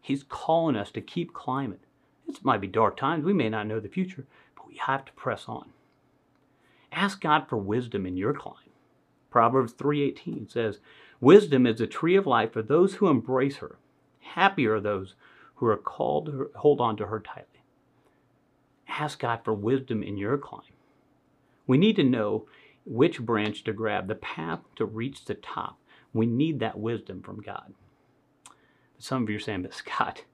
He's 0.00 0.24
calling 0.24 0.74
us 0.74 0.90
to 0.92 1.00
keep 1.00 1.32
climbing. 1.32 1.78
It 2.26 2.44
might 2.44 2.60
be 2.60 2.66
dark 2.66 2.96
times, 2.96 3.24
we 3.24 3.32
may 3.32 3.48
not 3.48 3.66
know 3.66 3.78
the 3.78 3.88
future, 3.88 4.26
but 4.56 4.66
we 4.66 4.76
have 4.76 5.04
to 5.04 5.12
press 5.12 5.48
on. 5.48 5.72
Ask 6.90 7.20
God 7.20 7.48
for 7.48 7.56
wisdom 7.56 8.04
in 8.04 8.16
your 8.16 8.34
climb. 8.34 8.70
Proverbs 9.30 9.72
3:18 9.72 10.48
says, 10.48 10.80
"Wisdom 11.20 11.66
is 11.66 11.80
a 11.80 11.86
tree 11.86 12.16
of 12.16 12.26
life 12.26 12.52
for 12.52 12.62
those 12.62 12.96
who 12.96 13.08
embrace 13.08 13.58
her. 13.58 13.78
Happy 14.20 14.66
are 14.66 14.80
those 14.80 15.14
who 15.56 15.66
are 15.66 15.76
called 15.76 16.26
to 16.26 16.50
hold 16.56 16.80
on 16.80 16.96
to 16.96 17.06
her 17.06 17.20
tightly." 17.20 17.60
Ask 18.88 19.20
God 19.20 19.42
for 19.44 19.54
wisdom 19.54 20.02
in 20.02 20.16
your 20.16 20.36
climb. 20.36 20.62
We 21.72 21.78
need 21.78 21.96
to 21.96 22.04
know 22.04 22.44
which 22.84 23.18
branch 23.18 23.64
to 23.64 23.72
grab, 23.72 24.06
the 24.06 24.14
path 24.14 24.60
to 24.76 24.84
reach 24.84 25.24
the 25.24 25.32
top. 25.32 25.78
We 26.12 26.26
need 26.26 26.60
that 26.60 26.78
wisdom 26.78 27.22
from 27.22 27.40
God. 27.40 27.72
Some 28.98 29.22
of 29.22 29.30
you 29.30 29.36
are 29.36 29.40
saying, 29.40 29.62
but 29.62 29.72
Scott, 29.72 30.24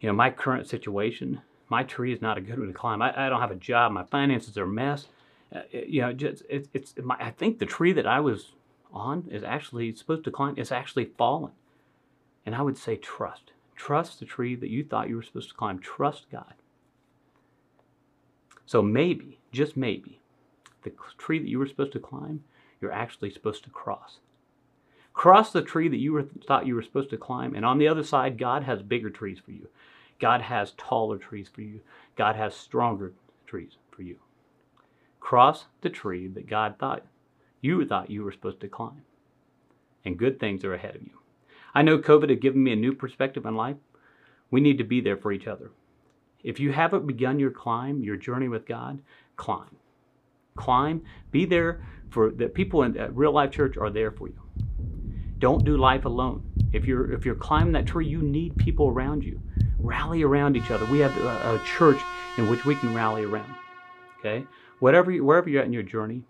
you 0.00 0.08
know, 0.08 0.12
my 0.12 0.30
current 0.30 0.68
situation, 0.68 1.40
my 1.68 1.82
tree 1.82 2.12
is 2.12 2.22
not 2.22 2.38
a 2.38 2.40
good 2.40 2.60
one 2.60 2.68
to 2.68 2.72
climb. 2.72 3.02
I, 3.02 3.26
I 3.26 3.28
don't 3.28 3.40
have 3.40 3.50
a 3.50 3.56
job. 3.56 3.90
My 3.90 4.04
finances 4.04 4.56
are 4.56 4.62
a 4.62 4.68
mess. 4.68 5.08
Uh, 5.52 5.62
you 5.72 6.02
know, 6.02 6.12
just, 6.12 6.44
it, 6.48 6.68
it's, 6.72 6.94
my, 7.02 7.16
I 7.18 7.32
think 7.32 7.58
the 7.58 7.66
tree 7.66 7.92
that 7.94 8.06
I 8.06 8.20
was 8.20 8.52
on 8.92 9.26
is 9.28 9.42
actually 9.42 9.92
supposed 9.96 10.22
to 10.22 10.30
climb. 10.30 10.54
It's 10.56 10.70
actually 10.70 11.06
fallen. 11.18 11.50
And 12.46 12.54
I 12.54 12.62
would 12.62 12.78
say 12.78 12.94
trust. 12.94 13.50
Trust 13.74 14.20
the 14.20 14.24
tree 14.24 14.54
that 14.54 14.70
you 14.70 14.84
thought 14.84 15.08
you 15.08 15.16
were 15.16 15.24
supposed 15.24 15.48
to 15.48 15.56
climb. 15.56 15.80
Trust 15.80 16.30
God. 16.30 16.54
So 18.66 18.82
maybe, 18.82 19.40
just 19.50 19.76
maybe, 19.76 20.19
the 20.82 20.92
tree 21.18 21.38
that 21.38 21.48
you 21.48 21.58
were 21.58 21.66
supposed 21.66 21.92
to 21.92 22.00
climb, 22.00 22.42
you're 22.80 22.92
actually 22.92 23.30
supposed 23.30 23.64
to 23.64 23.70
cross. 23.70 24.18
Cross 25.12 25.52
the 25.52 25.62
tree 25.62 25.88
that 25.88 25.98
you 25.98 26.12
were, 26.12 26.22
thought 26.46 26.66
you 26.66 26.74
were 26.74 26.82
supposed 26.82 27.10
to 27.10 27.16
climb, 27.16 27.54
and 27.54 27.64
on 27.64 27.78
the 27.78 27.88
other 27.88 28.04
side, 28.04 28.38
God 28.38 28.62
has 28.62 28.82
bigger 28.82 29.10
trees 29.10 29.38
for 29.44 29.50
you. 29.50 29.68
God 30.18 30.40
has 30.42 30.72
taller 30.72 31.18
trees 31.18 31.48
for 31.52 31.62
you. 31.62 31.80
God 32.16 32.36
has 32.36 32.54
stronger 32.54 33.12
trees 33.46 33.72
for 33.90 34.02
you. 34.02 34.16
Cross 35.18 35.66
the 35.82 35.90
tree 35.90 36.28
that 36.28 36.48
God 36.48 36.76
thought 36.78 37.04
you 37.60 37.84
thought 37.84 38.10
you 38.10 38.24
were 38.24 38.32
supposed 38.32 38.60
to 38.60 38.68
climb, 38.68 39.02
and 40.04 40.16
good 40.18 40.40
things 40.40 40.64
are 40.64 40.74
ahead 40.74 40.96
of 40.96 41.02
you. 41.02 41.18
I 41.74 41.82
know 41.82 41.98
COVID 41.98 42.30
has 42.30 42.38
given 42.38 42.62
me 42.62 42.72
a 42.72 42.76
new 42.76 42.94
perspective 42.94 43.44
on 43.44 43.54
life. 43.54 43.76
We 44.50 44.60
need 44.60 44.78
to 44.78 44.84
be 44.84 45.00
there 45.00 45.16
for 45.16 45.30
each 45.30 45.46
other. 45.46 45.70
If 46.42 46.58
you 46.58 46.72
haven't 46.72 47.06
begun 47.06 47.38
your 47.38 47.50
climb, 47.50 48.02
your 48.02 48.16
journey 48.16 48.48
with 48.48 48.66
God, 48.66 49.00
climb 49.36 49.76
climb. 50.60 51.02
Be 51.30 51.44
there 51.44 51.82
for 52.10 52.30
the 52.30 52.48
people 52.48 52.82
in 52.82 52.92
real 53.14 53.32
life 53.32 53.50
church 53.50 53.76
are 53.76 53.90
there 53.90 54.10
for 54.10 54.28
you. 54.28 54.40
Don't 55.38 55.64
do 55.64 55.76
life 55.76 56.04
alone. 56.04 56.42
If 56.72 56.84
you're 56.84 57.12
if 57.12 57.24
you're 57.24 57.34
climbing 57.34 57.72
that 57.72 57.86
tree, 57.86 58.06
you 58.06 58.20
need 58.22 58.56
people 58.56 58.88
around 58.88 59.24
you. 59.24 59.40
Rally 59.78 60.22
around 60.22 60.56
each 60.56 60.70
other. 60.70 60.84
We 60.86 60.98
have 60.98 61.16
a, 61.16 61.54
a 61.54 61.60
church 61.64 62.00
in 62.36 62.48
which 62.50 62.64
we 62.66 62.74
can 62.74 62.94
rally 62.94 63.24
around. 63.24 63.54
Okay, 64.18 64.44
whatever 64.78 65.10
you, 65.10 65.24
wherever 65.24 65.48
you're 65.48 65.62
at 65.62 65.66
in 65.66 65.72
your 65.72 65.82
journey, 65.82 66.24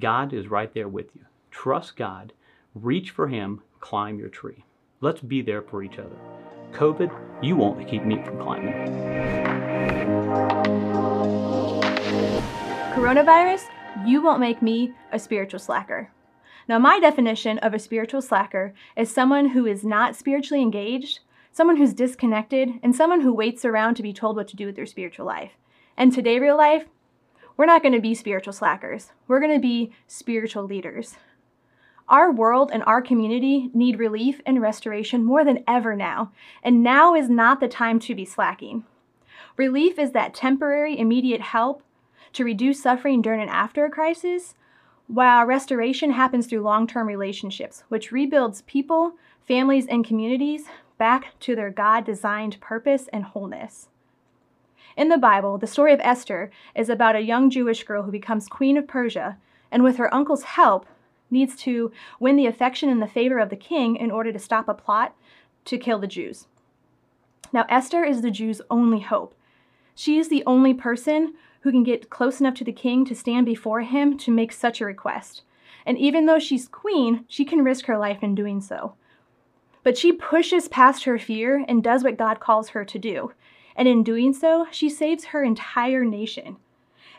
God 0.00 0.32
is 0.32 0.48
right 0.48 0.74
there 0.74 0.88
with 0.88 1.14
you. 1.14 1.24
Trust 1.52 1.96
God. 1.96 2.32
Reach 2.74 3.10
for 3.10 3.28
Him. 3.28 3.62
Climb 3.80 4.18
your 4.18 4.28
tree. 4.28 4.64
Let's 5.00 5.20
be 5.20 5.42
there 5.42 5.62
for 5.62 5.82
each 5.82 5.98
other. 5.98 6.16
COVID, 6.72 7.12
you 7.42 7.54
won't 7.56 7.86
keep 7.88 8.02
me 8.04 8.22
from 8.24 8.38
climbing. 8.38 8.72
Coronavirus, 12.92 13.70
you 14.04 14.22
won't 14.22 14.38
make 14.38 14.60
me 14.60 14.92
a 15.12 15.18
spiritual 15.18 15.58
slacker. 15.58 16.10
Now, 16.68 16.78
my 16.78 17.00
definition 17.00 17.56
of 17.60 17.72
a 17.72 17.78
spiritual 17.78 18.20
slacker 18.20 18.74
is 18.98 19.10
someone 19.10 19.48
who 19.48 19.64
is 19.64 19.82
not 19.82 20.14
spiritually 20.14 20.62
engaged, 20.62 21.20
someone 21.52 21.78
who's 21.78 21.94
disconnected, 21.94 22.68
and 22.82 22.94
someone 22.94 23.22
who 23.22 23.32
waits 23.32 23.64
around 23.64 23.94
to 23.94 24.02
be 24.02 24.12
told 24.12 24.36
what 24.36 24.46
to 24.48 24.56
do 24.56 24.66
with 24.66 24.76
their 24.76 24.84
spiritual 24.84 25.24
life. 25.24 25.52
And 25.96 26.12
today, 26.12 26.38
real 26.38 26.58
life, 26.58 26.84
we're 27.56 27.64
not 27.64 27.80
going 27.80 27.94
to 27.94 28.00
be 28.00 28.14
spiritual 28.14 28.52
slackers. 28.52 29.10
We're 29.26 29.40
going 29.40 29.54
to 29.54 29.58
be 29.58 29.92
spiritual 30.06 30.64
leaders. 30.64 31.16
Our 32.10 32.30
world 32.30 32.70
and 32.74 32.82
our 32.84 33.00
community 33.00 33.70
need 33.72 33.98
relief 33.98 34.42
and 34.44 34.60
restoration 34.60 35.24
more 35.24 35.46
than 35.46 35.64
ever 35.66 35.96
now, 35.96 36.32
and 36.62 36.82
now 36.82 37.14
is 37.14 37.30
not 37.30 37.58
the 37.58 37.68
time 37.68 37.98
to 38.00 38.14
be 38.14 38.26
slacking. 38.26 38.84
Relief 39.56 39.98
is 39.98 40.12
that 40.12 40.34
temporary, 40.34 40.98
immediate 40.98 41.40
help 41.40 41.82
to 42.32 42.44
reduce 42.44 42.82
suffering 42.82 43.22
during 43.22 43.40
and 43.40 43.50
after 43.50 43.84
a 43.84 43.90
crisis, 43.90 44.54
while 45.06 45.44
restoration 45.44 46.12
happens 46.12 46.46
through 46.46 46.62
long 46.62 46.86
term 46.86 47.06
relationships, 47.06 47.84
which 47.88 48.12
rebuilds 48.12 48.62
people, 48.62 49.14
families, 49.46 49.86
and 49.86 50.04
communities 50.04 50.64
back 50.98 51.38
to 51.40 51.56
their 51.56 51.70
God 51.70 52.04
designed 52.04 52.60
purpose 52.60 53.08
and 53.12 53.24
wholeness. 53.24 53.88
In 54.96 55.08
the 55.08 55.18
Bible, 55.18 55.58
the 55.58 55.66
story 55.66 55.92
of 55.92 56.00
Esther 56.00 56.50
is 56.74 56.88
about 56.88 57.16
a 57.16 57.20
young 57.20 57.50
Jewish 57.50 57.82
girl 57.84 58.02
who 58.02 58.12
becomes 58.12 58.48
queen 58.48 58.76
of 58.76 58.86
Persia 58.86 59.38
and, 59.70 59.82
with 59.82 59.96
her 59.96 60.12
uncle's 60.14 60.42
help, 60.42 60.86
needs 61.30 61.56
to 61.56 61.90
win 62.20 62.36
the 62.36 62.46
affection 62.46 62.88
and 62.88 63.00
the 63.00 63.06
favor 63.06 63.38
of 63.38 63.48
the 63.48 63.56
king 63.56 63.96
in 63.96 64.10
order 64.10 64.32
to 64.32 64.38
stop 64.38 64.68
a 64.68 64.74
plot 64.74 65.14
to 65.64 65.78
kill 65.78 65.98
the 65.98 66.06
Jews. 66.06 66.46
Now, 67.52 67.64
Esther 67.68 68.04
is 68.04 68.20
the 68.20 68.30
Jews' 68.30 68.62
only 68.70 69.00
hope. 69.00 69.34
She 69.94 70.18
is 70.18 70.28
the 70.28 70.44
only 70.46 70.74
person 70.74 71.34
who 71.62 71.70
can 71.70 71.82
get 71.82 72.10
close 72.10 72.40
enough 72.40 72.54
to 72.54 72.64
the 72.64 72.72
king 72.72 73.04
to 73.06 73.14
stand 73.14 73.46
before 73.46 73.80
him 73.80 74.16
to 74.18 74.30
make 74.30 74.52
such 74.52 74.80
a 74.80 74.86
request. 74.86 75.42
And 75.84 75.98
even 75.98 76.26
though 76.26 76.38
she's 76.38 76.68
queen, 76.68 77.24
she 77.28 77.44
can 77.44 77.64
risk 77.64 77.86
her 77.86 77.98
life 77.98 78.22
in 78.22 78.34
doing 78.34 78.60
so. 78.60 78.94
But 79.82 79.98
she 79.98 80.12
pushes 80.12 80.68
past 80.68 81.04
her 81.04 81.18
fear 81.18 81.64
and 81.66 81.82
does 81.82 82.04
what 82.04 82.18
God 82.18 82.38
calls 82.38 82.70
her 82.70 82.84
to 82.84 82.98
do. 82.98 83.32
And 83.74 83.88
in 83.88 84.04
doing 84.04 84.32
so, 84.32 84.66
she 84.70 84.88
saves 84.88 85.26
her 85.26 85.42
entire 85.42 86.04
nation. 86.04 86.56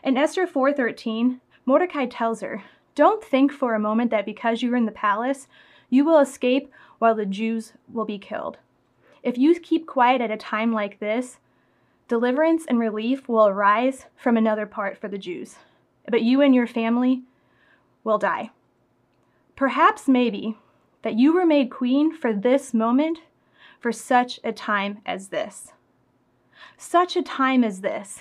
In 0.02 0.16
Esther 0.16 0.46
4:13, 0.46 1.40
Mordecai 1.66 2.06
tells 2.06 2.40
her, 2.40 2.62
"Don't 2.94 3.22
think 3.22 3.52
for 3.52 3.74
a 3.74 3.78
moment 3.78 4.10
that 4.10 4.26
because 4.26 4.62
you 4.62 4.72
are 4.72 4.76
in 4.76 4.86
the 4.86 4.92
palace, 4.92 5.48
you 5.90 6.04
will 6.04 6.18
escape 6.18 6.72
while 6.98 7.14
the 7.14 7.26
Jews 7.26 7.74
will 7.92 8.04
be 8.04 8.18
killed. 8.18 8.58
If 9.22 9.38
you 9.38 9.58
keep 9.58 9.86
quiet 9.86 10.20
at 10.20 10.30
a 10.30 10.36
time 10.36 10.72
like 10.72 10.98
this, 10.98 11.38
Deliverance 12.06 12.66
and 12.68 12.78
relief 12.78 13.28
will 13.28 13.46
arise 13.46 14.06
from 14.14 14.36
another 14.36 14.66
part 14.66 14.98
for 14.98 15.08
the 15.08 15.18
Jews, 15.18 15.56
but 16.06 16.22
you 16.22 16.42
and 16.42 16.54
your 16.54 16.66
family 16.66 17.22
will 18.02 18.18
die. 18.18 18.50
Perhaps, 19.56 20.06
maybe, 20.06 20.58
that 21.02 21.14
you 21.14 21.32
were 21.32 21.46
made 21.46 21.70
queen 21.70 22.14
for 22.14 22.32
this 22.32 22.74
moment, 22.74 23.20
for 23.80 23.90
such 23.90 24.38
a 24.44 24.52
time 24.52 24.98
as 25.06 25.28
this. 25.28 25.72
Such 26.76 27.16
a 27.16 27.22
time 27.22 27.64
as 27.64 27.80
this. 27.80 28.20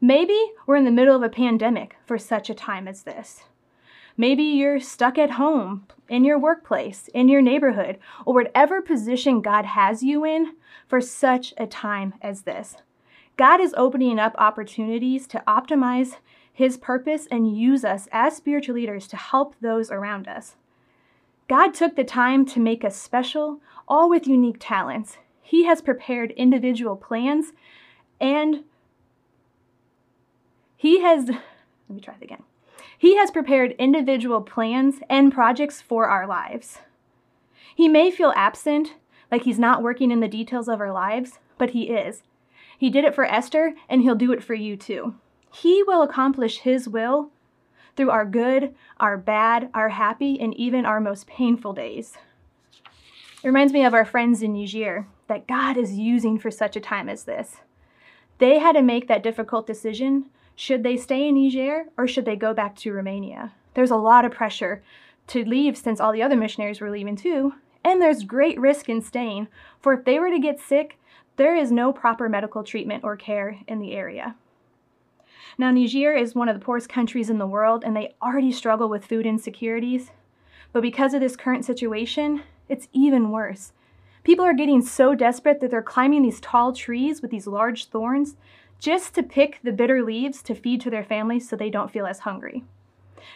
Maybe 0.00 0.38
we're 0.66 0.76
in 0.76 0.84
the 0.84 0.90
middle 0.90 1.16
of 1.16 1.22
a 1.22 1.28
pandemic 1.28 1.96
for 2.06 2.18
such 2.18 2.50
a 2.50 2.54
time 2.54 2.88
as 2.88 3.04
this. 3.04 3.44
Maybe 4.16 4.42
you're 4.42 4.80
stuck 4.80 5.18
at 5.18 5.32
home, 5.32 5.86
in 6.08 6.24
your 6.24 6.38
workplace, 6.38 7.08
in 7.14 7.28
your 7.28 7.42
neighborhood, 7.42 7.98
or 8.24 8.34
whatever 8.34 8.80
position 8.80 9.40
God 9.40 9.64
has 9.64 10.02
you 10.02 10.24
in 10.24 10.54
for 10.88 11.00
such 11.00 11.54
a 11.58 11.66
time 11.66 12.14
as 12.20 12.42
this. 12.42 12.76
God 13.36 13.60
is 13.60 13.74
opening 13.76 14.18
up 14.18 14.34
opportunities 14.38 15.26
to 15.28 15.42
optimize 15.46 16.16
His 16.52 16.76
purpose 16.76 17.26
and 17.30 17.56
use 17.56 17.84
us 17.84 18.08
as 18.12 18.36
spiritual 18.36 18.76
leaders 18.76 19.06
to 19.08 19.16
help 19.16 19.54
those 19.60 19.90
around 19.90 20.28
us. 20.28 20.56
God 21.48 21.74
took 21.74 21.96
the 21.96 22.04
time 22.04 22.46
to 22.46 22.60
make 22.60 22.84
us 22.84 22.96
special, 22.96 23.60
all 23.86 24.08
with 24.08 24.26
unique 24.26 24.56
talents. 24.60 25.18
He 25.42 25.64
has 25.64 25.82
prepared 25.82 26.30
individual 26.32 26.96
plans 26.96 27.52
and 28.20 28.64
He 30.76 31.00
has, 31.00 31.28
let 31.28 31.40
me 31.88 32.00
try 32.00 32.14
it 32.14 32.22
again. 32.22 32.44
He 32.96 33.16
has 33.16 33.30
prepared 33.30 33.72
individual 33.72 34.40
plans 34.40 34.96
and 35.10 35.32
projects 35.32 35.82
for 35.82 36.06
our 36.06 36.26
lives. 36.26 36.78
He 37.74 37.88
may 37.88 38.10
feel 38.10 38.32
absent, 38.36 38.94
like 39.30 39.42
he's 39.42 39.58
not 39.58 39.82
working 39.82 40.10
in 40.10 40.20
the 40.20 40.28
details 40.28 40.68
of 40.68 40.80
our 40.80 40.92
lives, 40.92 41.38
but 41.58 41.70
he 41.70 41.90
is. 41.90 42.22
He 42.84 42.90
did 42.90 43.06
it 43.06 43.14
for 43.14 43.24
Esther, 43.24 43.72
and 43.88 44.02
he'll 44.02 44.14
do 44.14 44.30
it 44.30 44.44
for 44.44 44.52
you 44.52 44.76
too. 44.76 45.14
He 45.50 45.82
will 45.84 46.02
accomplish 46.02 46.58
his 46.58 46.86
will 46.86 47.30
through 47.96 48.10
our 48.10 48.26
good, 48.26 48.74
our 49.00 49.16
bad, 49.16 49.70
our 49.72 49.88
happy, 49.88 50.38
and 50.38 50.54
even 50.54 50.84
our 50.84 51.00
most 51.00 51.26
painful 51.26 51.72
days. 51.72 52.18
It 53.42 53.46
reminds 53.46 53.72
me 53.72 53.86
of 53.86 53.94
our 53.94 54.04
friends 54.04 54.42
in 54.42 54.52
Niger 54.52 55.06
that 55.28 55.46
God 55.46 55.78
is 55.78 55.94
using 55.94 56.38
for 56.38 56.50
such 56.50 56.76
a 56.76 56.80
time 56.80 57.08
as 57.08 57.24
this. 57.24 57.62
They 58.36 58.58
had 58.58 58.72
to 58.72 58.82
make 58.82 59.08
that 59.08 59.22
difficult 59.22 59.66
decision 59.66 60.26
should 60.54 60.82
they 60.82 60.98
stay 60.98 61.26
in 61.26 61.42
Niger 61.42 61.86
or 61.96 62.06
should 62.06 62.26
they 62.26 62.36
go 62.36 62.52
back 62.52 62.76
to 62.80 62.92
Romania? 62.92 63.54
There's 63.72 63.92
a 63.92 63.96
lot 63.96 64.26
of 64.26 64.32
pressure 64.32 64.82
to 65.28 65.42
leave 65.42 65.78
since 65.78 66.00
all 66.00 66.12
the 66.12 66.22
other 66.22 66.36
missionaries 66.36 66.82
were 66.82 66.90
leaving 66.90 67.16
too, 67.16 67.54
and 67.82 68.02
there's 68.02 68.24
great 68.24 68.60
risk 68.60 68.90
in 68.90 69.00
staying, 69.00 69.48
for 69.80 69.94
if 69.94 70.04
they 70.04 70.18
were 70.18 70.28
to 70.28 70.38
get 70.38 70.60
sick, 70.60 70.98
there 71.36 71.56
is 71.56 71.72
no 71.72 71.92
proper 71.92 72.28
medical 72.28 72.62
treatment 72.62 73.04
or 73.04 73.16
care 73.16 73.58
in 73.66 73.80
the 73.80 73.92
area. 73.92 74.36
Now, 75.58 75.70
Niger 75.70 76.14
is 76.14 76.34
one 76.34 76.48
of 76.48 76.58
the 76.58 76.64
poorest 76.64 76.88
countries 76.88 77.30
in 77.30 77.38
the 77.38 77.46
world, 77.46 77.84
and 77.84 77.96
they 77.96 78.14
already 78.22 78.52
struggle 78.52 78.88
with 78.88 79.04
food 79.04 79.26
insecurities. 79.26 80.10
But 80.72 80.82
because 80.82 81.14
of 81.14 81.20
this 81.20 81.36
current 81.36 81.64
situation, 81.64 82.42
it's 82.68 82.88
even 82.92 83.30
worse. 83.30 83.72
People 84.24 84.44
are 84.44 84.54
getting 84.54 84.80
so 84.80 85.14
desperate 85.14 85.60
that 85.60 85.70
they're 85.70 85.82
climbing 85.82 86.22
these 86.22 86.40
tall 86.40 86.72
trees 86.72 87.20
with 87.20 87.30
these 87.30 87.46
large 87.46 87.86
thorns 87.86 88.36
just 88.78 89.14
to 89.14 89.22
pick 89.22 89.60
the 89.62 89.72
bitter 89.72 90.02
leaves 90.02 90.42
to 90.42 90.54
feed 90.54 90.80
to 90.80 90.90
their 90.90 91.04
families 91.04 91.48
so 91.48 91.56
they 91.56 91.70
don't 91.70 91.90
feel 91.90 92.06
as 92.06 92.20
hungry. 92.20 92.64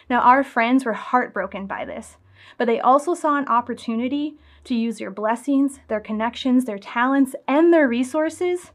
Now, 0.09 0.21
our 0.21 0.43
friends 0.43 0.85
were 0.85 0.93
heartbroken 0.93 1.67
by 1.67 1.85
this, 1.85 2.17
but 2.57 2.65
they 2.65 2.79
also 2.79 3.13
saw 3.13 3.37
an 3.37 3.47
opportunity 3.47 4.35
to 4.69 4.75
use 4.75 4.99
their 4.99 5.11
blessings, 5.11 5.79
their 5.87 5.99
connections, 5.99 6.65
their 6.65 6.77
talents, 6.77 7.35
and 7.47 7.73
their 7.73 7.87
resources 7.87 8.71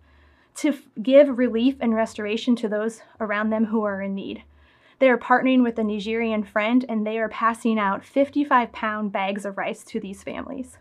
to 0.56 0.76
give 1.02 1.38
relief 1.38 1.76
and 1.80 1.94
restoration 1.94 2.54
to 2.56 2.68
those 2.68 3.00
around 3.20 3.50
them 3.50 3.66
who 3.66 3.82
are 3.84 4.02
in 4.02 4.14
need. 4.14 4.42
They 4.98 5.08
are 5.08 5.18
partnering 5.18 5.62
with 5.62 5.78
a 5.78 5.84
Nigerian 5.84 6.42
friend 6.42 6.84
and 6.88 7.06
they 7.06 7.18
are 7.18 7.28
passing 7.28 7.78
out 7.78 8.04
55 8.04 8.72
pound 8.72 9.12
bags 9.12 9.44
of 9.44 9.56
rice 9.56 9.84
to 9.84 10.00
these 10.00 10.22
families. 10.22 10.78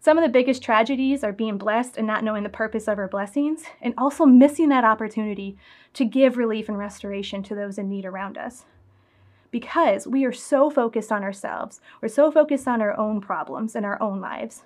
Some 0.00 0.18
of 0.18 0.22
the 0.22 0.28
biggest 0.28 0.62
tragedies 0.62 1.22
are 1.24 1.32
being 1.32 1.56
blessed 1.56 1.96
and 1.96 2.06
not 2.06 2.24
knowing 2.24 2.42
the 2.42 2.48
purpose 2.48 2.88
of 2.88 2.98
our 2.98 3.08
blessings, 3.08 3.62
and 3.80 3.94
also 3.96 4.26
missing 4.26 4.68
that 4.68 4.84
opportunity 4.84 5.56
to 5.94 6.04
give 6.04 6.36
relief 6.36 6.68
and 6.68 6.76
restoration 6.76 7.42
to 7.44 7.54
those 7.54 7.78
in 7.78 7.88
need 7.88 8.04
around 8.04 8.36
us. 8.36 8.66
Because 9.54 10.08
we 10.08 10.24
are 10.24 10.32
so 10.32 10.68
focused 10.68 11.12
on 11.12 11.22
ourselves, 11.22 11.80
we're 12.02 12.08
so 12.08 12.28
focused 12.32 12.66
on 12.66 12.82
our 12.82 12.98
own 12.98 13.20
problems 13.20 13.76
and 13.76 13.86
our 13.86 14.02
own 14.02 14.20
lives. 14.20 14.64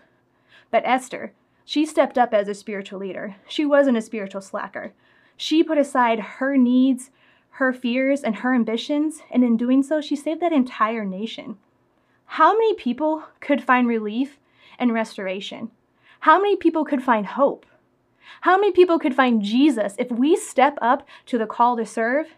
But 0.71 0.83
Esther, 0.87 1.35
she 1.63 1.85
stepped 1.85 2.17
up 2.17 2.33
as 2.33 2.49
a 2.49 2.55
spiritual 2.55 2.99
leader. 2.99 3.37
She 3.47 3.67
wasn't 3.67 3.99
a 3.99 4.01
spiritual 4.01 4.41
slacker. 4.41 4.95
She 5.37 5.63
put 5.63 5.77
aside 5.77 6.21
her 6.21 6.57
needs, 6.57 7.11
her 7.61 7.71
fears, 7.71 8.23
and 8.23 8.37
her 8.37 8.55
ambitions, 8.55 9.21
and 9.31 9.45
in 9.45 9.59
doing 9.59 9.83
so, 9.83 10.01
she 10.01 10.17
saved 10.17 10.41
that 10.41 10.55
entire 10.55 11.05
nation. 11.05 11.59
How 12.25 12.55
many 12.55 12.73
people 12.73 13.25
could 13.41 13.63
find 13.63 13.87
relief 13.87 14.39
and 14.79 14.95
restoration? 14.95 15.71
How 16.21 16.41
many 16.41 16.57
people 16.57 16.87
could 16.87 17.03
find 17.03 17.27
hope? 17.27 17.67
How 18.41 18.57
many 18.57 18.73
people 18.73 18.99
could 18.99 19.15
find 19.15 19.43
Jesus 19.43 19.97
if 19.99 20.11
we 20.11 20.35
step 20.35 20.79
up 20.81 21.07
to 21.27 21.37
the 21.37 21.47
call 21.47 21.77
to 21.77 21.85
serve, 21.85 22.38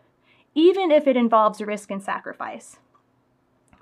even 0.55 0.91
if 0.91 1.07
it 1.07 1.17
involves 1.17 1.61
risk 1.61 1.91
and 1.91 2.03
sacrifice? 2.03 2.79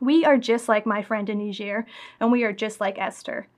We 0.00 0.24
are 0.24 0.38
just 0.38 0.68
like 0.68 0.86
my 0.86 1.02
friend 1.02 1.28
in 1.28 1.38
Niger, 1.38 1.86
and 2.20 2.30
we 2.30 2.44
are 2.44 2.52
just 2.52 2.80
like 2.80 2.98
Esther. 2.98 3.48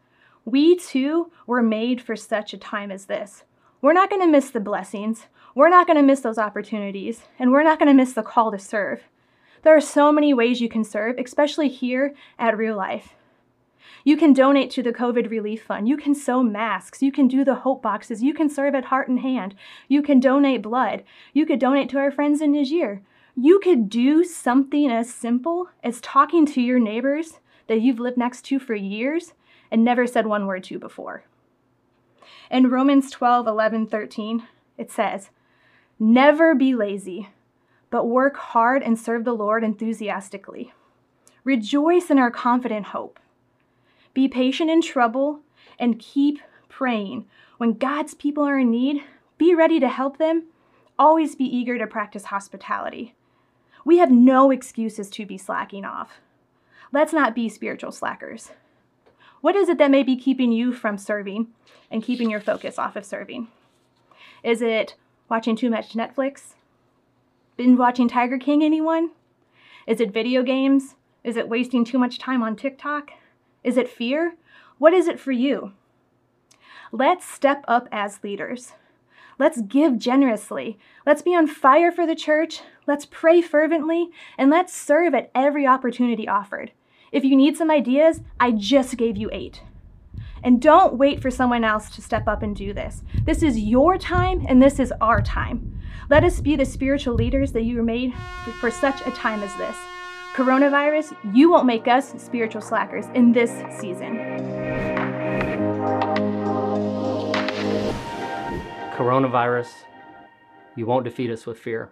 We 0.45 0.77
too 0.77 1.31
were 1.47 1.63
made 1.63 2.01
for 2.01 2.17
such 2.17 2.55
a 2.55 2.59
time 2.59 2.91
as 2.91 3.07
this. 3.07 3.45
We're 3.83 3.93
not 3.93 4.11
going 4.11 4.23
to 4.23 4.29
miss 4.29 4.51
the 4.51 4.61
blessings. 4.61 5.27
We're 5.55 5.69
not 5.69 5.87
going 5.87 5.97
to 5.97 6.03
miss 6.03 6.21
those 6.21 6.39
opportunities. 6.39 7.23
And 7.39 7.51
we're 7.51 7.63
not 7.63 7.79
going 7.79 7.89
to 7.89 7.95
miss 7.95 8.13
the 8.13 8.23
call 8.23 8.51
to 8.53 8.59
serve. 8.59 9.03
There 9.63 9.77
are 9.77 9.81
so 9.81 10.13
many 10.13 10.33
ways 10.33 10.61
you 10.61 10.69
can 10.69 10.85
serve, 10.85 11.19
especially 11.19 11.69
here 11.69 12.15
at 12.39 12.57
Real 12.57 12.77
Life. 12.77 13.15
You 14.05 14.17
can 14.17 14.33
donate 14.33 14.71
to 14.73 14.83
the 14.83 14.93
COVID 14.93 15.31
Relief 15.31 15.65
Fund. 15.65 15.89
You 15.89 15.97
can 15.97 16.15
sew 16.15 16.43
masks. 16.43 17.03
You 17.03 17.13
can 17.13 17.29
do 17.29 17.45
the 17.45 17.57
hope 17.57 17.83
boxes. 17.83 18.23
You 18.23 18.33
can 18.33 18.49
serve 18.49 18.75
at 18.75 18.87
Heart 18.87 19.09
and 19.09 19.21
Hand. 19.21 19.55
You 19.89 20.03
can 20.03 20.21
donate 20.21 20.63
blood. 20.63 21.05
You 21.33 21.47
could 21.47 21.59
donate 21.59 21.89
to 21.91 21.99
our 21.99 22.11
friends 22.11 22.41
in 22.41 22.53
Niger. 22.53 23.03
You 23.37 23.61
could 23.61 23.89
do 23.89 24.25
something 24.25 24.91
as 24.91 25.13
simple 25.13 25.69
as 25.83 26.01
talking 26.01 26.47
to 26.47 26.61
your 26.61 26.79
neighbors 26.79 27.39
that 27.69 27.81
you've 27.81 28.01
lived 28.01 28.19
next 28.19 28.43
to 28.47 28.59
for 28.59 28.75
years 28.75 29.33
and 29.71 29.85
never 29.85 30.07
said 30.07 30.27
one 30.27 30.47
word 30.47 30.65
to 30.65 30.79
before. 30.79 31.25
In 32.51 32.69
Romans 32.69 33.11
12, 33.11 33.47
11, 33.47 33.87
13, 33.87 34.43
it 34.77 34.91
says, 34.91 35.31
Never 35.99 36.55
be 36.55 36.75
lazy, 36.75 37.29
but 37.91 38.07
work 38.07 38.37
hard 38.37 38.83
and 38.83 38.99
serve 38.99 39.25
the 39.25 39.35
Lord 39.35 39.63
enthusiastically. 39.63 40.73
Rejoice 41.45 42.11
in 42.11 42.19
our 42.19 42.31
confident 42.31 42.87
hope. 42.87 43.21
Be 44.13 44.29
patient 44.29 44.71
in 44.71 44.83
trouble 44.83 45.41
and 45.79 45.99
keep 45.99 46.41
praying. 46.69 47.27
When 47.59 47.75
God's 47.75 48.15
people 48.15 48.45
are 48.45 48.59
in 48.59 48.71
need, 48.71 49.03
be 49.39 49.55
ready 49.55 49.79
to 49.81 49.89
help 49.89 50.19
them. 50.19 50.45
Always 50.99 51.35
be 51.35 51.45
eager 51.45 51.79
to 51.79 51.87
practice 51.87 52.25
hospitality. 52.27 53.15
We 53.85 53.99
have 53.99 54.11
no 54.11 54.51
excuses 54.51 55.09
to 55.11 55.25
be 55.25 55.39
slacking 55.39 55.85
off. 55.85 56.21
Let's 56.93 57.13
not 57.13 57.35
be 57.35 57.49
spiritual 57.49 57.93
slackers. 57.93 58.51
What 59.41 59.57
is 59.57 59.69
it 59.69 59.79
that 59.79 59.91
may 59.91 60.03
be 60.03 60.17
keeping 60.17 60.53
you 60.53 60.73
from 60.73 60.99
serving 60.99 61.49
and 61.91 62.03
keeping 62.03 62.31
your 62.31 62.41
focus 62.41 62.79
off 62.79 62.97
of 62.97 63.07
serving? 63.07 63.49
Is 64.43 64.61
it 64.61 64.97
watching 65.29 65.57
too 65.57 65.71
much 65.71 65.95
Netflix? 65.95 66.55
Been 67.57 67.77
watching 67.77 68.09
Tiger 68.09 68.39
King, 68.39 68.63
anyone? 68.63 69.11
Is 69.87 70.01
it 70.01 70.13
video 70.13 70.43
games? 70.43 70.97
Is 71.25 71.37
it 71.37 71.49
wasting 71.49 71.85
too 71.85 71.99
much 71.99 72.19
time 72.19 72.43
on 72.43 72.57
TikTok? 72.57 73.13
Is 73.63 73.77
it 73.77 73.89
fear? 73.89 74.37
What 74.79 74.95
is 74.95 75.09
it 75.09 75.21
for 75.21 75.33
you? 75.33 75.73
Let's 76.93 77.25
step 77.25 77.65
up 77.69 77.89
as 77.93 78.25
leaders. 78.25 78.73
Let's 79.39 79.61
give 79.63 79.99
generously. 79.99 80.79
Let's 81.07 81.23
be 81.23 81.35
on 81.35 81.47
fire 81.47 81.93
for 81.93 82.07
the 82.07 82.15
church. 82.15 82.61
Let's 82.87 83.07
pray 83.07 83.41
fervently. 83.41 84.11
And 84.37 84.51
let's 84.51 84.75
serve 84.75 85.15
at 85.15 85.31
every 85.35 85.67
opportunity 85.67 86.29
offered. 86.29 86.73
If 87.13 87.25
you 87.25 87.37
need 87.37 87.57
some 87.57 87.71
ideas, 87.71 88.21
I 88.39 88.53
just 88.53 88.97
gave 88.97 89.17
you 89.17 89.31
eight. 89.33 89.63
And 90.43 90.61
don't 90.61 90.97
wait 90.97 91.21
for 91.21 91.31
someone 91.31 91.65
else 91.65 91.91
to 91.91 92.03
step 92.03 92.27
up 92.27 92.43
and 92.43 92.57
do 92.57 92.73
this. 92.73 93.03
This 93.25 93.43
is 93.43 93.59
your 93.59 93.99
time 93.99 94.45
and 94.49 94.63
this 94.63 94.79
is 94.79 94.93
our 95.01 95.21
time. 95.21 95.79
Let 96.09 96.25
us 96.25 96.41
be 96.41 96.57
the 96.57 96.65
spiritual 96.65 97.15
leaders 97.15 97.53
that 97.53 97.65
you 97.65 97.77
were 97.77 97.83
made 97.83 98.15
for 98.61 98.71
such 98.71 99.01
a 99.07 99.11
time 99.11 99.43
as 99.43 99.55
this. 99.57 99.77
Coronavirus, 100.41 101.15
you 101.35 101.51
won't 101.51 101.67
make 101.67 101.87
us 101.87 102.15
spiritual 102.17 102.63
slackers 102.63 103.05
in 103.15 103.31
this 103.31 103.51
season. 103.79 104.17
Coronavirus, 108.97 109.69
you 110.77 110.87
won't 110.87 111.05
defeat 111.05 111.31
us 111.31 111.45
with 111.45 111.59
fear. 111.59 111.91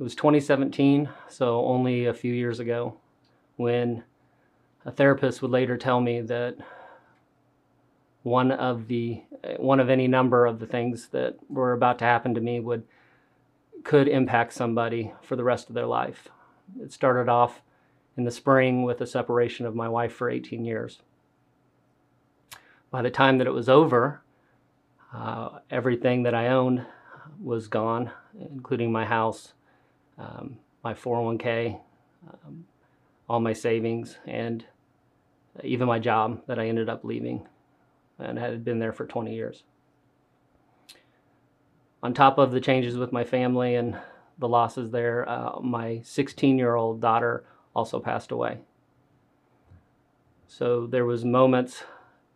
It 0.00 0.02
was 0.02 0.16
2017, 0.16 1.08
so 1.28 1.64
only 1.64 2.06
a 2.06 2.12
few 2.12 2.34
years 2.34 2.58
ago, 2.58 2.96
when 3.54 4.02
a 4.84 4.90
therapist 4.90 5.42
would 5.42 5.52
later 5.52 5.76
tell 5.76 6.00
me 6.00 6.22
that 6.22 6.56
one 8.24 8.50
of 8.50 8.88
the 8.88 9.22
one 9.58 9.78
of 9.78 9.88
any 9.88 10.08
number 10.08 10.46
of 10.46 10.58
the 10.58 10.66
things 10.66 11.06
that 11.10 11.36
were 11.48 11.72
about 11.72 12.00
to 12.00 12.04
happen 12.04 12.34
to 12.34 12.40
me 12.40 12.58
would 12.58 12.82
could 13.84 14.08
impact 14.08 14.52
somebody 14.52 15.12
for 15.22 15.36
the 15.36 15.44
rest 15.44 15.68
of 15.68 15.74
their 15.74 15.86
life. 15.86 16.28
It 16.80 16.92
started 16.92 17.28
off 17.28 17.62
in 18.16 18.24
the 18.24 18.30
spring 18.30 18.82
with 18.82 19.00
a 19.00 19.06
separation 19.06 19.66
of 19.66 19.74
my 19.74 19.88
wife 19.88 20.12
for 20.12 20.28
18 20.28 20.64
years. 20.64 21.00
By 22.90 23.02
the 23.02 23.10
time 23.10 23.38
that 23.38 23.46
it 23.46 23.52
was 23.52 23.68
over, 23.68 24.22
uh, 25.14 25.60
everything 25.70 26.22
that 26.24 26.34
I 26.34 26.48
owned 26.48 26.84
was 27.42 27.68
gone, 27.68 28.10
including 28.38 28.92
my 28.92 29.04
house, 29.04 29.54
um, 30.18 30.58
my 30.84 30.94
401k, 30.94 31.80
um, 32.28 32.64
all 33.28 33.40
my 33.40 33.52
savings, 33.52 34.18
and 34.26 34.64
even 35.62 35.86
my 35.86 35.98
job 35.98 36.42
that 36.46 36.58
I 36.58 36.68
ended 36.68 36.88
up 36.88 37.04
leaving 37.04 37.46
and 38.18 38.38
had 38.38 38.64
been 38.64 38.78
there 38.78 38.92
for 38.92 39.06
20 39.06 39.34
years. 39.34 39.64
On 42.02 42.12
top 42.12 42.38
of 42.38 42.50
the 42.50 42.60
changes 42.60 42.96
with 42.96 43.12
my 43.12 43.24
family 43.24 43.76
and 43.76 43.96
the 44.38 44.48
losses 44.48 44.90
there, 44.90 45.28
uh, 45.28 45.60
my 45.60 46.00
16 46.02 46.58
year 46.58 46.74
old 46.74 47.00
daughter 47.00 47.44
also 47.74 48.00
passed 48.00 48.32
away. 48.32 48.58
So 50.46 50.86
there 50.86 51.04
was 51.04 51.24
moments 51.24 51.84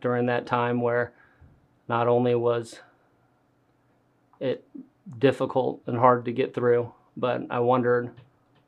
during 0.01 0.27
that 0.27 0.47
time 0.47 0.81
where 0.81 1.13
not 1.89 2.09
only 2.09 2.35
was 2.35 2.81
it 4.41 4.65
difficult 5.19 5.83
and 5.87 5.99
hard 5.99 6.25
to 6.25 6.33
get 6.33 6.55
through, 6.55 6.93
but 7.17 7.43
I 7.51 7.61
wondered 7.61 8.13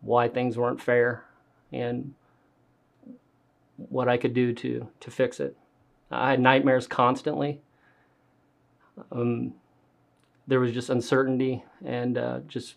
why 0.00 0.28
things 0.28 0.56
weren't 0.56 0.80
fair 0.80 1.24
and 1.72 2.14
what 3.76 4.08
I 4.08 4.16
could 4.16 4.34
do 4.34 4.52
to 4.52 4.88
to 5.00 5.10
fix 5.10 5.40
it. 5.40 5.56
I 6.10 6.30
had 6.30 6.40
nightmares 6.40 6.86
constantly. 6.86 7.60
Um, 9.12 9.54
there 10.48 10.58
was 10.58 10.72
just 10.72 10.88
uncertainty 10.88 11.62
and 11.84 12.18
uh, 12.18 12.40
just 12.48 12.76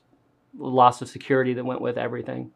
loss 0.57 1.01
of 1.01 1.09
security 1.09 1.53
that 1.53 1.65
went 1.65 1.81
with 1.81 1.97
everything. 1.97 2.51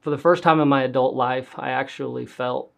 For 0.00 0.10
the 0.10 0.18
first 0.18 0.42
time 0.42 0.60
in 0.60 0.68
my 0.68 0.84
adult 0.84 1.14
life, 1.14 1.54
I 1.58 1.70
actually 1.70 2.24
felt 2.24 2.70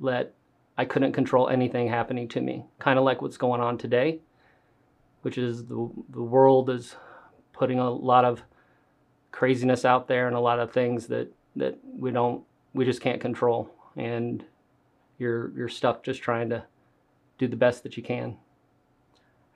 that 0.00 0.32
I 0.78 0.86
couldn't 0.86 1.12
control 1.12 1.48
anything 1.48 1.88
happening 1.88 2.28
to 2.28 2.40
me, 2.40 2.64
kind 2.78 2.98
of 2.98 3.04
like 3.04 3.20
what's 3.20 3.36
going 3.36 3.60
on 3.60 3.76
today, 3.76 4.20
which 5.20 5.36
is 5.36 5.66
the, 5.66 5.90
the 6.08 6.22
world 6.22 6.70
is 6.70 6.96
putting 7.52 7.78
a 7.78 7.90
lot 7.90 8.24
of 8.24 8.42
craziness 9.32 9.84
out 9.84 10.08
there 10.08 10.28
and 10.28 10.36
a 10.36 10.40
lot 10.40 10.60
of 10.60 10.72
things 10.72 11.08
that, 11.08 11.30
that 11.56 11.78
we 11.84 12.10
don't, 12.10 12.42
we 12.72 12.86
just 12.86 13.02
can't 13.02 13.20
control. 13.20 13.70
And 13.96 14.42
you're, 15.18 15.52
you're 15.54 15.68
stuck 15.68 16.02
just 16.02 16.22
trying 16.22 16.48
to 16.50 16.64
do 17.36 17.48
the 17.48 17.56
best 17.56 17.82
that 17.82 17.98
you 17.98 18.02
can. 18.02 18.38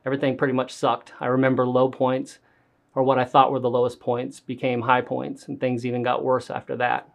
Everything 0.07 0.37
pretty 0.37 0.55
much 0.55 0.73
sucked. 0.73 1.13
I 1.21 1.27
remember 1.27 1.67
low 1.67 1.91
points 1.91 2.39
or 2.95 3.03
what 3.03 3.19
I 3.19 3.25
thought 3.25 3.53
were 3.53 3.61
the 3.61 3.69
lowest 3.69 4.01
points 4.01 4.41
became 4.41 4.81
high 4.81 5.03
points, 5.03 5.49
and 5.49 5.61
things 5.61 5.85
even 5.85 6.03
got 6.03 6.25
worse 6.25 6.49
after 6.49 6.77
that. 6.77 7.13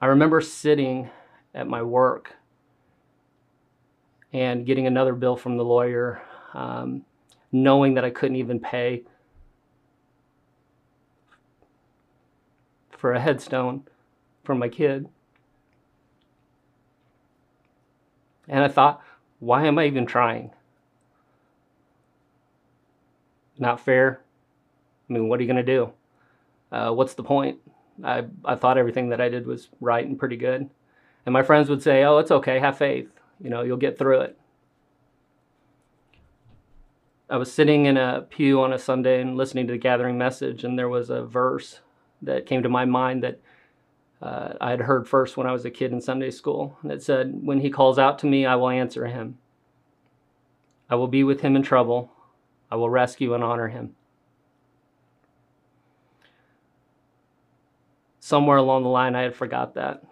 I 0.00 0.06
remember 0.06 0.40
sitting 0.40 1.10
at 1.52 1.66
my 1.66 1.82
work 1.82 2.36
and 4.32 4.64
getting 4.64 4.86
another 4.86 5.14
bill 5.14 5.36
from 5.36 5.56
the 5.56 5.64
lawyer, 5.64 6.22
um, 6.54 7.04
knowing 7.50 7.94
that 7.94 8.04
I 8.04 8.10
couldn't 8.10 8.36
even 8.36 8.60
pay 8.60 9.02
for 12.90 13.14
a 13.14 13.20
headstone 13.20 13.82
for 14.44 14.54
my 14.54 14.68
kid. 14.68 15.08
And 18.46 18.62
I 18.62 18.68
thought, 18.68 19.02
why 19.46 19.64
am 19.66 19.78
I 19.78 19.86
even 19.86 20.06
trying? 20.06 20.50
not 23.58 23.80
fair. 23.80 24.20
I 25.08 25.12
mean, 25.12 25.28
what 25.28 25.38
are 25.38 25.42
you 25.42 25.46
going 25.46 25.64
to 25.64 25.72
do? 25.74 25.92
Uh, 26.70 26.90
what's 26.90 27.14
the 27.14 27.22
point? 27.22 27.58
I, 28.04 28.24
I 28.44 28.54
thought 28.54 28.76
everything 28.76 29.08
that 29.10 29.20
I 29.20 29.28
did 29.28 29.46
was 29.46 29.68
right 29.80 30.06
and 30.06 30.18
pretty 30.18 30.36
good. 30.36 30.68
And 31.24 31.32
my 31.32 31.42
friends 31.42 31.68
would 31.70 31.82
say, 31.82 32.04
oh, 32.04 32.18
it's 32.18 32.30
okay, 32.30 32.58
have 32.58 32.76
faith. 32.76 33.08
You 33.42 33.50
know, 33.50 33.62
you'll 33.62 33.76
get 33.76 33.98
through 33.98 34.20
it. 34.20 34.38
I 37.28 37.38
was 37.38 37.52
sitting 37.52 37.86
in 37.86 37.96
a 37.96 38.26
pew 38.28 38.60
on 38.60 38.72
a 38.72 38.78
Sunday 38.78 39.20
and 39.20 39.36
listening 39.36 39.66
to 39.68 39.72
the 39.72 39.78
gathering 39.78 40.18
message, 40.18 40.62
and 40.62 40.78
there 40.78 40.88
was 40.88 41.10
a 41.10 41.24
verse 41.24 41.80
that 42.22 42.46
came 42.46 42.62
to 42.62 42.68
my 42.68 42.84
mind 42.84 43.22
that 43.22 43.40
uh, 44.22 44.54
I 44.60 44.70
had 44.70 44.80
heard 44.80 45.08
first 45.08 45.36
when 45.36 45.46
I 45.46 45.52
was 45.52 45.64
a 45.64 45.70
kid 45.70 45.92
in 45.92 46.00
Sunday 46.00 46.30
school. 46.30 46.78
And 46.82 46.90
it 46.90 47.02
said, 47.02 47.38
When 47.42 47.60
he 47.60 47.70
calls 47.70 47.98
out 47.98 48.18
to 48.20 48.26
me, 48.26 48.46
I 48.46 48.56
will 48.56 48.70
answer 48.70 49.06
him. 49.06 49.38
I 50.88 50.94
will 50.94 51.08
be 51.08 51.24
with 51.24 51.40
him 51.40 51.56
in 51.56 51.62
trouble. 51.62 52.10
I 52.70 52.76
will 52.76 52.90
rescue 52.90 53.34
and 53.34 53.44
honor 53.44 53.68
him. 53.68 53.94
Somewhere 58.20 58.56
along 58.56 58.82
the 58.82 58.88
line, 58.88 59.14
I 59.14 59.22
had 59.22 59.36
forgot 59.36 59.74
that 59.74 60.02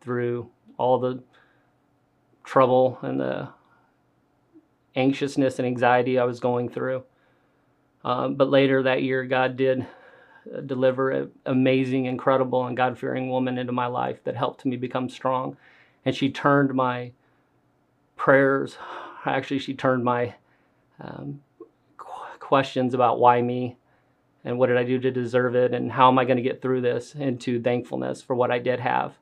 through 0.00 0.50
all 0.76 0.98
the 0.98 1.22
trouble 2.44 2.98
and 3.02 3.20
the 3.20 3.48
anxiousness 4.96 5.58
and 5.58 5.66
anxiety 5.66 6.18
I 6.18 6.24
was 6.24 6.40
going 6.40 6.68
through. 6.68 7.04
Um, 8.04 8.34
but 8.34 8.50
later 8.50 8.82
that 8.82 9.02
year, 9.02 9.24
God 9.24 9.56
did 9.56 9.86
deliver 10.66 11.10
an 11.10 11.30
amazing, 11.46 12.06
incredible, 12.06 12.66
and 12.66 12.76
God 12.76 12.98
fearing 12.98 13.30
woman 13.30 13.58
into 13.58 13.72
my 13.72 13.86
life 13.86 14.22
that 14.24 14.36
helped 14.36 14.64
me 14.64 14.76
become 14.76 15.08
strong. 15.08 15.56
And 16.04 16.14
she 16.14 16.30
turned 16.30 16.74
my 16.74 17.12
prayers, 18.16 18.76
actually, 19.24 19.58
she 19.58 19.74
turned 19.74 20.04
my 20.04 20.34
um, 21.00 21.40
questions 22.38 22.94
about 22.94 23.20
why 23.20 23.40
me 23.40 23.76
and 24.44 24.58
what 24.58 24.66
did 24.66 24.76
I 24.76 24.84
do 24.84 24.98
to 24.98 25.10
deserve 25.10 25.54
it 25.54 25.72
and 25.72 25.92
how 25.92 26.08
am 26.08 26.18
I 26.18 26.24
going 26.24 26.36
to 26.36 26.42
get 26.42 26.62
through 26.62 26.80
this 26.80 27.14
into 27.14 27.60
thankfulness 27.62 28.22
for 28.22 28.34
what 28.34 28.50
I 28.50 28.58
did 28.58 28.80
have 28.80 29.14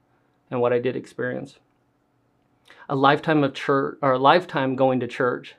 and 0.50 0.60
what 0.60 0.72
I 0.72 0.78
did 0.78 0.96
experience. 0.96 1.58
A 2.88 2.96
lifetime 2.96 3.44
of 3.44 3.54
church 3.54 3.98
or 4.00 4.12
a 4.12 4.18
lifetime 4.18 4.76
going 4.76 5.00
to 5.00 5.06
church 5.06 5.56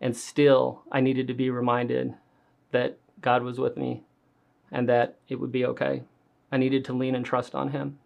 and 0.00 0.16
still 0.16 0.82
I 0.90 1.00
needed 1.00 1.26
to 1.28 1.34
be 1.34 1.50
reminded 1.50 2.14
that 2.70 2.98
God 3.20 3.42
was 3.42 3.58
with 3.58 3.76
me 3.76 4.04
and 4.70 4.88
that 4.88 5.18
it 5.28 5.36
would 5.36 5.52
be 5.52 5.64
okay. 5.66 6.02
I 6.50 6.56
needed 6.56 6.84
to 6.86 6.92
lean 6.92 7.14
and 7.14 7.24
trust 7.24 7.54
on 7.54 7.70
him. 7.70 7.98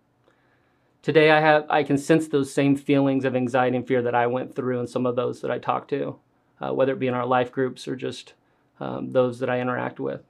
Today 1.03 1.31
I 1.31 1.41
have 1.41 1.67
I 1.69 1.83
can 1.83 1.99
sense 1.99 2.29
those 2.29 2.53
same 2.53 2.77
feelings 2.77 3.25
of 3.25 3.35
anxiety 3.35 3.77
and 3.77 3.87
fear 3.87 4.03
that 4.03 4.15
I 4.15 4.27
went 4.27 4.55
through 4.55 4.79
and 4.79 4.89
some 4.89 5.07
of 5.07 5.17
those 5.17 5.41
that 5.41 5.51
I 5.51 5.59
talked 5.59 5.91
to, 5.91 6.17
uh, 6.61 6.73
whether 6.73 6.93
it 6.93 7.01
be 7.01 7.09
in 7.09 7.15
our 7.15 7.27
life 7.27 7.51
groups 7.51 7.89
or 7.89 7.97
just 7.97 8.35
um, 8.79 9.11
those 9.11 9.41
that 9.41 9.51
I 9.51 9.61
interact 9.61 9.99
with. 9.99 10.23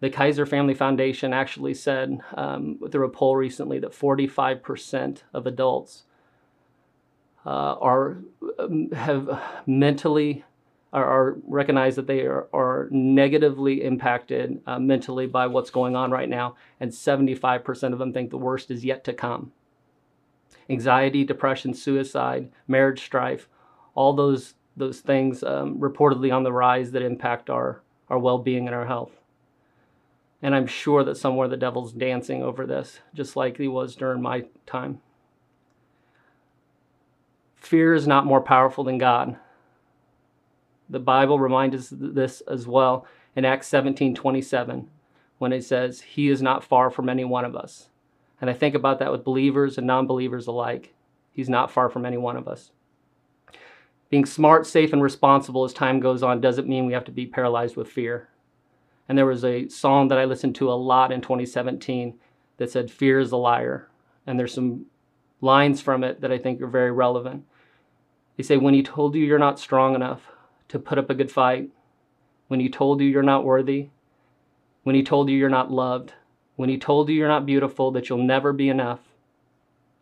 The 0.00 0.10
Kaiser 0.10 0.46
Family 0.46 0.74
Foundation 0.74 1.32
actually 1.32 1.74
said 1.74 2.20
um, 2.34 2.80
through 2.90 3.06
a 3.06 3.10
poll 3.10 3.36
recently 3.36 3.78
that 3.80 3.92
45% 3.92 5.22
of 5.34 5.46
adults 5.46 6.04
uh, 7.44 7.74
are 7.80 8.18
um, 8.58 8.90
have 8.92 9.40
mentally 9.66 10.44
are, 10.92 11.04
are 11.04 11.36
recognize 11.46 11.96
that 11.96 12.06
they 12.06 12.22
are, 12.22 12.48
are 12.52 12.88
negatively 12.90 13.84
impacted 13.84 14.60
uh, 14.66 14.78
mentally 14.78 15.26
by 15.26 15.46
what's 15.46 15.70
going 15.70 15.94
on 15.96 16.10
right 16.10 16.28
now, 16.28 16.56
and 16.80 16.90
75% 16.90 17.92
of 17.92 17.98
them 17.98 18.12
think 18.12 18.30
the 18.30 18.36
worst 18.36 18.70
is 18.70 18.84
yet 18.84 19.04
to 19.04 19.12
come. 19.12 19.52
Anxiety, 20.68 21.24
depression, 21.24 21.74
suicide, 21.74 22.50
marriage 22.68 23.02
strife, 23.02 23.48
all 23.94 24.12
those 24.12 24.54
those 24.76 25.00
things 25.00 25.42
um, 25.42 25.78
reportedly 25.78 26.34
on 26.34 26.42
the 26.42 26.52
rise 26.52 26.92
that 26.92 27.02
impact 27.02 27.50
our, 27.50 27.82
our 28.08 28.18
well 28.18 28.38
being 28.38 28.66
and 28.66 28.74
our 28.74 28.86
health. 28.86 29.12
And 30.42 30.54
I'm 30.54 30.66
sure 30.66 31.04
that 31.04 31.16
somewhere 31.16 31.48
the 31.48 31.56
devil's 31.56 31.92
dancing 31.92 32.42
over 32.42 32.66
this, 32.66 33.00
just 33.12 33.36
like 33.36 33.58
he 33.58 33.68
was 33.68 33.94
during 33.94 34.22
my 34.22 34.46
time. 34.66 35.00
Fear 37.56 37.94
is 37.94 38.06
not 38.06 38.24
more 38.24 38.40
powerful 38.40 38.84
than 38.84 38.96
God. 38.96 39.36
The 40.90 40.98
Bible 40.98 41.38
reminds 41.38 41.76
us 41.76 41.88
this 41.92 42.40
as 42.42 42.66
well 42.66 43.06
in 43.36 43.44
Acts 43.44 43.68
17 43.68 44.14
27, 44.14 44.90
when 45.38 45.52
it 45.52 45.64
says, 45.64 46.00
He 46.00 46.28
is 46.28 46.42
not 46.42 46.64
far 46.64 46.90
from 46.90 47.08
any 47.08 47.24
one 47.24 47.44
of 47.44 47.54
us. 47.54 47.88
And 48.40 48.50
I 48.50 48.54
think 48.54 48.74
about 48.74 48.98
that 48.98 49.12
with 49.12 49.24
believers 49.24 49.78
and 49.78 49.86
non 49.86 50.06
believers 50.06 50.48
alike. 50.48 50.94
He's 51.30 51.48
not 51.48 51.70
far 51.70 51.88
from 51.88 52.04
any 52.04 52.16
one 52.16 52.36
of 52.36 52.48
us. 52.48 52.72
Being 54.08 54.24
smart, 54.24 54.66
safe, 54.66 54.92
and 54.92 55.02
responsible 55.02 55.62
as 55.64 55.72
time 55.72 56.00
goes 56.00 56.24
on 56.24 56.40
doesn't 56.40 56.68
mean 56.68 56.86
we 56.86 56.92
have 56.92 57.04
to 57.04 57.12
be 57.12 57.26
paralyzed 57.26 57.76
with 57.76 57.88
fear. 57.88 58.28
And 59.08 59.16
there 59.16 59.26
was 59.26 59.44
a 59.44 59.68
song 59.68 60.08
that 60.08 60.18
I 60.18 60.24
listened 60.24 60.56
to 60.56 60.70
a 60.70 60.74
lot 60.74 61.12
in 61.12 61.20
2017 61.20 62.18
that 62.56 62.70
said, 62.70 62.90
Fear 62.90 63.20
is 63.20 63.30
a 63.30 63.36
liar. 63.36 63.88
And 64.26 64.38
there's 64.38 64.54
some 64.54 64.86
lines 65.40 65.80
from 65.80 66.02
it 66.02 66.20
that 66.20 66.32
I 66.32 66.38
think 66.38 66.60
are 66.60 66.66
very 66.66 66.90
relevant. 66.90 67.44
They 68.36 68.42
say, 68.42 68.56
When 68.56 68.74
he 68.74 68.82
told 68.82 69.14
you 69.14 69.24
you're 69.24 69.38
not 69.38 69.60
strong 69.60 69.94
enough 69.94 70.22
to 70.70 70.78
put 70.78 70.98
up 70.98 71.10
a 71.10 71.14
good 71.14 71.30
fight, 71.30 71.68
when 72.48 72.60
he 72.60 72.68
told 72.68 73.00
you 73.00 73.06
you're 73.06 73.22
not 73.22 73.44
worthy, 73.44 73.90
when 74.82 74.94
he 74.94 75.02
told 75.02 75.28
you 75.28 75.36
you're 75.36 75.48
not 75.48 75.70
loved, 75.70 76.14
when 76.56 76.68
he 76.68 76.78
told 76.78 77.08
you 77.08 77.14
you're 77.14 77.28
not 77.28 77.46
beautiful, 77.46 77.90
that 77.90 78.08
you'll 78.08 78.18
never 78.18 78.52
be 78.52 78.68
enough, 78.68 79.00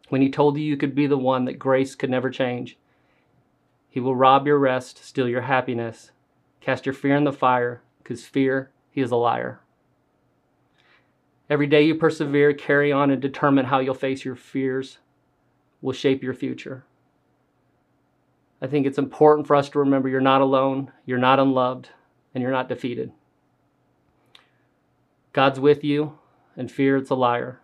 when 0.08 0.22
he 0.22 0.30
told 0.30 0.56
you 0.56 0.64
you 0.64 0.76
could 0.76 0.94
be 0.94 1.06
the 1.06 1.18
one 1.18 1.44
that 1.44 1.58
grace 1.58 1.94
could 1.94 2.10
never 2.10 2.30
change, 2.30 2.78
he 3.88 4.00
will 4.00 4.14
rob 4.14 4.46
your 4.46 4.58
rest, 4.58 5.04
steal 5.04 5.28
your 5.28 5.42
happiness, 5.42 6.10
cast 6.60 6.86
your 6.86 6.94
fear 6.94 7.16
in 7.16 7.24
the 7.24 7.32
fire, 7.32 7.82
because 7.98 8.24
fear, 8.24 8.70
he 8.90 9.00
is 9.00 9.10
a 9.10 9.16
liar. 9.16 9.60
Every 11.50 11.66
day 11.66 11.82
you 11.82 11.94
persevere, 11.94 12.52
carry 12.52 12.92
on, 12.92 13.10
and 13.10 13.22
determine 13.22 13.66
how 13.66 13.78
you'll 13.78 13.94
face 13.94 14.24
your 14.24 14.36
fears 14.36 14.98
will 15.80 15.92
shape 15.92 16.22
your 16.22 16.34
future. 16.34 16.84
I 18.60 18.66
think 18.66 18.86
it's 18.86 18.98
important 18.98 19.46
for 19.46 19.54
us 19.56 19.68
to 19.70 19.78
remember 19.78 20.08
you're 20.08 20.20
not 20.20 20.40
alone, 20.40 20.90
you're 21.06 21.18
not 21.18 21.38
unloved, 21.38 21.90
and 22.34 22.42
you're 22.42 22.50
not 22.50 22.68
defeated. 22.68 23.12
God's 25.32 25.60
with 25.60 25.84
you, 25.84 26.18
and 26.56 26.70
fear 26.70 26.96
it's 26.96 27.10
a 27.10 27.14
liar. 27.14 27.60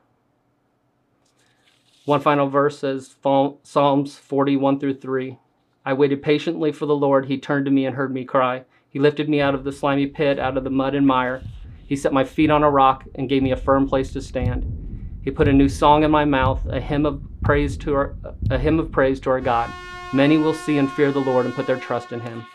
One 2.04 2.20
final 2.20 2.48
verse 2.48 2.78
says 2.78 3.16
Psalms 3.62 4.16
41 4.18 4.78
through 4.78 4.98
3. 4.98 5.38
I 5.86 5.92
waited 5.94 6.22
patiently 6.22 6.70
for 6.70 6.86
the 6.86 6.94
Lord. 6.94 7.26
He 7.26 7.38
turned 7.38 7.64
to 7.64 7.70
me 7.70 7.86
and 7.86 7.96
heard 7.96 8.12
me 8.12 8.24
cry. 8.24 8.64
He 8.88 8.98
lifted 8.98 9.28
me 9.28 9.40
out 9.40 9.54
of 9.54 9.64
the 9.64 9.72
slimy 9.72 10.06
pit, 10.06 10.38
out 10.38 10.56
of 10.56 10.64
the 10.64 10.70
mud 10.70 10.94
and 10.94 11.06
mire. 11.06 11.42
He 11.86 11.96
set 11.96 12.12
my 12.12 12.24
feet 12.24 12.50
on 12.50 12.62
a 12.62 12.70
rock 12.70 13.04
and 13.14 13.28
gave 13.28 13.42
me 13.42 13.50
a 13.50 13.56
firm 13.56 13.88
place 13.88 14.12
to 14.12 14.22
stand. 14.22 15.20
He 15.22 15.30
put 15.30 15.48
a 15.48 15.52
new 15.52 15.68
song 15.68 16.04
in 16.04 16.10
my 16.10 16.24
mouth, 16.24 16.64
a 16.66 16.80
hymn 16.80 17.06
of 17.06 17.22
praise 17.42 17.76
to 17.78 17.94
our, 17.94 18.14
a 18.50 18.58
hymn 18.58 18.78
of 18.78 18.92
praise 18.92 19.18
to 19.20 19.30
our 19.30 19.40
God. 19.40 19.70
Many 20.14 20.38
will 20.38 20.54
see 20.54 20.78
and 20.78 20.88
fear 20.92 21.10
the 21.10 21.18
Lord 21.18 21.44
and 21.44 21.52
put 21.52 21.66
their 21.66 21.76
trust 21.76 22.12
in 22.12 22.20
him. 22.20 22.46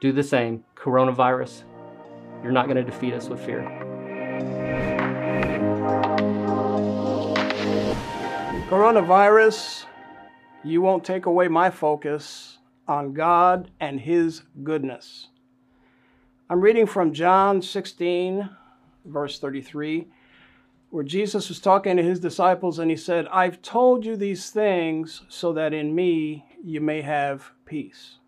Do 0.00 0.10
the 0.10 0.24
same. 0.24 0.64
Coronavirus, 0.74 1.62
you're 2.42 2.50
not 2.50 2.66
going 2.66 2.76
to 2.76 2.82
defeat 2.82 3.14
us 3.14 3.28
with 3.28 3.38
fear. 3.38 3.62
Coronavirus, 8.68 9.84
you 10.64 10.82
won't 10.82 11.04
take 11.04 11.26
away 11.26 11.46
my 11.46 11.70
focus 11.70 12.58
on 12.88 13.12
God 13.12 13.70
and 13.78 14.00
His 14.00 14.42
goodness. 14.64 15.28
I'm 16.50 16.60
reading 16.60 16.86
from 16.86 17.12
John 17.12 17.62
16, 17.62 18.50
verse 19.04 19.38
33, 19.38 20.08
where 20.90 21.04
Jesus 21.04 21.48
was 21.48 21.60
talking 21.60 21.96
to 21.98 22.02
his 22.02 22.18
disciples 22.18 22.80
and 22.80 22.90
he 22.90 22.96
said, 22.96 23.28
I've 23.28 23.62
told 23.62 24.04
you 24.04 24.16
these 24.16 24.50
things 24.50 25.22
so 25.28 25.52
that 25.52 25.72
in 25.72 25.94
me 25.94 26.46
you 26.62 26.80
may 26.80 27.02
have 27.02 27.52
peace. 27.64 28.18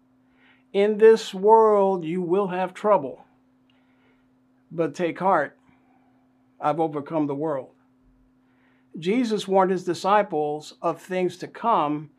In 0.73 0.99
this 0.99 1.35
world 1.35 2.05
you 2.05 2.23
will 2.23 2.49
have 2.49 2.75
trouble, 2.75 3.25
but 4.71 4.95
take 4.95 5.19
heart, 5.19 5.59
I've 6.61 6.81
overcome 6.81 7.27
the 7.27 7.35
world. 7.35 7.71
Jesus 8.99 9.49
warned 9.49 9.71
his 9.71 9.85
disciples 9.85 10.75
of 10.83 11.01
things 11.01 11.37
to 11.39 11.49
come, 11.49 12.11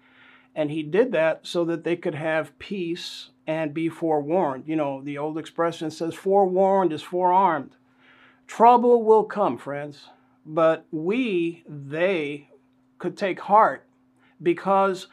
and 0.55 0.71
he 0.71 0.83
did 0.83 1.11
that 1.11 1.45
so 1.45 1.65
that 1.65 1.83
they 1.83 1.95
could 1.95 2.15
have 2.15 2.57
peace 2.59 3.29
and 3.47 3.73
be 3.73 3.89
forewarned. 3.89 4.63
You 4.67 4.75
know, 4.75 5.01
the 5.01 5.17
old 5.17 5.37
expression 5.37 5.91
says, 5.91 6.13
forewarned 6.13 6.93
is 6.93 7.01
forearmed. 7.01 7.75
Trouble 8.47 9.03
will 9.03 9.23
come, 9.23 9.57
friends, 9.57 10.09
but 10.45 10.85
we, 10.91 11.63
they, 11.67 12.49
could 13.01 13.17
take 13.17 13.39
heart 13.39 13.85
because 14.41 15.07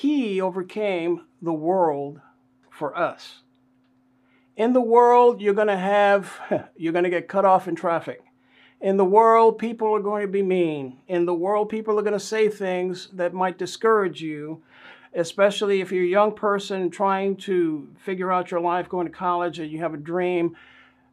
he 0.00 0.40
overcame 0.40 1.20
the 1.40 1.52
world 1.52 2.20
for 2.68 2.98
us. 2.98 3.42
In 4.56 4.72
the 4.72 4.80
world, 4.80 5.40
you're 5.40 5.54
going 5.54 5.68
to 5.68 5.76
have, 5.76 6.32
you're 6.76 6.92
going 6.92 7.04
to 7.04 7.10
get 7.10 7.28
cut 7.28 7.44
off 7.44 7.68
in 7.68 7.76
traffic. 7.76 8.20
In 8.80 8.96
the 8.96 9.04
world, 9.04 9.56
people 9.58 9.94
are 9.94 10.00
going 10.00 10.22
to 10.22 10.32
be 10.32 10.42
mean. 10.42 10.98
In 11.06 11.26
the 11.26 11.34
world, 11.34 11.68
people 11.68 11.96
are 11.96 12.02
going 12.02 12.12
to 12.12 12.20
say 12.20 12.48
things 12.48 13.08
that 13.12 13.34
might 13.34 13.56
discourage 13.56 14.20
you, 14.20 14.62
especially 15.14 15.80
if 15.80 15.92
you're 15.92 16.02
a 16.02 16.08
young 16.08 16.34
person 16.34 16.90
trying 16.90 17.36
to 17.36 17.88
figure 17.96 18.32
out 18.32 18.50
your 18.50 18.60
life, 18.60 18.88
going 18.88 19.06
to 19.06 19.12
college, 19.12 19.60
and 19.60 19.70
you 19.70 19.78
have 19.78 19.94
a 19.94 19.98
dream. 19.98 20.56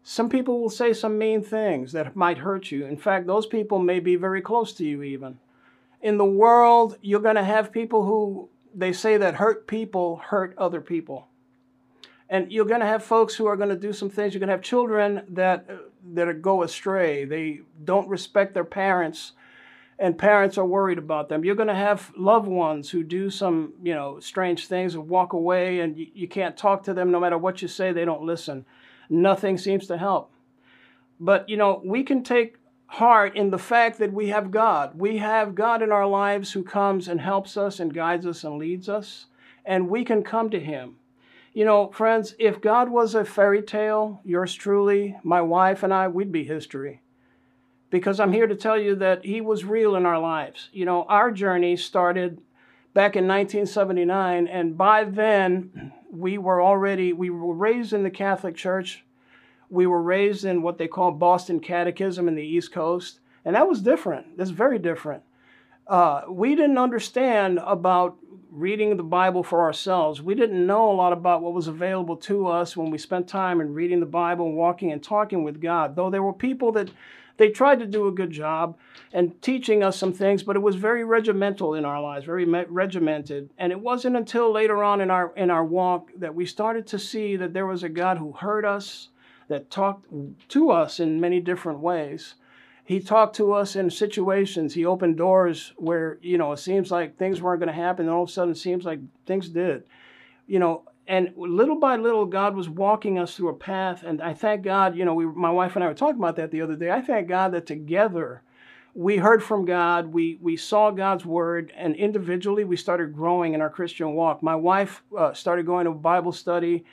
Some 0.01 0.27
people 0.27 0.59
will 0.59 0.71
say 0.71 0.91
some 0.91 1.19
mean 1.19 1.43
things 1.43 1.91
that 1.91 2.15
might 2.15 2.39
hurt 2.39 2.71
you. 2.71 2.87
In 2.87 2.97
fact, 2.97 3.27
those 3.27 3.45
people 3.45 3.77
may 3.77 3.99
be 3.99 4.15
very 4.15 4.41
close 4.41 4.73
to 4.73 4.85
you, 4.85 5.03
even. 5.03 5.37
In 6.01 6.17
the 6.17 6.25
world, 6.25 6.97
you're 7.03 7.19
going 7.19 7.35
to 7.35 7.43
have 7.43 7.71
people 7.71 8.05
who 8.05 8.49
they 8.73 8.93
say 8.93 9.17
that 9.17 9.35
hurt 9.35 9.67
people 9.67 10.17
hurt 10.17 10.53
other 10.57 10.81
people. 10.81 11.27
And 12.29 12.51
you're 12.51 12.65
going 12.65 12.79
to 12.79 12.85
have 12.85 13.03
folks 13.03 13.35
who 13.35 13.45
are 13.45 13.57
going 13.57 13.69
to 13.69 13.75
do 13.75 13.91
some 13.91 14.09
things. 14.09 14.33
You're 14.33 14.39
going 14.39 14.47
to 14.47 14.53
have 14.53 14.61
children 14.61 15.23
that 15.29 15.65
uh, 15.69 15.75
that 16.13 16.41
go 16.41 16.63
astray. 16.63 17.25
They 17.25 17.61
don't 17.83 18.07
respect 18.07 18.53
their 18.53 18.63
parents, 18.63 19.33
and 19.99 20.17
parents 20.17 20.57
are 20.57 20.65
worried 20.65 20.97
about 20.97 21.27
them. 21.27 21.43
You're 21.43 21.55
going 21.55 21.67
to 21.67 21.75
have 21.75 22.11
loved 22.15 22.47
ones 22.47 22.89
who 22.89 23.03
do 23.03 23.29
some, 23.29 23.73
you 23.83 23.93
know, 23.93 24.19
strange 24.21 24.67
things 24.67 24.95
and 24.95 25.09
walk 25.09 25.33
away, 25.33 25.81
and 25.81 25.97
you, 25.97 26.07
you 26.13 26.27
can't 26.27 26.55
talk 26.55 26.83
to 26.83 26.93
them 26.93 27.11
no 27.11 27.19
matter 27.19 27.37
what 27.37 27.61
you 27.61 27.67
say. 27.67 27.91
They 27.91 28.05
don't 28.05 28.23
listen. 28.23 28.65
Nothing 29.09 29.57
seems 29.57 29.87
to 29.87 29.97
help. 29.97 30.31
But 31.19 31.49
you 31.49 31.57
know, 31.57 31.81
we 31.83 32.03
can 32.03 32.23
take 32.23 32.55
heart 32.91 33.37
in 33.37 33.51
the 33.51 33.57
fact 33.57 33.99
that 33.99 34.11
we 34.11 34.27
have 34.27 34.51
God. 34.51 34.99
We 34.99 35.17
have 35.19 35.55
God 35.55 35.81
in 35.81 35.93
our 35.93 36.05
lives 36.05 36.51
who 36.51 36.61
comes 36.61 37.07
and 37.07 37.21
helps 37.21 37.55
us 37.55 37.79
and 37.79 37.93
guides 37.93 38.25
us 38.25 38.43
and 38.43 38.57
leads 38.57 38.89
us, 38.89 39.27
and 39.65 39.87
we 39.87 40.03
can 40.03 40.23
come 40.23 40.49
to 40.49 40.59
Him. 40.59 40.97
You 41.53 41.63
know, 41.63 41.89
friends, 41.91 42.35
if 42.37 42.59
God 42.59 42.89
was 42.89 43.15
a 43.15 43.23
fairy 43.23 43.61
tale, 43.61 44.19
yours 44.25 44.53
truly, 44.53 45.15
my 45.23 45.41
wife 45.41 45.83
and 45.83 45.93
I, 45.93 46.09
we'd 46.09 46.33
be 46.33 46.43
history. 46.43 47.01
Because 47.89 48.19
I'm 48.19 48.33
here 48.33 48.47
to 48.47 48.55
tell 48.55 48.77
you 48.77 48.95
that 48.95 49.23
He 49.23 49.39
was 49.39 49.63
real 49.63 49.95
in 49.95 50.05
our 50.05 50.19
lives. 50.19 50.67
You 50.73 50.83
know, 50.83 51.03
our 51.03 51.31
journey 51.31 51.77
started 51.77 52.41
back 52.93 53.15
in 53.15 53.25
1979, 53.25 54.47
and 54.49 54.77
by 54.77 55.05
then 55.05 55.93
we 56.11 56.37
were 56.37 56.61
already, 56.61 57.13
we 57.13 57.29
were 57.29 57.53
raised 57.53 57.93
in 57.93 58.03
the 58.03 58.09
Catholic 58.09 58.57
Church. 58.57 59.05
We 59.71 59.87
were 59.87 60.01
raised 60.01 60.45
in 60.45 60.61
what 60.61 60.77
they 60.77 60.87
call 60.87 61.11
Boston 61.11 61.59
Catechism 61.59 62.27
in 62.27 62.35
the 62.35 62.43
East 62.43 62.71
Coast, 62.71 63.21
and 63.45 63.55
that 63.55 63.67
was 63.67 63.81
different. 63.81 64.37
That's 64.37 64.51
very 64.51 64.77
different. 64.77 65.23
Uh, 65.87 66.23
we 66.29 66.55
didn't 66.55 66.77
understand 66.77 67.59
about 67.65 68.17
reading 68.51 68.97
the 68.97 69.03
Bible 69.03 69.43
for 69.43 69.61
ourselves. 69.61 70.21
We 70.21 70.35
didn't 70.35 70.67
know 70.67 70.91
a 70.91 70.93
lot 70.93 71.13
about 71.13 71.41
what 71.41 71.53
was 71.53 71.67
available 71.67 72.17
to 72.17 72.47
us 72.47 72.75
when 72.75 72.91
we 72.91 72.97
spent 72.97 73.27
time 73.27 73.61
in 73.61 73.73
reading 73.73 74.01
the 74.01 74.05
Bible 74.05 74.45
and 74.45 74.57
walking 74.57 74.91
and 74.91 75.01
talking 75.01 75.43
with 75.43 75.61
God. 75.61 75.95
Though 75.95 76.09
there 76.09 76.21
were 76.21 76.33
people 76.33 76.73
that 76.73 76.91
they 77.37 77.49
tried 77.49 77.79
to 77.79 77.87
do 77.87 78.07
a 78.07 78.11
good 78.11 78.31
job 78.31 78.77
and 79.13 79.41
teaching 79.41 79.83
us 79.83 79.97
some 79.97 80.13
things, 80.13 80.43
but 80.43 80.55
it 80.55 80.61
was 80.61 80.75
very 80.75 81.03
regimental 81.03 81.73
in 81.73 81.85
our 81.85 82.01
lives, 82.01 82.25
very 82.25 82.45
regimented. 82.45 83.49
And 83.57 83.71
it 83.71 83.79
wasn't 83.79 84.17
until 84.17 84.51
later 84.51 84.83
on 84.83 85.01
in 85.01 85.09
our 85.09 85.33
in 85.35 85.49
our 85.49 85.65
walk 85.65 86.11
that 86.17 86.35
we 86.35 86.45
started 86.45 86.85
to 86.87 86.99
see 86.99 87.37
that 87.37 87.53
there 87.53 87.65
was 87.65 87.83
a 87.83 87.89
God 87.89 88.17
who 88.17 88.33
heard 88.33 88.65
us, 88.65 89.09
that 89.51 89.69
talked 89.69 90.07
to 90.49 90.71
us 90.71 90.99
in 90.99 91.21
many 91.21 91.39
different 91.39 91.79
ways 91.79 92.35
he 92.91 92.99
talked 92.99 93.37
to 93.37 93.53
us 93.53 93.77
in 93.77 93.89
situations. 93.89 94.73
He 94.73 94.85
opened 94.85 95.15
doors 95.15 95.71
where, 95.77 96.17
you 96.21 96.37
know, 96.37 96.51
it 96.51 96.57
seems 96.57 96.91
like 96.91 97.15
things 97.15 97.41
weren't 97.41 97.61
going 97.61 97.73
to 97.73 97.73
happen. 97.73 98.05
And 98.05 98.13
all 98.13 98.23
of 98.23 98.29
a 98.29 98.31
sudden, 98.31 98.51
it 98.51 98.57
seems 98.57 98.83
like 98.83 98.99
things 99.25 99.47
did. 99.47 99.83
You 100.45 100.59
know, 100.59 100.83
and 101.07 101.31
little 101.37 101.79
by 101.79 101.95
little, 101.95 102.25
God 102.25 102.53
was 102.53 102.67
walking 102.67 103.17
us 103.17 103.35
through 103.35 103.47
a 103.47 103.53
path. 103.53 104.03
And 104.03 104.21
I 104.21 104.33
thank 104.33 104.63
God, 104.63 104.97
you 104.97 105.05
know, 105.05 105.13
we, 105.13 105.25
my 105.25 105.51
wife 105.51 105.75
and 105.75 105.85
I 105.85 105.87
were 105.87 105.93
talking 105.93 106.19
about 106.19 106.35
that 106.35 106.51
the 106.51 106.61
other 106.61 106.75
day. 106.75 106.91
I 106.91 106.99
thank 106.99 107.29
God 107.29 107.53
that 107.53 107.65
together 107.65 108.41
we 108.93 109.15
heard 109.15 109.41
from 109.41 109.63
God, 109.63 110.07
we, 110.07 110.37
we 110.41 110.57
saw 110.57 110.91
God's 110.91 111.25
word, 111.25 111.71
and 111.77 111.95
individually 111.95 112.65
we 112.65 112.75
started 112.75 113.13
growing 113.13 113.53
in 113.53 113.61
our 113.61 113.69
Christian 113.69 114.15
walk. 114.15 114.43
My 114.43 114.55
wife 114.55 115.01
uh, 115.17 115.33
started 115.33 115.65
going 115.65 115.85
to 115.85 115.91
Bible 115.91 116.33
study 116.33 116.83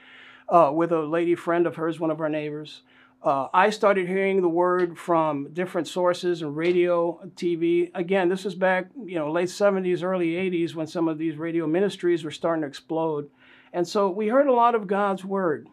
uh, 0.49 0.71
with 0.73 0.93
a 0.93 1.03
lady 1.03 1.35
friend 1.35 1.67
of 1.67 1.77
hers, 1.77 2.01
one 2.01 2.11
of 2.11 2.21
our 2.21 2.29
neighbors 2.29 2.83
uh, 3.23 3.49
I 3.53 3.71
started 3.71 4.07
hearing 4.07 4.43
the 4.43 4.49
word 4.49 4.97
from 4.97 5.49
different 5.53 5.89
sources 5.89 6.43
and 6.43 6.57
radio, 6.57 7.21
TV. 7.35 7.91
Again, 7.95 8.29
this 8.29 8.45
was 8.45 8.55
back, 8.55 8.91
you 9.05 9.17
know, 9.17 9.33
late 9.33 9.49
70s, 9.49 10.05
early 10.05 10.35
80s 10.35 10.75
when 10.75 10.87
some 10.87 11.09
of 11.09 11.19
these 11.19 11.37
radio 11.37 11.67
ministries 11.67 12.23
were 12.23 12.31
starting 12.31 12.63
to 12.63 12.69
explode. 12.69 13.29
And 13.73 13.89
so 13.89 14.09
we 14.09 14.29
heard 14.29 14.47
a 14.47 14.53
lot 14.53 14.77
of 14.77 14.87
God's 14.87 15.25
word. 15.25 15.69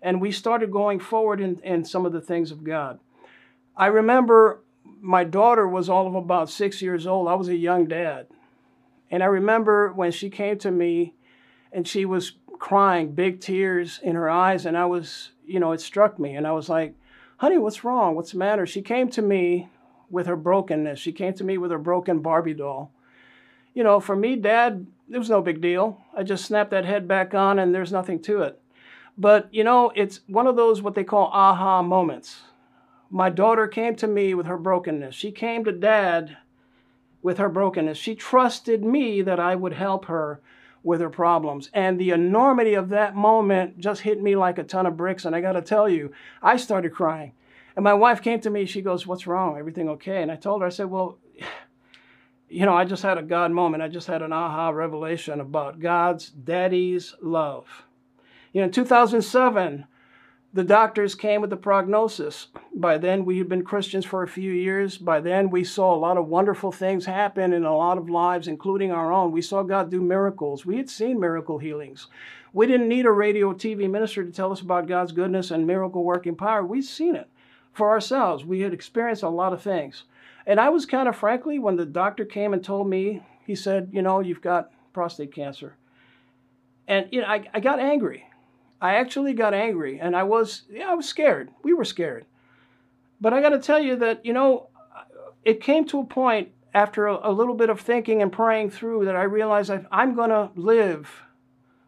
And 0.00 0.20
we 0.20 0.30
started 0.30 0.70
going 0.70 1.00
forward 1.00 1.40
in, 1.40 1.60
in 1.60 1.84
some 1.84 2.06
of 2.06 2.12
the 2.12 2.20
things 2.20 2.52
of 2.52 2.62
God. 2.62 3.00
I 3.76 3.86
remember 3.86 4.60
my 5.00 5.24
daughter 5.24 5.66
was 5.66 5.88
all 5.88 6.06
of 6.06 6.14
about 6.14 6.48
six 6.48 6.80
years 6.80 7.06
old. 7.06 7.26
I 7.26 7.34
was 7.34 7.48
a 7.48 7.56
young 7.56 7.86
dad. 7.86 8.28
And 9.10 9.24
I 9.24 9.26
remember 9.26 9.92
when 9.92 10.12
she 10.12 10.30
came 10.30 10.56
to 10.58 10.70
me 10.70 11.14
and 11.72 11.86
she 11.86 12.04
was 12.04 12.32
crying, 12.60 13.12
big 13.12 13.40
tears 13.40 13.98
in 14.02 14.14
her 14.14 14.30
eyes, 14.30 14.64
and 14.66 14.78
I 14.78 14.86
was 14.86 15.30
you 15.50 15.58
know, 15.58 15.72
it 15.72 15.80
struck 15.80 16.18
me. 16.18 16.36
And 16.36 16.46
I 16.46 16.52
was 16.52 16.68
like, 16.68 16.94
honey, 17.38 17.58
what's 17.58 17.82
wrong? 17.82 18.14
What's 18.14 18.32
the 18.32 18.38
matter? 18.38 18.66
She 18.66 18.82
came 18.82 19.08
to 19.10 19.20
me 19.20 19.68
with 20.08 20.26
her 20.26 20.36
brokenness. 20.36 20.98
She 20.98 21.12
came 21.12 21.34
to 21.34 21.44
me 21.44 21.58
with 21.58 21.72
her 21.72 21.78
broken 21.78 22.20
Barbie 22.20 22.54
doll. 22.54 22.92
You 23.74 23.82
know, 23.82 23.98
for 23.98 24.14
me, 24.14 24.36
dad, 24.36 24.86
it 25.10 25.18
was 25.18 25.28
no 25.28 25.42
big 25.42 25.60
deal. 25.60 26.00
I 26.16 26.22
just 26.22 26.44
snapped 26.44 26.70
that 26.70 26.84
head 26.84 27.08
back 27.08 27.34
on 27.34 27.58
and 27.58 27.74
there's 27.74 27.92
nothing 27.92 28.22
to 28.22 28.42
it. 28.42 28.60
But, 29.18 29.52
you 29.52 29.64
know, 29.64 29.90
it's 29.96 30.20
one 30.28 30.46
of 30.46 30.56
those 30.56 30.80
what 30.82 30.94
they 30.94 31.04
call 31.04 31.30
aha 31.32 31.82
moments. 31.82 32.42
My 33.10 33.28
daughter 33.28 33.66
came 33.66 33.96
to 33.96 34.06
me 34.06 34.34
with 34.34 34.46
her 34.46 34.56
brokenness. 34.56 35.16
She 35.16 35.32
came 35.32 35.64
to 35.64 35.72
dad 35.72 36.36
with 37.22 37.38
her 37.38 37.48
brokenness. 37.48 37.98
She 37.98 38.14
trusted 38.14 38.84
me 38.84 39.20
that 39.22 39.40
I 39.40 39.56
would 39.56 39.72
help 39.72 40.04
her 40.04 40.40
with 40.82 41.00
her 41.00 41.10
problems. 41.10 41.70
And 41.74 41.98
the 41.98 42.10
enormity 42.10 42.74
of 42.74 42.88
that 42.90 43.14
moment 43.14 43.78
just 43.78 44.02
hit 44.02 44.22
me 44.22 44.36
like 44.36 44.58
a 44.58 44.64
ton 44.64 44.86
of 44.86 44.96
bricks. 44.96 45.24
And 45.24 45.34
I 45.34 45.40
got 45.40 45.52
to 45.52 45.62
tell 45.62 45.88
you, 45.88 46.12
I 46.42 46.56
started 46.56 46.92
crying. 46.94 47.32
And 47.76 47.84
my 47.84 47.94
wife 47.94 48.22
came 48.22 48.40
to 48.40 48.50
me, 48.50 48.66
she 48.66 48.82
goes, 48.82 49.06
What's 49.06 49.26
wrong? 49.26 49.56
Everything 49.58 49.88
okay? 49.90 50.22
And 50.22 50.30
I 50.30 50.36
told 50.36 50.60
her, 50.60 50.66
I 50.66 50.70
said, 50.70 50.90
Well, 50.90 51.18
you 52.48 52.66
know, 52.66 52.74
I 52.74 52.84
just 52.84 53.02
had 53.02 53.18
a 53.18 53.22
God 53.22 53.52
moment. 53.52 53.82
I 53.82 53.88
just 53.88 54.06
had 54.06 54.22
an 54.22 54.32
aha 54.32 54.70
revelation 54.70 55.40
about 55.40 55.80
God's 55.80 56.30
daddy's 56.30 57.14
love. 57.22 57.84
You 58.52 58.60
know, 58.60 58.66
in 58.66 58.72
2007, 58.72 59.86
the 60.52 60.64
doctors 60.64 61.14
came 61.14 61.40
with 61.40 61.50
the 61.50 61.56
prognosis. 61.56 62.48
By 62.74 62.98
then, 62.98 63.24
we 63.24 63.38
had 63.38 63.48
been 63.48 63.62
Christians 63.62 64.04
for 64.04 64.22
a 64.22 64.28
few 64.28 64.50
years. 64.50 64.98
By 64.98 65.20
then, 65.20 65.48
we 65.48 65.62
saw 65.62 65.94
a 65.94 65.98
lot 65.98 66.16
of 66.16 66.26
wonderful 66.26 66.72
things 66.72 67.06
happen 67.06 67.52
in 67.52 67.64
a 67.64 67.76
lot 67.76 67.98
of 67.98 68.10
lives, 68.10 68.48
including 68.48 68.90
our 68.90 69.12
own. 69.12 69.30
We 69.30 69.42
saw 69.42 69.62
God 69.62 69.90
do 69.90 70.00
miracles. 70.00 70.66
We 70.66 70.76
had 70.76 70.90
seen 70.90 71.20
miracle 71.20 71.58
healings. 71.58 72.08
We 72.52 72.66
didn't 72.66 72.88
need 72.88 73.06
a 73.06 73.12
radio 73.12 73.52
TV 73.52 73.88
minister 73.88 74.24
to 74.24 74.32
tell 74.32 74.50
us 74.50 74.60
about 74.60 74.88
God's 74.88 75.12
goodness 75.12 75.52
and 75.52 75.66
miracle 75.66 76.02
working 76.02 76.34
power. 76.34 76.66
We'd 76.66 76.82
seen 76.82 77.14
it 77.14 77.28
for 77.72 77.90
ourselves. 77.90 78.44
We 78.44 78.60
had 78.60 78.74
experienced 78.74 79.22
a 79.22 79.28
lot 79.28 79.52
of 79.52 79.62
things. 79.62 80.04
And 80.46 80.58
I 80.58 80.70
was 80.70 80.84
kind 80.84 81.08
of 81.08 81.14
frankly, 81.14 81.60
when 81.60 81.76
the 81.76 81.86
doctor 81.86 82.24
came 82.24 82.52
and 82.52 82.64
told 82.64 82.88
me, 82.88 83.22
he 83.46 83.54
said, 83.54 83.90
you 83.92 84.02
know, 84.02 84.18
you've 84.18 84.42
got 84.42 84.72
prostate 84.92 85.32
cancer. 85.32 85.76
And 86.88 87.06
you 87.12 87.20
know, 87.20 87.28
I, 87.28 87.48
I 87.54 87.60
got 87.60 87.78
angry. 87.78 88.24
I 88.80 88.94
actually 88.94 89.34
got 89.34 89.54
angry 89.54 90.00
and 90.00 90.16
I 90.16 90.22
was 90.22 90.62
yeah, 90.70 90.90
I 90.90 90.94
was 90.94 91.06
scared. 91.06 91.50
We 91.62 91.72
were 91.72 91.84
scared. 91.84 92.24
But 93.20 93.34
I 93.34 93.42
got 93.42 93.50
to 93.50 93.58
tell 93.58 93.80
you 93.80 93.96
that, 93.96 94.24
you 94.24 94.32
know, 94.32 94.68
it 95.44 95.60
came 95.60 95.84
to 95.88 96.00
a 96.00 96.04
point 96.04 96.52
after 96.72 97.06
a, 97.06 97.30
a, 97.30 97.32
little 97.32 97.54
bit 97.54 97.68
of 97.68 97.80
thinking 97.80 98.22
and 98.22 98.32
praying 98.32 98.70
through 98.70 99.04
that 99.04 99.16
I 99.16 99.24
realized 99.24 99.70
I, 99.70 99.84
I'm 99.90 100.14
going 100.14 100.30
to 100.30 100.50
live 100.54 101.22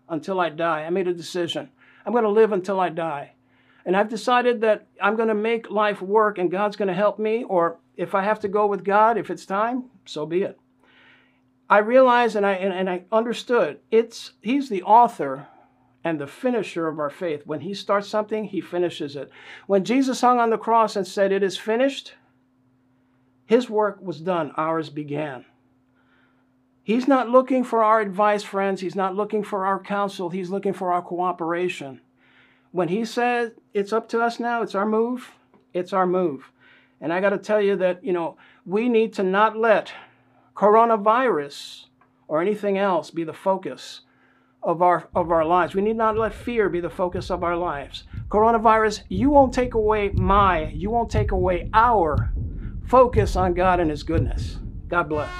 until 0.08 0.40
I 0.40 0.50
die. 0.50 0.82
I 0.82 0.90
made 0.90 1.08
a 1.08 1.14
decision. 1.14 1.70
I'm 2.04 2.12
going 2.12 2.24
to 2.24 2.30
live 2.30 2.52
until 2.52 2.80
I 2.80 2.88
die. 2.88 3.32
And 3.84 3.96
I've 3.96 4.08
decided 4.08 4.60
that 4.60 4.86
I'm 5.00 5.16
going 5.16 5.28
to 5.28 5.34
make 5.34 5.70
life 5.70 6.02
work 6.02 6.38
and 6.38 6.50
God's 6.50 6.76
going 6.76 6.88
to 6.88 6.94
help 6.94 7.18
me, 7.18 7.44
or 7.44 7.78
if 7.96 8.14
I 8.14 8.22
have 8.22 8.40
to 8.40 8.48
go 8.48 8.66
with 8.66 8.84
God, 8.84 9.16
if 9.16 9.30
it's 9.30 9.46
time, 9.46 9.84
so 10.04 10.26
be 10.26 10.42
it. 10.42 10.58
I 11.70 11.78
realized 11.78 12.36
and 12.36 12.44
I, 12.44 12.52
and, 12.52 12.72
and 12.72 12.90
I 12.90 13.04
understood 13.10 13.80
it's, 13.90 14.32
He's 14.42 14.68
the 14.68 14.82
author 14.82 15.48
and 16.04 16.20
the 16.20 16.26
finisher 16.26 16.88
of 16.88 16.98
our 16.98 17.10
faith. 17.10 17.42
When 17.46 17.60
He 17.60 17.74
starts 17.74 18.08
something, 18.08 18.44
He 18.44 18.60
finishes 18.60 19.16
it. 19.16 19.30
When 19.66 19.84
Jesus 19.84 20.20
hung 20.20 20.40
on 20.40 20.50
the 20.50 20.58
cross 20.58 20.96
and 20.96 21.06
said, 21.06 21.32
It 21.32 21.42
is 21.42 21.56
finished, 21.56 22.14
His 23.46 23.70
work 23.70 24.00
was 24.00 24.20
done, 24.20 24.52
ours 24.56 24.90
began. 24.90 25.44
He's 26.84 27.06
not 27.06 27.28
looking 27.28 27.62
for 27.62 27.84
our 27.84 28.00
advice, 28.00 28.42
friends. 28.42 28.80
He's 28.80 28.96
not 28.96 29.14
looking 29.14 29.44
for 29.44 29.64
our 29.64 29.78
counsel. 29.78 30.30
He's 30.30 30.50
looking 30.50 30.72
for 30.72 30.92
our 30.92 31.02
cooperation. 31.02 32.00
When 32.72 32.88
He 32.88 33.04
said, 33.04 33.54
It's 33.72 33.92
up 33.92 34.08
to 34.10 34.20
us 34.20 34.40
now, 34.40 34.62
it's 34.62 34.74
our 34.74 34.86
move, 34.86 35.30
it's 35.72 35.92
our 35.92 36.06
move. 36.06 36.50
And 37.00 37.12
I 37.12 37.20
got 37.20 37.30
to 37.30 37.38
tell 37.38 37.60
you 37.60 37.76
that, 37.76 38.04
you 38.04 38.12
know, 38.12 38.36
we 38.64 38.88
need 38.88 39.12
to 39.14 39.22
not 39.22 39.56
let 39.56 39.92
coronavirus 40.54 41.86
or 42.28 42.40
anything 42.40 42.78
else 42.78 43.10
be 43.10 43.24
the 43.24 43.32
focus 43.32 44.02
of 44.62 44.82
our 44.82 45.08
of 45.14 45.30
our 45.30 45.44
lives. 45.44 45.74
We 45.74 45.82
need 45.82 45.96
not 45.96 46.16
let 46.16 46.34
fear 46.34 46.68
be 46.68 46.80
the 46.80 46.90
focus 46.90 47.30
of 47.30 47.42
our 47.42 47.56
lives. 47.56 48.04
Coronavirus, 48.28 49.02
you 49.08 49.30
won't 49.30 49.52
take 49.52 49.74
away 49.74 50.10
my, 50.10 50.68
you 50.68 50.90
won't 50.90 51.10
take 51.10 51.32
away 51.32 51.68
our 51.74 52.32
focus 52.86 53.36
on 53.36 53.54
God 53.54 53.80
and 53.80 53.90
his 53.90 54.02
goodness. 54.02 54.58
God 54.88 55.08
bless. 55.08 55.30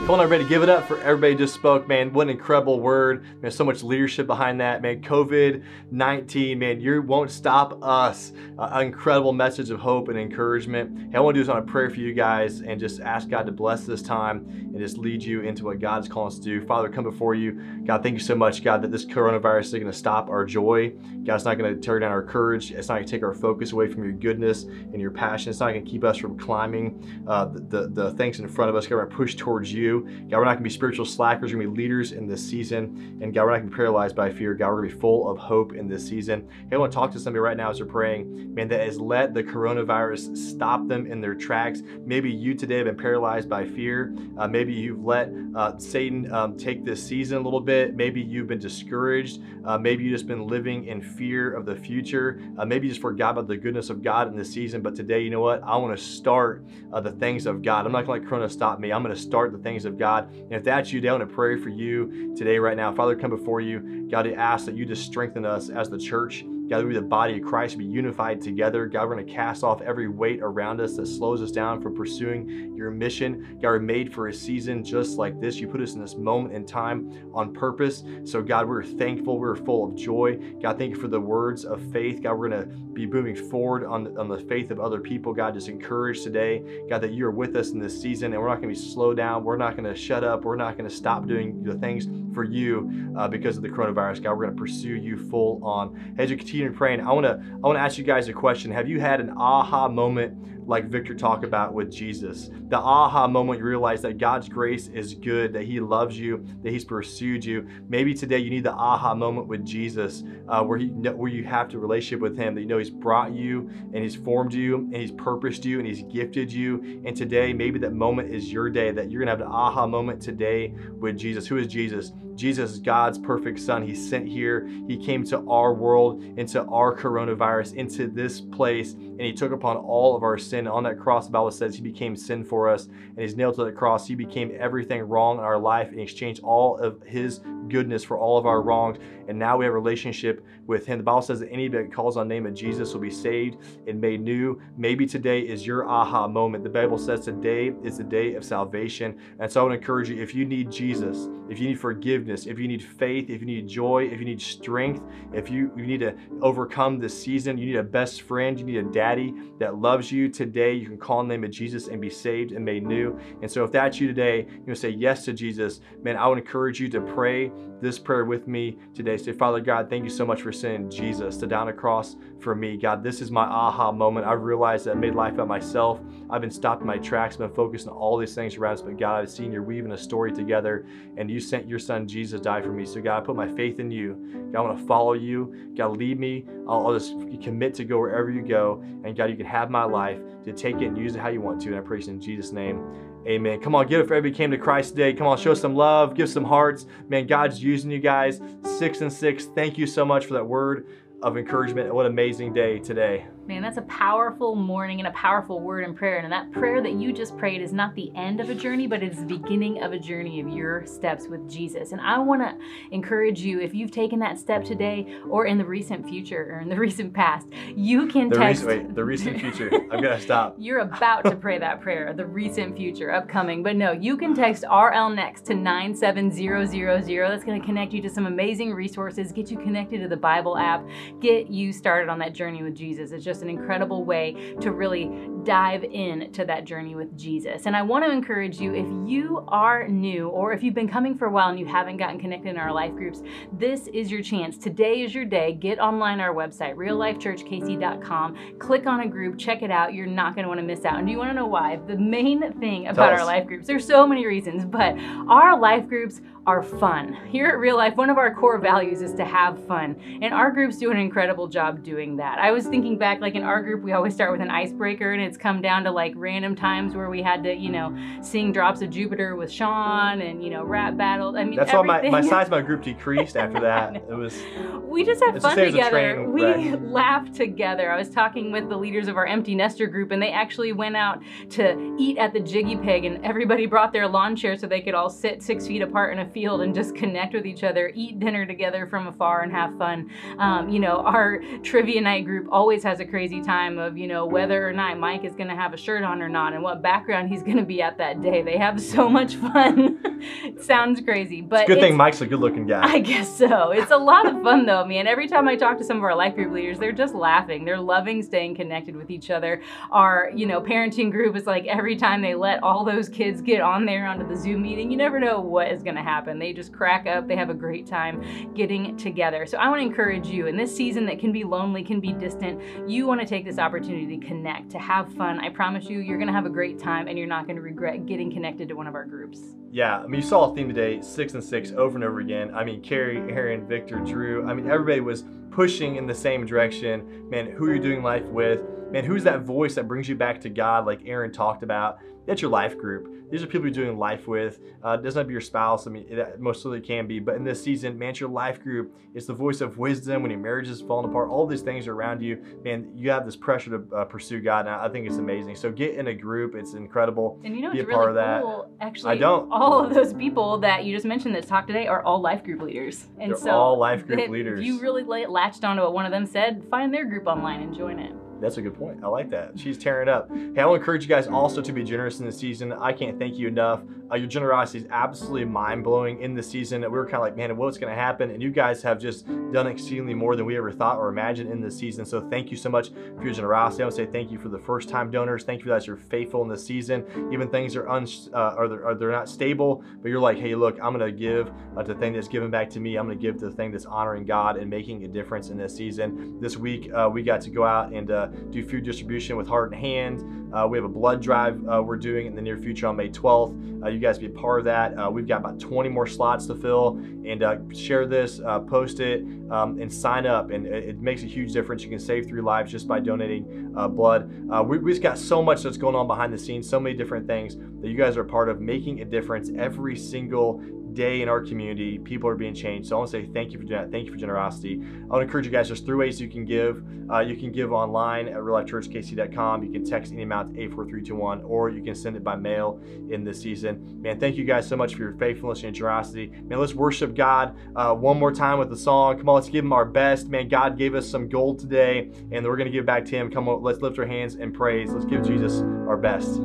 Come 0.00 0.18
on, 0.18 0.24
everybody, 0.24 0.48
give 0.48 0.62
it 0.62 0.70
up 0.70 0.88
for 0.88 0.98
everybody 1.02 1.36
just 1.36 1.54
spoke, 1.54 1.86
man. 1.86 2.12
What 2.12 2.22
an 2.22 2.30
incredible 2.30 2.80
word. 2.80 3.24
There's 3.42 3.54
so 3.54 3.64
much 3.64 3.82
leadership 3.82 4.26
behind 4.26 4.58
that, 4.60 4.80
man. 4.80 5.02
COVID 5.02 5.62
19, 5.92 6.58
man, 6.58 6.80
you 6.80 7.02
won't 7.02 7.30
stop 7.30 7.78
us. 7.84 8.32
Uh, 8.58 8.80
incredible 8.80 9.32
message 9.32 9.70
of 9.70 9.78
hope 9.78 10.08
and 10.08 10.18
encouragement. 10.18 11.12
Hey, 11.12 11.18
I 11.18 11.20
want 11.20 11.34
to 11.34 11.38
do 11.38 11.42
is 11.42 11.48
on 11.50 11.58
a 11.58 11.62
prayer 11.62 11.90
for 11.90 12.00
you 12.00 12.14
guys 12.14 12.60
and 12.62 12.80
just 12.80 13.00
ask 13.00 13.28
God 13.28 13.44
to 13.46 13.52
bless 13.52 13.84
this 13.84 14.00
time 14.00 14.46
and 14.48 14.78
just 14.78 14.96
lead 14.96 15.22
you 15.22 15.42
into 15.42 15.64
what 15.64 15.78
God's 15.78 16.08
calling 16.08 16.28
us 16.28 16.38
to 16.38 16.44
do. 16.44 16.66
Father, 16.66 16.88
come 16.88 17.04
before 17.04 17.34
you. 17.34 17.60
God, 17.84 18.02
thank 18.02 18.14
you 18.14 18.24
so 18.24 18.34
much, 18.34 18.64
God, 18.64 18.82
that 18.82 18.90
this 18.90 19.04
coronavirus 19.04 19.64
is 19.64 19.72
going 19.72 19.86
to 19.86 19.92
stop 19.92 20.30
our 20.30 20.46
joy. 20.46 20.90
God, 21.24 21.34
it's 21.34 21.44
not 21.44 21.58
going 21.58 21.74
to 21.74 21.80
tear 21.80 21.98
down 21.98 22.10
our 22.10 22.22
courage. 22.22 22.72
It's 22.72 22.88
not 22.88 22.94
going 22.94 23.06
to 23.06 23.10
take 23.10 23.22
our 23.22 23.34
focus 23.34 23.72
away 23.72 23.88
from 23.88 24.02
your 24.02 24.12
goodness 24.12 24.64
and 24.64 25.00
your 25.00 25.10
passion. 25.10 25.50
It's 25.50 25.60
not 25.60 25.72
going 25.72 25.84
to 25.84 25.90
keep 25.90 26.04
us 26.04 26.16
from 26.16 26.38
climbing 26.38 27.24
uh, 27.28 27.44
the, 27.44 27.60
the, 27.60 27.88
the 27.88 28.10
things 28.12 28.40
in 28.40 28.48
front 28.48 28.70
of 28.70 28.76
us. 28.76 28.86
God, 28.86 28.96
we're 28.96 29.02
going 29.02 29.10
to 29.10 29.16
push 29.16 29.34
towards 29.36 29.72
you. 29.72 29.89
God, 29.98 30.38
we're 30.38 30.44
not 30.44 30.54
to 30.54 30.60
be 30.60 30.70
spiritual 30.70 31.04
slackers. 31.04 31.52
We're 31.52 31.62
to 31.62 31.70
be 31.70 31.76
leaders 31.76 32.12
in 32.12 32.28
this 32.28 32.48
season. 32.48 33.18
And 33.20 33.34
God, 33.34 33.44
we're 33.44 33.50
not 33.52 33.64
to 33.64 33.64
be 33.64 33.74
paralyzed 33.74 34.14
by 34.14 34.30
fear. 34.30 34.54
God, 34.54 34.70
we're 34.70 34.88
to 34.88 34.94
be 34.94 35.00
full 35.00 35.28
of 35.28 35.36
hope 35.36 35.74
in 35.74 35.88
this 35.88 36.06
season. 36.06 36.48
Hey, 36.68 36.76
I 36.76 36.78
want 36.78 36.92
to 36.92 36.94
talk 36.96 37.10
to 37.12 37.18
somebody 37.18 37.40
right 37.40 37.56
now 37.56 37.70
as 37.70 37.78
they're 37.78 37.86
praying, 37.86 38.54
man, 38.54 38.68
that 38.68 38.80
has 38.80 39.00
let 39.00 39.34
the 39.34 39.42
coronavirus 39.42 40.36
stop 40.36 40.86
them 40.86 41.06
in 41.06 41.20
their 41.20 41.34
tracks. 41.34 41.82
Maybe 42.04 42.30
you 42.30 42.54
today 42.54 42.76
have 42.76 42.86
been 42.86 42.96
paralyzed 42.96 43.48
by 43.48 43.66
fear. 43.66 44.14
Uh, 44.38 44.46
maybe 44.46 44.72
you've 44.72 45.04
let 45.04 45.30
uh, 45.54 45.76
Satan 45.78 46.32
um, 46.32 46.56
take 46.56 46.84
this 46.84 47.04
season 47.04 47.38
a 47.38 47.40
little 47.40 47.60
bit. 47.60 47.96
Maybe 47.96 48.20
you've 48.20 48.46
been 48.46 48.60
discouraged. 48.60 49.42
Uh, 49.64 49.76
maybe 49.78 50.04
you've 50.04 50.12
just 50.12 50.26
been 50.26 50.46
living 50.46 50.86
in 50.86 51.02
fear 51.02 51.52
of 51.52 51.66
the 51.66 51.74
future. 51.74 52.40
Uh, 52.56 52.64
maybe 52.64 52.86
you 52.86 52.92
just 52.92 53.02
forgot 53.02 53.30
about 53.30 53.48
the 53.48 53.56
goodness 53.56 53.90
of 53.90 54.02
God 54.02 54.28
in 54.28 54.36
this 54.36 54.52
season. 54.52 54.82
But 54.82 54.94
today, 54.94 55.20
you 55.20 55.30
know 55.30 55.40
what? 55.40 55.62
I 55.62 55.76
want 55.76 55.96
to 55.96 56.02
start 56.02 56.64
uh, 56.92 57.00
the 57.00 57.12
things 57.12 57.46
of 57.46 57.62
God. 57.62 57.86
I'm 57.86 57.92
not 57.92 58.04
to 58.04 58.10
let 58.10 58.26
Corona 58.26 58.48
stop 58.48 58.78
me. 58.78 58.92
I'm 58.92 59.02
to 59.04 59.16
start 59.16 59.52
the 59.52 59.58
things 59.58 59.79
of 59.84 59.98
God. 59.98 60.32
And 60.32 60.52
if 60.52 60.64
that's 60.64 60.92
you, 60.92 61.06
I 61.08 61.12
want 61.12 61.28
to 61.28 61.34
pray 61.34 61.56
for 61.56 61.68
you 61.68 62.34
today, 62.36 62.58
right 62.58 62.76
now. 62.76 62.92
Father, 62.94 63.16
come 63.16 63.30
before 63.30 63.60
you. 63.60 64.08
God, 64.10 64.26
I 64.26 64.32
ask 64.32 64.66
that 64.66 64.74
you 64.74 64.84
just 64.84 65.04
strengthen 65.04 65.44
us 65.44 65.68
as 65.68 65.88
the 65.88 65.98
church. 65.98 66.44
God, 66.70 66.86
we 66.86 66.94
the 66.94 67.02
body 67.02 67.38
of 67.38 67.42
Christ 67.42 67.78
be 67.78 67.84
unified 67.84 68.40
together. 68.40 68.86
God, 68.86 69.08
we're 69.08 69.16
going 69.16 69.26
to 69.26 69.32
cast 69.32 69.64
off 69.64 69.80
every 69.80 70.06
weight 70.06 70.38
around 70.40 70.80
us 70.80 70.94
that 70.98 71.06
slows 71.06 71.42
us 71.42 71.50
down 71.50 71.82
from 71.82 71.96
pursuing 71.96 72.76
your 72.76 72.92
mission. 72.92 73.58
God, 73.60 73.70
we're 73.70 73.80
made 73.80 74.14
for 74.14 74.28
a 74.28 74.32
season 74.32 74.84
just 74.84 75.18
like 75.18 75.40
this. 75.40 75.56
You 75.56 75.66
put 75.66 75.80
us 75.80 75.94
in 75.94 76.00
this 76.00 76.14
moment 76.14 76.54
in 76.54 76.64
time 76.64 77.28
on 77.34 77.52
purpose. 77.52 78.04
So, 78.22 78.40
God, 78.40 78.68
we're 78.68 78.84
thankful. 78.84 79.36
We're 79.36 79.56
full 79.56 79.88
of 79.88 79.96
joy. 79.96 80.38
God, 80.62 80.78
thank 80.78 80.94
you 80.94 81.00
for 81.00 81.08
the 81.08 81.20
words 81.20 81.64
of 81.64 81.82
faith. 81.90 82.22
God, 82.22 82.34
we're 82.34 82.48
going 82.48 82.62
to 82.62 82.76
be 82.92 83.04
moving 83.04 83.34
forward 83.34 83.84
on, 83.84 84.16
on 84.16 84.28
the 84.28 84.38
faith 84.38 84.70
of 84.70 84.78
other 84.78 85.00
people. 85.00 85.32
God, 85.32 85.54
just 85.54 85.68
encourage 85.68 86.22
today, 86.22 86.84
God, 86.88 87.00
that 87.00 87.10
you 87.10 87.26
are 87.26 87.32
with 87.32 87.56
us 87.56 87.70
in 87.70 87.80
this 87.80 88.00
season 88.00 88.32
and 88.32 88.40
we're 88.40 88.48
not 88.48 88.62
going 88.62 88.72
to 88.72 88.80
be 88.80 88.88
slowed 88.88 89.16
down. 89.16 89.42
We're 89.42 89.56
not 89.56 89.76
going 89.76 89.92
to 89.92 89.98
shut 89.98 90.22
up. 90.22 90.44
We're 90.44 90.54
not 90.56 90.76
going 90.76 90.88
to 90.88 90.94
stop 90.94 91.26
doing 91.26 91.64
the 91.64 91.74
things 91.74 92.06
for 92.34 92.44
you 92.44 93.12
uh, 93.16 93.26
because 93.26 93.56
of 93.56 93.62
the 93.62 93.68
coronavirus. 93.68 94.22
God, 94.22 94.38
we're 94.38 94.44
going 94.44 94.56
to 94.56 94.60
pursue 94.60 94.94
you 94.94 95.16
full 95.30 95.64
on. 95.64 96.14
As 96.18 96.30
you 96.30 96.36
continue 96.36 96.59
praying, 96.68 97.00
I 97.00 97.12
want 97.12 97.24
to 97.24 97.40
I 97.40 97.66
want 97.66 97.76
to 97.76 97.80
ask 97.80 97.96
you 97.96 98.04
guys 98.04 98.28
a 98.28 98.32
question. 98.32 98.70
Have 98.72 98.88
you 98.88 99.00
had 99.00 99.20
an 99.20 99.30
aha 99.30 99.88
moment 99.88 100.59
like 100.66 100.86
Victor 100.86 101.14
talked 101.14 101.44
about 101.44 101.74
with 101.74 101.92
Jesus? 101.92 102.50
The 102.68 102.78
aha 102.78 103.26
moment 103.26 103.58
you 103.58 103.64
realize 103.64 104.02
that 104.02 104.18
God's 104.18 104.48
grace 104.48 104.88
is 104.88 105.14
good, 105.14 105.52
that 105.52 105.64
He 105.64 105.80
loves 105.80 106.18
you, 106.18 106.44
that 106.62 106.72
He's 106.72 106.84
pursued 106.84 107.44
you. 107.44 107.66
Maybe 107.88 108.14
today 108.14 108.38
you 108.38 108.50
need 108.50 108.64
the 108.64 108.72
aha 108.72 109.14
moment 109.14 109.46
with 109.46 109.64
Jesus, 109.64 110.22
uh, 110.48 110.62
where 110.62 110.78
He 110.78 110.86
where 110.88 111.30
you 111.30 111.44
have 111.44 111.68
to 111.68 111.78
relationship 111.78 112.20
with 112.20 112.36
Him. 112.36 112.54
That 112.54 112.62
you 112.62 112.66
know 112.66 112.78
He's 112.78 112.90
brought 112.90 113.32
you 113.32 113.70
and 113.92 114.02
He's 114.02 114.16
formed 114.16 114.54
you 114.54 114.76
and 114.76 114.96
He's 114.96 115.12
purposed 115.12 115.64
you 115.64 115.78
and 115.78 115.86
He's 115.86 116.02
gifted 116.04 116.52
you. 116.52 117.02
And 117.04 117.16
today 117.16 117.52
maybe 117.52 117.78
that 117.80 117.92
moment 117.92 118.32
is 118.32 118.52
your 118.52 118.70
day 118.70 118.90
that 118.92 119.10
you're 119.10 119.20
gonna 119.20 119.32
have 119.32 119.40
the 119.40 119.46
aha 119.46 119.86
moment 119.86 120.22
today 120.22 120.74
with 120.98 121.18
Jesus. 121.18 121.46
Who 121.46 121.56
is 121.56 121.66
Jesus? 121.66 122.12
Jesus 122.40 122.72
is 122.72 122.78
God's 122.78 123.18
perfect 123.18 123.60
Son. 123.60 123.86
He 123.86 123.94
sent 123.94 124.26
here. 124.26 124.66
He 124.88 124.96
came 124.96 125.24
to 125.24 125.46
our 125.46 125.74
world, 125.74 126.22
into 126.38 126.64
our 126.64 126.96
coronavirus, 126.96 127.74
into 127.74 128.06
this 128.06 128.40
place, 128.40 128.94
and 128.94 129.20
He 129.20 129.34
took 129.34 129.52
upon 129.52 129.76
all 129.76 130.16
of 130.16 130.22
our 130.22 130.38
sin. 130.50 130.66
On 130.66 130.82
that 130.82 130.98
cross, 130.98 131.26
the 131.26 131.32
Bible 131.32 131.50
says 131.50 131.74
He 131.74 131.82
became 131.82 132.16
sin 132.16 132.44
for 132.44 132.68
us, 132.68 132.86
and 132.86 133.18
He's 133.18 133.36
nailed 133.36 133.54
to 133.56 133.64
the 133.64 133.72
cross. 133.72 134.06
He 134.06 134.14
became 134.14 134.52
everything 134.58 135.02
wrong 135.02 135.38
in 135.38 135.44
our 135.44 135.58
life 135.58 135.88
and 135.88 136.00
exchanged 136.00 136.42
all 136.42 136.76
of 136.78 137.02
His 137.04 137.40
goodness 137.68 138.04
for 138.04 138.18
all 138.18 138.36
of 138.36 138.46
our 138.46 138.60
wrongs. 138.60 138.98
And 139.30 139.38
now 139.38 139.56
we 139.56 139.64
have 139.64 139.72
a 139.72 139.78
relationship 139.78 140.44
with 140.66 140.86
Him. 140.86 140.98
The 140.98 141.04
Bible 141.04 141.22
says 141.22 141.38
that 141.38 141.52
anybody 141.52 141.84
that 141.84 141.92
calls 141.92 142.16
on 142.16 142.26
the 142.26 142.34
name 142.34 142.46
of 142.46 142.52
Jesus 142.52 142.92
will 142.92 143.00
be 143.00 143.12
saved 143.12 143.58
and 143.86 144.00
made 144.00 144.20
new. 144.20 144.60
Maybe 144.76 145.06
today 145.06 145.38
is 145.42 145.64
your 145.64 145.88
aha 145.88 146.26
moment. 146.26 146.64
The 146.64 146.70
Bible 146.70 146.98
says 146.98 147.20
today 147.20 147.72
is 147.84 147.98
the 147.98 148.02
day 148.02 148.34
of 148.34 148.44
salvation. 148.44 149.16
And 149.38 149.50
so 149.50 149.60
I 149.60 149.64
would 149.68 149.72
encourage 149.72 150.10
you 150.10 150.20
if 150.20 150.34
you 150.34 150.44
need 150.44 150.72
Jesus, 150.72 151.28
if 151.48 151.60
you 151.60 151.68
need 151.68 151.78
forgiveness, 151.78 152.46
if 152.46 152.58
you 152.58 152.66
need 152.66 152.82
faith, 152.82 153.30
if 153.30 153.40
you 153.40 153.46
need 153.46 153.68
joy, 153.68 154.08
if 154.10 154.18
you 154.18 154.24
need 154.24 154.42
strength, 154.42 155.00
if 155.32 155.48
you, 155.48 155.70
you 155.76 155.86
need 155.86 156.00
to 156.00 156.16
overcome 156.42 156.98
this 156.98 157.16
season, 157.16 157.56
you 157.56 157.66
need 157.66 157.76
a 157.76 157.84
best 157.84 158.22
friend, 158.22 158.58
you 158.58 158.66
need 158.66 158.78
a 158.78 158.82
daddy 158.82 159.32
that 159.60 159.76
loves 159.76 160.10
you 160.10 160.28
today, 160.28 160.74
you 160.74 160.86
can 160.86 160.98
call 160.98 161.18
on 161.18 161.28
the 161.28 161.34
name 161.34 161.44
of 161.44 161.52
Jesus 161.52 161.86
and 161.86 162.00
be 162.00 162.10
saved 162.10 162.50
and 162.50 162.64
made 162.64 162.84
new. 162.84 163.16
And 163.42 163.50
so 163.50 163.62
if 163.62 163.70
that's 163.70 164.00
you 164.00 164.08
today, 164.08 164.48
you 164.50 164.66
know, 164.66 164.74
say 164.74 164.90
yes 164.90 165.24
to 165.26 165.32
Jesus, 165.32 165.82
man, 166.02 166.16
I 166.16 166.26
would 166.26 166.38
encourage 166.38 166.80
you 166.80 166.88
to 166.88 167.00
pray 167.00 167.52
this 167.80 167.98
prayer 167.98 168.24
with 168.24 168.48
me 168.48 168.76
today. 168.92 169.16
Father 169.26 169.60
God, 169.60 169.88
thank 169.88 170.04
you 170.04 170.10
so 170.10 170.26
much 170.26 170.42
for 170.42 170.52
sending 170.52 170.90
Jesus 170.90 171.36
to 171.38 171.46
down 171.46 171.68
a 171.68 171.72
cross 171.72 172.16
for 172.38 172.54
me. 172.54 172.76
God, 172.76 173.02
this 173.02 173.20
is 173.20 173.30
my 173.30 173.44
aha 173.44 173.92
moment. 173.92 174.26
I 174.26 174.32
realized 174.32 174.86
that 174.86 174.92
I 174.92 174.94
made 174.94 175.14
life 175.14 175.36
by 175.36 175.44
myself. 175.44 176.00
I've 176.28 176.40
been 176.40 176.50
stopped 176.50 176.80
in 176.80 176.86
my 176.86 176.98
tracks, 176.98 177.36
been 177.36 177.50
focused 177.50 177.88
on 177.88 177.94
all 177.94 178.16
these 178.16 178.34
things 178.34 178.56
around 178.56 178.74
us. 178.74 178.82
But 178.82 178.98
God, 178.98 179.20
I've 179.20 179.30
seen 179.30 179.52
you're 179.52 179.62
weaving 179.62 179.92
a 179.92 179.98
story 179.98 180.32
together, 180.32 180.86
and 181.16 181.30
you 181.30 181.40
sent 181.40 181.68
your 181.68 181.78
son 181.78 182.06
Jesus 182.06 182.40
die 182.40 182.62
for 182.62 182.72
me. 182.72 182.84
So 182.86 183.00
God, 183.00 183.22
I 183.22 183.26
put 183.26 183.36
my 183.36 183.48
faith 183.48 183.80
in 183.80 183.90
you. 183.90 184.50
God, 184.52 184.58
I 184.58 184.62
want 184.62 184.78
to 184.78 184.86
follow 184.86 185.12
you. 185.12 185.72
God, 185.76 185.96
lead 185.96 186.18
me. 186.18 186.46
I'll, 186.68 186.86
I'll 186.86 186.98
just 186.98 187.14
commit 187.42 187.74
to 187.74 187.84
go 187.84 187.98
wherever 187.98 188.30
you 188.30 188.42
go. 188.42 188.82
And 189.04 189.16
God, 189.16 189.30
you 189.30 189.36
can 189.36 189.46
have 189.46 189.70
my 189.70 189.84
life 189.84 190.18
to 190.44 190.52
take 190.52 190.76
it 190.76 190.86
and 190.86 190.98
use 190.98 191.14
it 191.14 191.20
how 191.20 191.28
you 191.28 191.40
want 191.40 191.60
to. 191.62 191.68
And 191.68 191.76
I 191.76 191.80
praise 191.80 192.08
in 192.08 192.20
Jesus' 192.20 192.52
name. 192.52 192.84
Amen. 193.26 193.60
Come 193.60 193.74
on, 193.74 193.86
give 193.86 194.00
it 194.00 194.08
for 194.08 194.14
everybody 194.14 194.36
came 194.36 194.50
to 194.50 194.58
Christ 194.58 194.90
today. 194.90 195.12
Come 195.12 195.26
on, 195.26 195.36
show 195.36 195.54
some 195.54 195.74
love, 195.74 196.14
give 196.14 196.28
some 196.28 196.44
hearts. 196.44 196.86
Man, 197.08 197.26
God's 197.26 197.62
using 197.62 197.90
you 197.90 197.98
guys. 197.98 198.40
Six 198.64 199.02
and 199.02 199.12
six. 199.12 199.44
Thank 199.44 199.76
you 199.76 199.86
so 199.86 200.04
much 200.04 200.26
for 200.26 200.34
that 200.34 200.44
word 200.44 200.86
of 201.22 201.36
encouragement. 201.36 201.94
What 201.94 202.06
an 202.06 202.12
amazing 202.12 202.54
day 202.54 202.78
today. 202.78 203.26
Man, 203.50 203.62
that's 203.62 203.78
a 203.78 203.82
powerful 203.82 204.54
morning 204.54 205.00
and 205.00 205.08
a 205.08 205.10
powerful 205.10 205.58
word 205.58 205.82
in 205.82 205.92
prayer. 205.92 206.18
And 206.20 206.30
that 206.32 206.52
prayer 206.52 206.80
that 206.80 206.92
you 206.92 207.12
just 207.12 207.36
prayed 207.36 207.60
is 207.60 207.72
not 207.72 207.96
the 207.96 208.12
end 208.14 208.38
of 208.38 208.48
a 208.48 208.54
journey, 208.54 208.86
but 208.86 209.02
it's 209.02 209.18
the 209.18 209.24
beginning 209.24 209.82
of 209.82 209.92
a 209.92 209.98
journey 209.98 210.38
of 210.38 210.48
your 210.50 210.86
steps 210.86 211.26
with 211.26 211.50
Jesus. 211.50 211.90
And 211.90 212.00
I 212.00 212.20
want 212.20 212.42
to 212.42 212.54
encourage 212.92 213.40
you 213.40 213.58
if 213.60 213.74
you've 213.74 213.90
taken 213.90 214.20
that 214.20 214.38
step 214.38 214.62
today 214.62 215.16
or 215.28 215.46
in 215.46 215.58
the 215.58 215.64
recent 215.64 216.08
future 216.08 216.48
or 216.54 216.60
in 216.60 216.68
the 216.68 216.76
recent 216.78 217.12
past, 217.12 217.48
you 217.74 218.06
can 218.06 218.28
The 218.28 218.36
text. 218.36 218.62
recent, 218.62 218.86
wait, 218.86 218.94
the 218.94 219.04
recent 219.04 219.40
future. 219.40 219.68
I'm 219.90 220.00
gonna 220.00 220.20
stop. 220.30 220.54
You're 220.56 220.78
about 220.78 221.24
to 221.24 221.34
pray 221.34 221.58
that 221.58 221.80
prayer, 221.80 222.12
the 222.12 222.26
recent 222.26 222.76
future, 222.76 223.10
upcoming. 223.10 223.64
But 223.64 223.74
no, 223.74 223.90
you 223.90 224.16
can 224.16 224.32
text 224.32 224.62
RL 224.62 225.10
next 225.10 225.44
to 225.46 225.54
97000. 225.54 227.18
That's 227.18 227.44
going 227.44 227.60
to 227.60 227.66
connect 227.66 227.92
you 227.94 228.00
to 228.02 228.10
some 228.10 228.26
amazing 228.26 228.72
resources, 228.72 229.32
get 229.32 229.50
you 229.50 229.58
connected 229.58 230.02
to 230.02 230.06
the 230.08 230.16
Bible 230.16 230.56
app, 230.56 230.84
get 231.18 231.48
you 231.48 231.72
started 231.72 232.08
on 232.08 232.20
that 232.20 232.32
journey 232.32 232.62
with 232.62 232.76
Jesus. 232.76 233.10
It's 233.10 233.24
just 233.24 233.39
an 233.42 233.50
incredible 233.50 234.04
way 234.04 234.54
to 234.60 234.72
really 234.72 235.10
dive 235.44 235.84
in 235.84 236.32
to 236.32 236.44
that 236.44 236.64
journey 236.64 236.94
with 236.94 237.16
Jesus. 237.16 237.66
And 237.66 237.76
I 237.76 237.82
want 237.82 238.04
to 238.04 238.10
encourage 238.10 238.60
you 238.60 238.74
if 238.74 238.86
you 239.08 239.44
are 239.48 239.88
new 239.88 240.28
or 240.28 240.52
if 240.52 240.62
you've 240.62 240.74
been 240.74 240.88
coming 240.88 241.16
for 241.16 241.26
a 241.26 241.30
while 241.30 241.48
and 241.48 241.58
you 241.58 241.66
haven't 241.66 241.96
gotten 241.96 242.18
connected 242.20 242.50
in 242.50 242.56
our 242.56 242.72
life 242.72 242.92
groups, 242.92 243.22
this 243.52 243.86
is 243.88 244.10
your 244.10 244.22
chance. 244.22 244.58
Today 244.58 245.02
is 245.02 245.14
your 245.14 245.24
day. 245.24 245.52
Get 245.52 245.78
online 245.78 246.20
our 246.20 246.34
website, 246.34 246.74
reallifechurchkc.com. 246.74 248.58
Click 248.58 248.86
on 248.86 249.00
a 249.00 249.08
group, 249.08 249.38
check 249.38 249.62
it 249.62 249.70
out. 249.70 249.94
You're 249.94 250.06
not 250.06 250.34
going 250.34 250.44
to 250.44 250.48
want 250.48 250.60
to 250.60 250.66
miss 250.66 250.84
out. 250.84 250.98
And 250.98 251.06
do 251.06 251.12
you 251.12 251.18
want 251.18 251.30
to 251.30 251.34
know 251.34 251.46
why? 251.46 251.76
The 251.86 251.96
main 251.96 252.52
thing 252.60 252.88
about 252.88 253.12
our 253.12 253.24
life 253.24 253.46
groups, 253.46 253.66
there's 253.66 253.86
so 253.86 254.06
many 254.06 254.26
reasons, 254.26 254.64
but 254.64 254.96
our 255.28 255.58
life 255.58 255.88
groups 255.88 256.20
are 256.50 256.64
fun. 256.64 257.16
Here 257.28 257.46
at 257.46 257.58
Real 257.60 257.76
Life, 257.76 257.96
one 257.96 258.10
of 258.10 258.18
our 258.18 258.34
core 258.34 258.58
values 258.58 259.02
is 259.02 259.14
to 259.14 259.24
have 259.24 259.64
fun. 259.68 259.94
And 260.20 260.34
our 260.34 260.50
groups 260.50 260.78
do 260.78 260.90
an 260.90 260.96
incredible 260.96 261.46
job 261.46 261.84
doing 261.84 262.16
that. 262.16 262.40
I 262.40 262.50
was 262.50 262.66
thinking 262.66 262.98
back, 262.98 263.20
like 263.20 263.36
in 263.36 263.44
our 263.44 263.62
group, 263.62 263.84
we 263.84 263.92
always 263.92 264.14
start 264.14 264.32
with 264.32 264.40
an 264.40 264.50
icebreaker, 264.50 265.12
and 265.12 265.22
it's 265.22 265.36
come 265.36 265.62
down 265.62 265.84
to 265.84 265.92
like 265.92 266.12
random 266.16 266.56
times 266.56 266.96
where 266.96 267.08
we 267.08 267.22
had 267.22 267.44
to, 267.44 267.54
you 267.54 267.70
know, 267.70 267.96
sing 268.20 268.50
Drops 268.50 268.82
of 268.82 268.90
Jupiter 268.90 269.36
with 269.36 269.48
Sean 269.52 270.20
and, 270.20 270.42
you 270.42 270.50
know, 270.50 270.64
rap 270.64 270.96
battle. 270.96 271.36
I 271.36 271.44
mean, 271.44 271.54
That's 271.54 271.72
why 271.72 271.82
my, 271.82 272.10
my 272.10 272.20
size 272.20 272.46
of 272.46 272.50
my 272.50 272.62
group 272.62 272.82
decreased 272.82 273.36
after 273.36 273.60
that. 273.70 273.94
It 273.94 274.08
was 274.08 274.42
we 274.82 275.04
just 275.04 275.22
have 275.22 275.40
fun 275.40 275.54
same 275.54 275.68
as 275.68 275.74
a 275.74 275.76
together. 275.76 275.90
train 275.90 276.32
We 276.32 276.42
wreck. 276.72 276.80
laugh 276.82 277.32
together. 277.32 277.92
I 277.92 277.96
was 277.96 278.10
talking 278.10 278.50
with 278.50 278.68
the 278.68 278.76
leaders 278.76 279.06
of 279.06 279.16
our 279.16 279.26
empty 279.26 279.54
nester 279.54 279.86
group, 279.86 280.10
and 280.10 280.20
they 280.20 280.32
actually 280.32 280.72
went 280.72 280.96
out 280.96 281.22
to 281.50 281.94
eat 281.96 282.18
at 282.18 282.32
the 282.32 282.40
Jiggy 282.40 282.74
Pig, 282.74 283.04
and 283.04 283.24
everybody 283.24 283.66
brought 283.66 283.92
their 283.92 284.08
lawn 284.08 284.34
chair 284.34 284.58
so 284.58 284.66
they 284.66 284.80
could 284.80 284.94
all 284.94 285.08
sit 285.08 285.44
six 285.44 285.68
feet 285.68 285.80
apart 285.80 286.12
in 286.12 286.18
a 286.18 286.28
field 286.28 286.39
and 286.40 286.74
just 286.74 286.94
connect 286.94 287.34
with 287.34 287.46
each 287.46 287.62
other, 287.62 287.92
eat 287.94 288.18
dinner 288.18 288.46
together 288.46 288.86
from 288.86 289.06
afar, 289.06 289.42
and 289.42 289.52
have 289.52 289.76
fun. 289.78 290.10
Um, 290.38 290.68
you 290.68 290.80
know, 290.80 290.98
our 290.98 291.40
trivia 291.62 292.00
night 292.00 292.24
group 292.24 292.48
always 292.50 292.82
has 292.82 293.00
a 293.00 293.04
crazy 293.04 293.40
time 293.42 293.78
of 293.78 293.96
you 293.96 294.06
know 294.06 294.26
whether 294.26 294.66
or 294.66 294.72
not 294.72 294.98
Mike 294.98 295.24
is 295.24 295.34
going 295.34 295.48
to 295.48 295.54
have 295.54 295.74
a 295.74 295.76
shirt 295.76 296.02
on 296.02 296.22
or 296.22 296.28
not, 296.28 296.52
and 296.52 296.62
what 296.62 296.82
background 296.82 297.28
he's 297.28 297.42
going 297.42 297.56
to 297.58 297.64
be 297.64 297.82
at 297.82 297.98
that 297.98 298.20
day. 298.22 298.42
They 298.42 298.56
have 298.56 298.80
so 298.80 299.08
much 299.08 299.36
fun. 299.36 300.00
it 300.44 300.62
sounds 300.62 301.00
crazy, 301.00 301.40
but 301.40 301.66
good 301.66 301.80
thing 301.80 301.96
Mike's 301.96 302.20
a 302.20 302.26
good 302.26 302.40
looking 302.40 302.66
guy. 302.66 302.82
I 302.82 302.98
guess 303.00 303.36
so. 303.36 303.70
It's 303.70 303.90
a 303.90 303.96
lot 303.96 304.26
of 304.26 304.42
fun 304.42 304.66
though, 304.66 304.84
man. 304.84 305.06
Every 305.06 305.28
time 305.28 305.48
I 305.48 305.56
talk 305.56 305.78
to 305.78 305.84
some 305.84 305.98
of 305.98 306.04
our 306.04 306.14
life 306.14 306.34
group 306.34 306.52
leaders, 306.52 306.78
they're 306.78 306.92
just 306.92 307.14
laughing. 307.14 307.64
They're 307.64 307.80
loving 307.80 308.22
staying 308.22 308.56
connected 308.56 308.96
with 308.96 309.10
each 309.10 309.30
other. 309.30 309.62
Our, 309.90 310.30
you 310.34 310.46
know, 310.46 310.60
parenting 310.60 311.10
group 311.10 311.36
is 311.36 311.46
like 311.46 311.66
every 311.66 311.96
time 311.96 312.22
they 312.22 312.34
let 312.34 312.62
all 312.62 312.84
those 312.84 313.08
kids 313.08 313.40
get 313.40 313.60
on 313.60 313.84
there 313.84 314.06
onto 314.06 314.26
the 314.26 314.36
Zoom 314.36 314.62
meeting, 314.62 314.90
you 314.90 314.96
never 314.96 315.18
know 315.18 315.40
what 315.40 315.70
is 315.70 315.82
going 315.82 315.96
to 315.96 316.02
happen. 316.02 316.19
They 316.26 316.52
just 316.52 316.72
crack 316.72 317.06
up. 317.06 317.28
They 317.28 317.36
have 317.36 317.50
a 317.50 317.54
great 317.54 317.86
time 317.86 318.54
getting 318.54 318.96
together. 318.96 319.46
So 319.46 319.58
I 319.58 319.68
want 319.68 319.80
to 319.80 319.86
encourage 319.86 320.26
you 320.26 320.46
in 320.46 320.56
this 320.56 320.74
season 320.74 321.06
that 321.06 321.18
can 321.18 321.32
be 321.32 321.44
lonely, 321.44 321.82
can 321.82 322.00
be 322.00 322.12
distant, 322.12 322.60
you 322.88 323.06
want 323.06 323.20
to 323.20 323.26
take 323.26 323.44
this 323.44 323.58
opportunity 323.58 324.18
to 324.18 324.26
connect, 324.26 324.70
to 324.70 324.78
have 324.78 325.12
fun. 325.14 325.40
I 325.40 325.48
promise 325.50 325.86
you, 325.86 326.00
you're 326.00 326.18
going 326.18 326.28
to 326.28 326.32
have 326.32 326.46
a 326.46 326.50
great 326.50 326.78
time 326.78 327.08
and 327.08 327.18
you're 327.18 327.26
not 327.26 327.46
going 327.46 327.56
to 327.56 327.62
regret 327.62 328.06
getting 328.06 328.32
connected 328.32 328.68
to 328.68 328.74
one 328.74 328.86
of 328.86 328.94
our 328.94 329.04
groups. 329.04 329.40
Yeah, 329.70 329.98
I 329.98 330.06
mean, 330.06 330.20
you 330.20 330.26
saw 330.26 330.50
a 330.50 330.54
theme 330.54 330.68
today, 330.68 331.00
six 331.00 331.34
and 331.34 331.42
six, 331.42 331.72
over 331.72 331.96
and 331.96 332.04
over 332.04 332.20
again. 332.20 332.52
I 332.54 332.64
mean, 332.64 332.82
Carrie, 332.82 333.18
Aaron, 333.32 333.66
Victor, 333.66 334.00
Drew. 334.00 334.48
I 334.48 334.54
mean, 334.54 334.68
everybody 334.68 335.00
was 335.00 335.24
pushing 335.50 335.96
in 335.96 336.06
the 336.06 336.14
same 336.14 336.44
direction. 336.46 337.28
Man, 337.30 337.50
who 337.52 337.66
are 337.66 337.74
you 337.74 337.80
doing 337.80 338.02
life 338.02 338.24
with? 338.24 338.62
Man, 338.90 339.04
who's 339.04 339.22
that 339.24 339.42
voice 339.42 339.76
that 339.76 339.86
brings 339.86 340.08
you 340.08 340.16
back 340.16 340.40
to 340.40 340.48
God, 340.48 340.86
like 340.86 341.02
Aaron 341.06 341.32
talked 341.32 341.62
about? 341.62 341.98
That's 342.26 342.42
your 342.42 342.50
life 342.50 342.76
group. 342.78 343.16
These 343.30 343.42
are 343.44 343.46
people 343.46 343.66
you're 343.68 343.84
doing 343.84 343.96
life 343.96 344.26
with. 344.26 344.58
Uh, 344.84 344.90
it 344.98 345.02
doesn't 345.04 345.20
have 345.20 345.24
to 345.26 345.28
be 345.28 345.32
your 345.32 345.40
spouse. 345.40 345.86
I 345.86 345.90
mean, 345.90 346.04
it 346.08 346.40
most 346.40 346.62
certainly 346.62 346.80
can 346.80 347.06
be. 347.06 347.20
But 347.20 347.36
in 347.36 347.44
this 347.44 347.62
season, 347.62 347.96
man, 347.96 348.10
it's 348.10 348.18
your 348.20 348.28
life 348.28 348.60
group. 348.60 348.92
It's 349.14 349.26
the 349.26 349.34
voice 349.34 349.60
of 349.60 349.78
wisdom 349.78 350.22
when 350.22 350.32
your 350.32 350.40
marriage 350.40 350.68
is 350.68 350.80
falling 350.80 351.08
apart. 351.08 351.28
All 351.30 351.46
these 351.46 351.62
things 351.62 351.86
are 351.86 351.92
around 351.94 352.22
you. 352.22 352.42
Man, 352.64 352.90
you 352.94 353.08
have 353.10 353.24
this 353.24 353.36
pressure 353.36 353.78
to 353.78 353.96
uh, 353.96 354.04
pursue 354.04 354.40
God, 354.40 354.66
and 354.66 354.74
I 354.74 354.88
think 354.88 355.06
it's 355.06 355.18
amazing. 355.18 355.54
So 355.54 355.70
get 355.70 355.94
in 355.94 356.08
a 356.08 356.14
group. 356.14 356.56
It's 356.56 356.74
incredible. 356.74 357.40
And 357.44 357.54
you 357.54 357.62
know 357.62 357.70
be 357.70 357.78
what's 357.78 357.90
a 357.90 357.94
part 357.94 358.06
really 358.08 358.18
of 358.20 358.26
that. 358.26 358.42
cool? 358.42 358.70
Actually, 358.80 359.12
I 359.12 359.18
don't. 359.18 359.50
all 359.52 359.84
of 359.84 359.94
those 359.94 360.12
people 360.12 360.58
that 360.58 360.84
you 360.84 360.92
just 360.94 361.06
mentioned 361.06 361.34
that 361.36 361.46
talked 361.46 361.68
today 361.68 361.86
are 361.86 362.02
all 362.02 362.20
life 362.20 362.42
group 362.42 362.62
leaders. 362.62 363.06
And 363.20 363.30
They're 363.30 363.38
so 363.38 363.50
all 363.52 363.78
life 363.78 364.06
group 364.06 364.18
if 364.18 364.30
leaders. 364.30 364.64
you 364.66 364.80
really 364.80 365.04
la- 365.04 365.30
latched 365.30 365.62
onto 365.62 365.82
what 365.82 365.92
one 365.94 366.04
of 366.04 366.10
them 366.10 366.26
said, 366.26 366.64
find 366.68 366.92
their 366.92 367.04
group 367.04 367.28
online 367.28 367.60
and 367.60 367.74
join 367.76 368.00
it. 368.00 368.12
That's 368.40 368.56
a 368.56 368.62
good 368.62 368.78
point. 368.78 369.04
I 369.04 369.08
like 369.08 369.30
that. 369.30 369.58
She's 369.58 369.78
tearing 369.78 370.08
up. 370.08 370.28
Hey, 370.30 370.60
I 370.60 370.66
want 370.66 370.78
to 370.78 370.82
encourage 370.82 371.02
you 371.02 371.08
guys 371.08 371.26
also 371.26 371.60
to 371.60 371.72
be 371.72 371.84
generous 371.84 372.20
in 372.20 372.26
the 372.26 372.32
season. 372.32 372.72
I 372.72 372.92
can't 372.92 373.18
thank 373.18 373.36
you 373.36 373.48
enough. 373.48 373.82
Uh, 374.10 374.16
your 374.16 374.26
generosity 374.26 374.80
is 374.80 374.86
absolutely 374.90 375.44
mind 375.44 375.84
blowing 375.84 376.20
in 376.20 376.34
the 376.34 376.42
season. 376.42 376.80
We 376.80 376.88
were 376.88 377.04
kind 377.04 377.16
of 377.16 377.20
like, 377.20 377.36
man, 377.36 377.56
what's 377.56 377.78
going 377.78 377.94
to 377.94 378.00
happen? 378.00 378.30
And 378.30 378.42
you 378.42 378.50
guys 378.50 378.82
have 378.82 378.98
just 378.98 379.26
done 379.52 379.66
exceedingly 379.66 380.14
more 380.14 380.34
than 380.34 380.46
we 380.46 380.56
ever 380.56 380.72
thought 380.72 380.96
or 380.96 381.08
imagined 381.08 381.50
in 381.50 381.60
this 381.60 381.78
season. 381.78 382.04
So 382.04 382.20
thank 382.28 382.50
you 382.50 382.56
so 382.56 382.68
much 382.70 382.90
for 383.16 383.24
your 383.24 383.32
generosity. 383.32 383.82
I 383.82 383.86
want 383.86 383.96
to 383.96 384.04
say 384.04 384.10
thank 384.10 384.32
you 384.32 384.38
for 384.38 384.48
the 384.48 384.58
first 384.58 384.88
time 384.88 385.10
donors. 385.10 385.44
Thank 385.44 385.60
you 385.60 385.64
for 385.64 385.70
that 385.70 385.86
you're 385.86 385.96
faithful 385.96 386.42
in 386.42 386.48
this 386.48 386.64
season. 386.64 387.04
Even 387.32 387.48
things 387.48 387.76
are 387.76 387.88
un 387.88 388.06
uh, 388.32 388.54
or 388.56 388.66
they're, 388.68 388.84
or 388.84 388.94
they're 388.94 389.12
not 389.12 389.28
stable, 389.28 389.84
but 390.02 390.08
you're 390.08 390.20
like, 390.20 390.38
hey, 390.38 390.54
look, 390.54 390.78
I'm 390.82 390.96
going 390.96 391.08
to 391.08 391.16
give 391.16 391.52
uh, 391.76 391.82
the 391.82 391.94
thing 391.94 392.12
that's 392.12 392.28
given 392.28 392.50
back 392.50 392.68
to 392.70 392.80
me. 392.80 392.96
I'm 392.96 393.06
going 393.06 393.18
to 393.18 393.22
give 393.22 393.38
to 393.38 393.48
the 393.48 393.54
thing 393.54 393.70
that's 393.70 393.86
honoring 393.86 394.24
God 394.24 394.56
and 394.56 394.68
making 394.68 395.04
a 395.04 395.08
difference 395.08 395.50
in 395.50 395.56
this 395.56 395.76
season. 395.76 396.40
This 396.40 396.56
week, 396.56 396.90
uh, 396.92 397.08
we 397.12 397.22
got 397.22 397.40
to 397.42 397.50
go 397.50 397.64
out 397.64 397.92
and 397.92 398.10
uh, 398.10 398.28
do 398.50 398.64
food 398.64 398.84
distribution 398.84 399.36
with 399.36 399.48
Heart 399.48 399.72
and 399.72 399.80
Hand. 399.80 400.40
Uh, 400.52 400.66
we 400.66 400.76
have 400.76 400.84
a 400.84 400.88
blood 400.88 401.22
drive 401.22 401.60
uh, 401.68 401.80
we're 401.82 401.96
doing 401.96 402.26
in 402.26 402.34
the 402.34 402.42
near 402.42 402.58
future 402.58 402.86
on 402.88 402.96
May 402.96 403.08
12th. 403.08 403.84
Uh, 403.84 403.88
you 403.88 403.98
guys 403.98 404.18
be 404.18 404.26
a 404.26 404.30
part 404.30 404.60
of 404.60 404.64
that. 404.64 404.98
Uh, 404.98 405.08
we've 405.08 405.26
got 405.26 405.38
about 405.40 405.60
20 405.60 405.88
more 405.88 406.06
slots 406.06 406.46
to 406.46 406.54
fill. 406.54 406.98
And 407.24 407.42
uh, 407.42 407.58
share 407.72 408.06
this, 408.06 408.40
post 408.66 409.00
it, 409.00 409.22
um, 409.50 409.80
and 409.80 409.92
sign 409.92 410.26
up. 410.26 410.50
And 410.50 410.66
it, 410.66 410.88
it 410.88 411.00
makes 411.00 411.22
a 411.22 411.26
huge 411.26 411.52
difference. 411.52 411.82
You 411.82 411.90
can 411.90 412.00
save 412.00 412.26
three 412.26 412.40
lives 412.40 412.72
just 412.72 412.88
by 412.88 412.98
donating 412.98 413.72
blood. 413.72 414.30
We, 414.66 414.78
we've 414.78 415.00
got 415.00 415.18
so 415.18 415.42
much 415.42 415.62
that's 415.62 415.76
going 415.76 415.94
on 415.94 416.06
behind 416.06 416.32
the 416.32 416.38
scenes, 416.38 416.68
so 416.68 416.80
many 416.80 416.96
different 416.96 417.26
things 417.26 417.56
that 417.80 417.88
you 417.88 417.96
guys 417.96 418.16
are 418.16 418.24
part 418.24 418.48
of, 418.48 418.60
making 418.60 419.00
a 419.00 419.04
difference 419.04 419.50
every 419.56 419.96
single 419.96 420.60
day 420.94 421.22
in 421.22 421.28
our 421.28 421.40
community. 421.40 421.98
People 421.98 422.28
are 422.28 422.36
being 422.36 422.54
changed. 422.54 422.88
So 422.88 422.96
I 422.96 422.98
want 422.98 423.10
to 423.10 423.22
say 423.22 423.30
thank 423.32 423.52
you 423.52 423.58
for 423.58 423.66
that. 423.66 423.90
Thank 423.90 424.06
you 424.06 424.12
for 424.12 424.18
generosity. 424.18 424.80
I 424.80 425.06
want 425.06 425.20
to 425.20 425.20
encourage 425.20 425.46
you 425.46 425.52
guys. 425.52 425.68
There's 425.68 425.80
three 425.80 425.96
ways 425.96 426.20
you 426.20 426.28
can 426.28 426.44
give. 426.44 426.82
Uh, 427.10 427.20
you 427.20 427.36
can 427.36 427.50
give 427.50 427.72
online 427.72 428.28
at 428.28 428.34
reallifechurchkc.com. 428.34 429.64
You 429.64 429.72
can 429.72 429.84
text 429.84 430.12
any 430.12 430.22
amount 430.22 430.54
to 430.54 430.60
84321, 430.60 431.42
or 431.42 431.70
you 431.70 431.82
can 431.82 431.94
send 431.94 432.16
it 432.16 432.22
by 432.22 432.36
mail 432.36 432.80
in 433.10 433.24
this 433.24 433.40
season. 433.40 434.00
Man, 434.00 434.20
thank 434.20 434.36
you 434.36 434.44
guys 434.44 434.68
so 434.68 434.76
much 434.76 434.94
for 434.94 435.02
your 435.02 435.14
faithfulness 435.14 435.62
and 435.64 435.74
generosity. 435.74 436.28
Man, 436.44 436.58
let's 436.60 436.74
worship 436.74 437.14
God 437.14 437.56
uh, 437.74 437.94
one 437.94 438.18
more 438.18 438.32
time 438.32 438.58
with 438.58 438.70
the 438.70 438.76
song. 438.76 439.18
Come 439.18 439.28
on, 439.28 439.34
let's 439.34 439.48
give 439.48 439.64
Him 439.64 439.72
our 439.72 439.84
best. 439.84 440.28
Man, 440.28 440.48
God 440.48 440.78
gave 440.78 440.94
us 440.94 441.08
some 441.08 441.28
gold 441.28 441.58
today, 441.58 442.10
and 442.30 442.46
we're 442.46 442.56
to 442.56 442.70
give 442.70 442.86
back 442.86 443.04
to 443.06 443.16
Him. 443.16 443.30
Come 443.30 443.48
on, 443.48 443.62
let's 443.62 443.80
lift 443.80 443.98
our 443.98 444.06
hands 444.06 444.34
and 444.36 444.54
praise. 444.54 444.90
Let's 444.92 445.06
give 445.06 445.26
Jesus 445.26 445.60
our 445.60 445.96
best. 445.96 446.40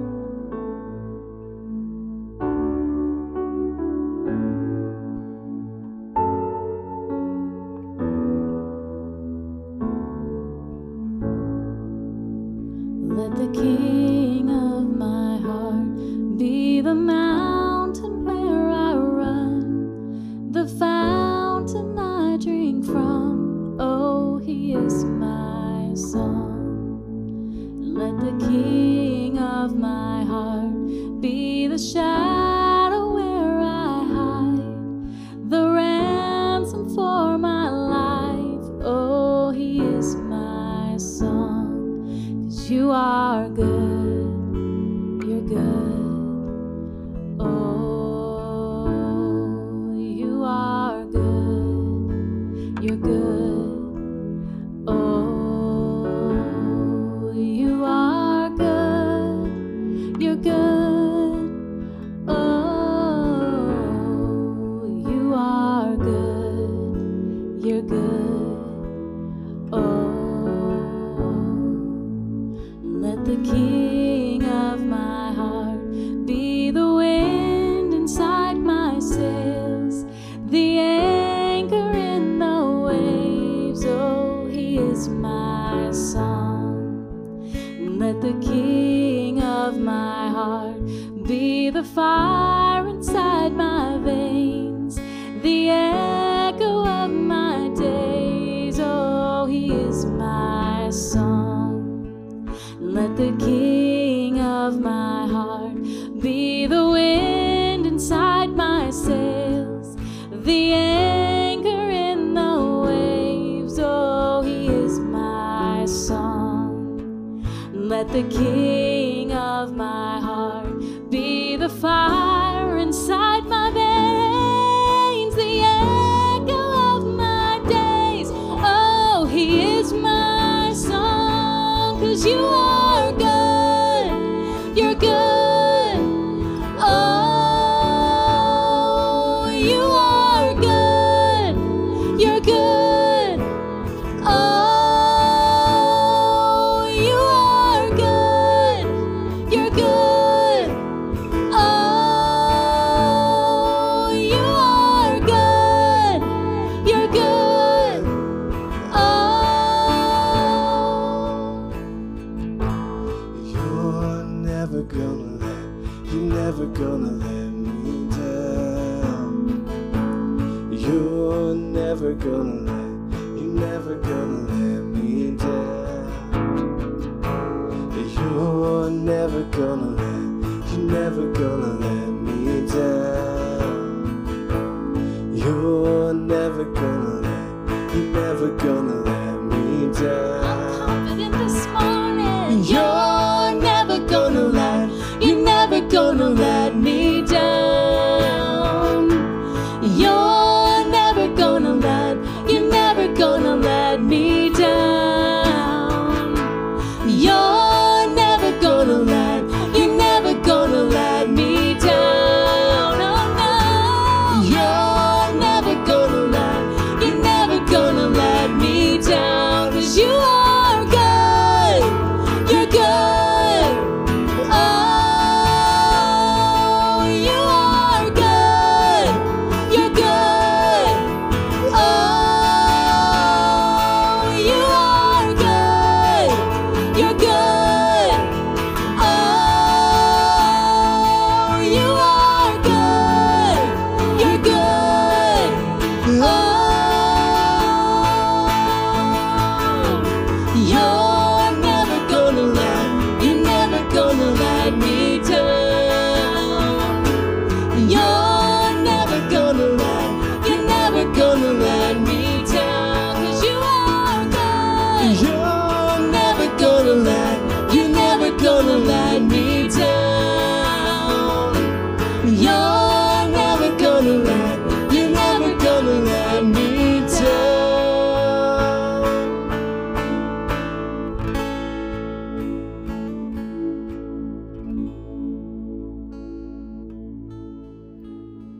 Let 118.05 118.29
the 118.29 118.37
king 118.37 119.31
of 119.31 119.75
my 119.75 120.19
heart. 120.19 121.09
Be 121.09 121.55
the 121.55 121.69
fire 121.69 122.34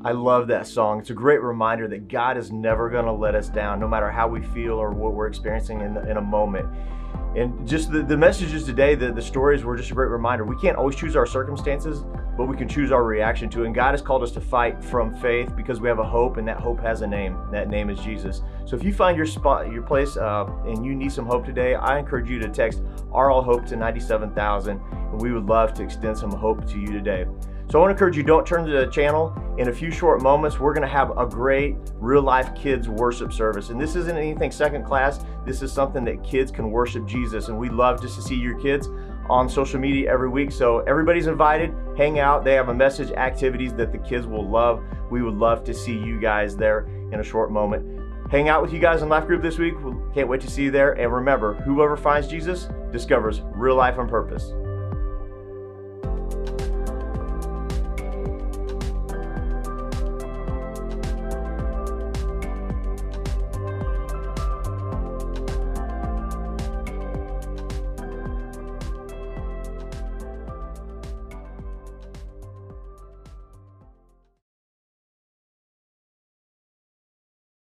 I 0.06 0.12
love 0.12 0.46
that 0.50 0.68
song. 0.68 1.00
It's 1.00 1.10
a 1.10 1.16
great 1.16 1.42
reminder 1.42 1.88
that 1.88 2.08
God 2.08 2.38
is 2.38 2.52
never 2.52 2.92
going 2.92 3.06
to 3.06 3.12
let 3.12 3.34
us 3.34 3.50
down, 3.50 3.80
no 3.80 3.88
matter 3.88 4.12
how 4.12 4.28
we 4.28 4.40
feel 4.40 4.74
or 4.74 4.92
what 4.92 5.14
we're 5.14 5.26
experiencing 5.26 5.82
in, 5.82 5.98
in 6.08 6.18
a 6.18 6.22
moment. 6.22 6.70
And 7.36 7.68
just 7.68 7.92
the, 7.92 8.04
the 8.04 8.16
messages 8.16 8.66
today, 8.66 8.94
the, 8.94 9.12
the 9.12 9.22
stories 9.22 9.64
were 9.64 9.76
just 9.76 9.90
a 9.90 9.96
great 9.96 10.12
reminder. 10.12 10.46
We 10.46 10.58
can't 10.58 10.78
always 10.78 10.96
choose 10.96 11.16
our 11.16 11.26
circumstances, 11.26 12.04
but 12.38 12.46
we 12.46 12.56
can 12.56 12.68
choose 12.68 12.92
our 12.92 13.04
reaction 13.04 13.50
to 13.50 13.64
it. 13.64 13.66
And 13.66 13.74
God 13.74 13.96
has 13.96 14.02
called 14.04 14.22
us 14.22 14.30
to 14.34 14.42
fight 14.42 14.84
from 14.84 15.12
faith 15.16 15.56
because 15.56 15.82
we 15.82 15.90
have 15.90 15.98
a 15.98 16.08
hope, 16.08 16.38
and 16.38 16.48
that 16.48 16.60
hope 16.60 16.80
has 16.82 17.02
a 17.02 17.08
name. 17.08 17.36
That 17.52 17.68
name 17.68 17.90
is 17.90 17.98
Jesus. 18.00 18.44
So 18.66 18.76
if 18.76 18.84
you 18.84 18.94
find 18.94 19.18
your 19.18 19.26
spot, 19.26 19.72
your 19.72 19.82
place, 19.82 20.18
uh, 20.18 20.46
and 20.68 20.86
you 20.86 20.94
need 20.94 21.14
some 21.14 21.26
hope 21.26 21.46
today, 21.46 21.74
I 21.74 21.98
encourage 21.98 22.30
you 22.30 22.38
to 22.42 22.48
text 22.48 22.84
RL 23.12 23.42
Hope 23.42 23.66
to 23.66 23.76
97,000, 23.76 24.80
and 24.80 25.20
we 25.20 25.32
would 25.32 25.48
love 25.48 25.74
to 25.74 25.84
extend 25.84 26.16
some 26.16 26.32
hope 26.32 26.68
to 26.68 26.80
you 26.80 26.92
today. 26.92 27.26
So 27.68 27.80
I 27.80 27.82
want 27.82 27.90
to 27.90 27.94
encourage 27.94 28.16
you, 28.16 28.24
don't 28.24 28.46
turn 28.46 28.66
to 28.66 28.72
the 28.72 28.86
channel. 28.88 29.36
In 29.58 29.70
a 29.70 29.74
few 29.74 29.90
short 29.90 30.22
moments, 30.22 30.60
we're 30.60 30.74
going 30.74 30.88
to 30.88 30.88
have 30.88 31.18
a 31.18 31.26
great 31.26 31.76
real 31.96 32.22
life 32.22 32.54
kids 32.54 32.88
worship 32.88 33.34
service. 33.34 33.70
And 33.70 33.82
this 33.82 33.96
isn't 33.96 34.16
anything 34.16 34.52
second 34.52 34.86
class. 34.86 35.26
This 35.46 35.64
is 35.64 35.74
something 35.74 36.06
that 36.06 36.24
kids 36.24 36.52
can 36.52 36.70
worship 36.70 37.08
Jesus. 37.08 37.48
And 37.48 37.58
we 37.58 37.70
love 37.70 38.02
just 38.02 38.16
to 38.18 38.22
see 38.22 38.36
your 38.36 38.60
kids 38.60 38.88
on 39.30 39.50
social 39.50 39.80
media 39.80 40.12
every 40.12 40.30
week. 40.30 40.52
So 40.52 40.80
everybody's 40.82 41.26
invited, 41.26 41.74
hang 41.98 42.20
out. 42.20 42.44
They 42.44 42.54
have 42.54 42.70
a 42.70 42.74
message 42.74 43.12
activities 43.12 43.74
that 43.74 43.92
the 43.92 43.98
kids 43.98 44.28
will 44.28 44.48
love. 44.48 44.84
We 45.10 45.24
would 45.24 45.36
love 45.36 45.64
to 45.64 45.74
see 45.74 45.98
you 45.98 46.20
guys 46.20 46.56
there 46.56 46.86
in 47.12 47.20
a 47.20 47.24
short 47.24 47.52
moment. 47.52 47.96
Hang 48.30 48.48
out 48.48 48.62
with 48.62 48.74
you 48.74 48.80
guys 48.80 49.02
in 49.02 49.10
Life 49.10 49.26
Group 49.26 49.42
this 49.42 49.58
week. 49.58 49.74
Can't 50.14 50.28
wait 50.28 50.42
to 50.42 50.50
see 50.50 50.64
you 50.64 50.72
there. 50.72 50.94
And 50.94 51.12
remember, 51.12 51.56
whoever 51.56 51.98
finds 51.98 52.28
Jesus 52.28 52.70
discovers 52.92 53.42
real 53.56 53.76
life 53.76 53.98
on 53.98 54.08
purpose. 54.08 54.54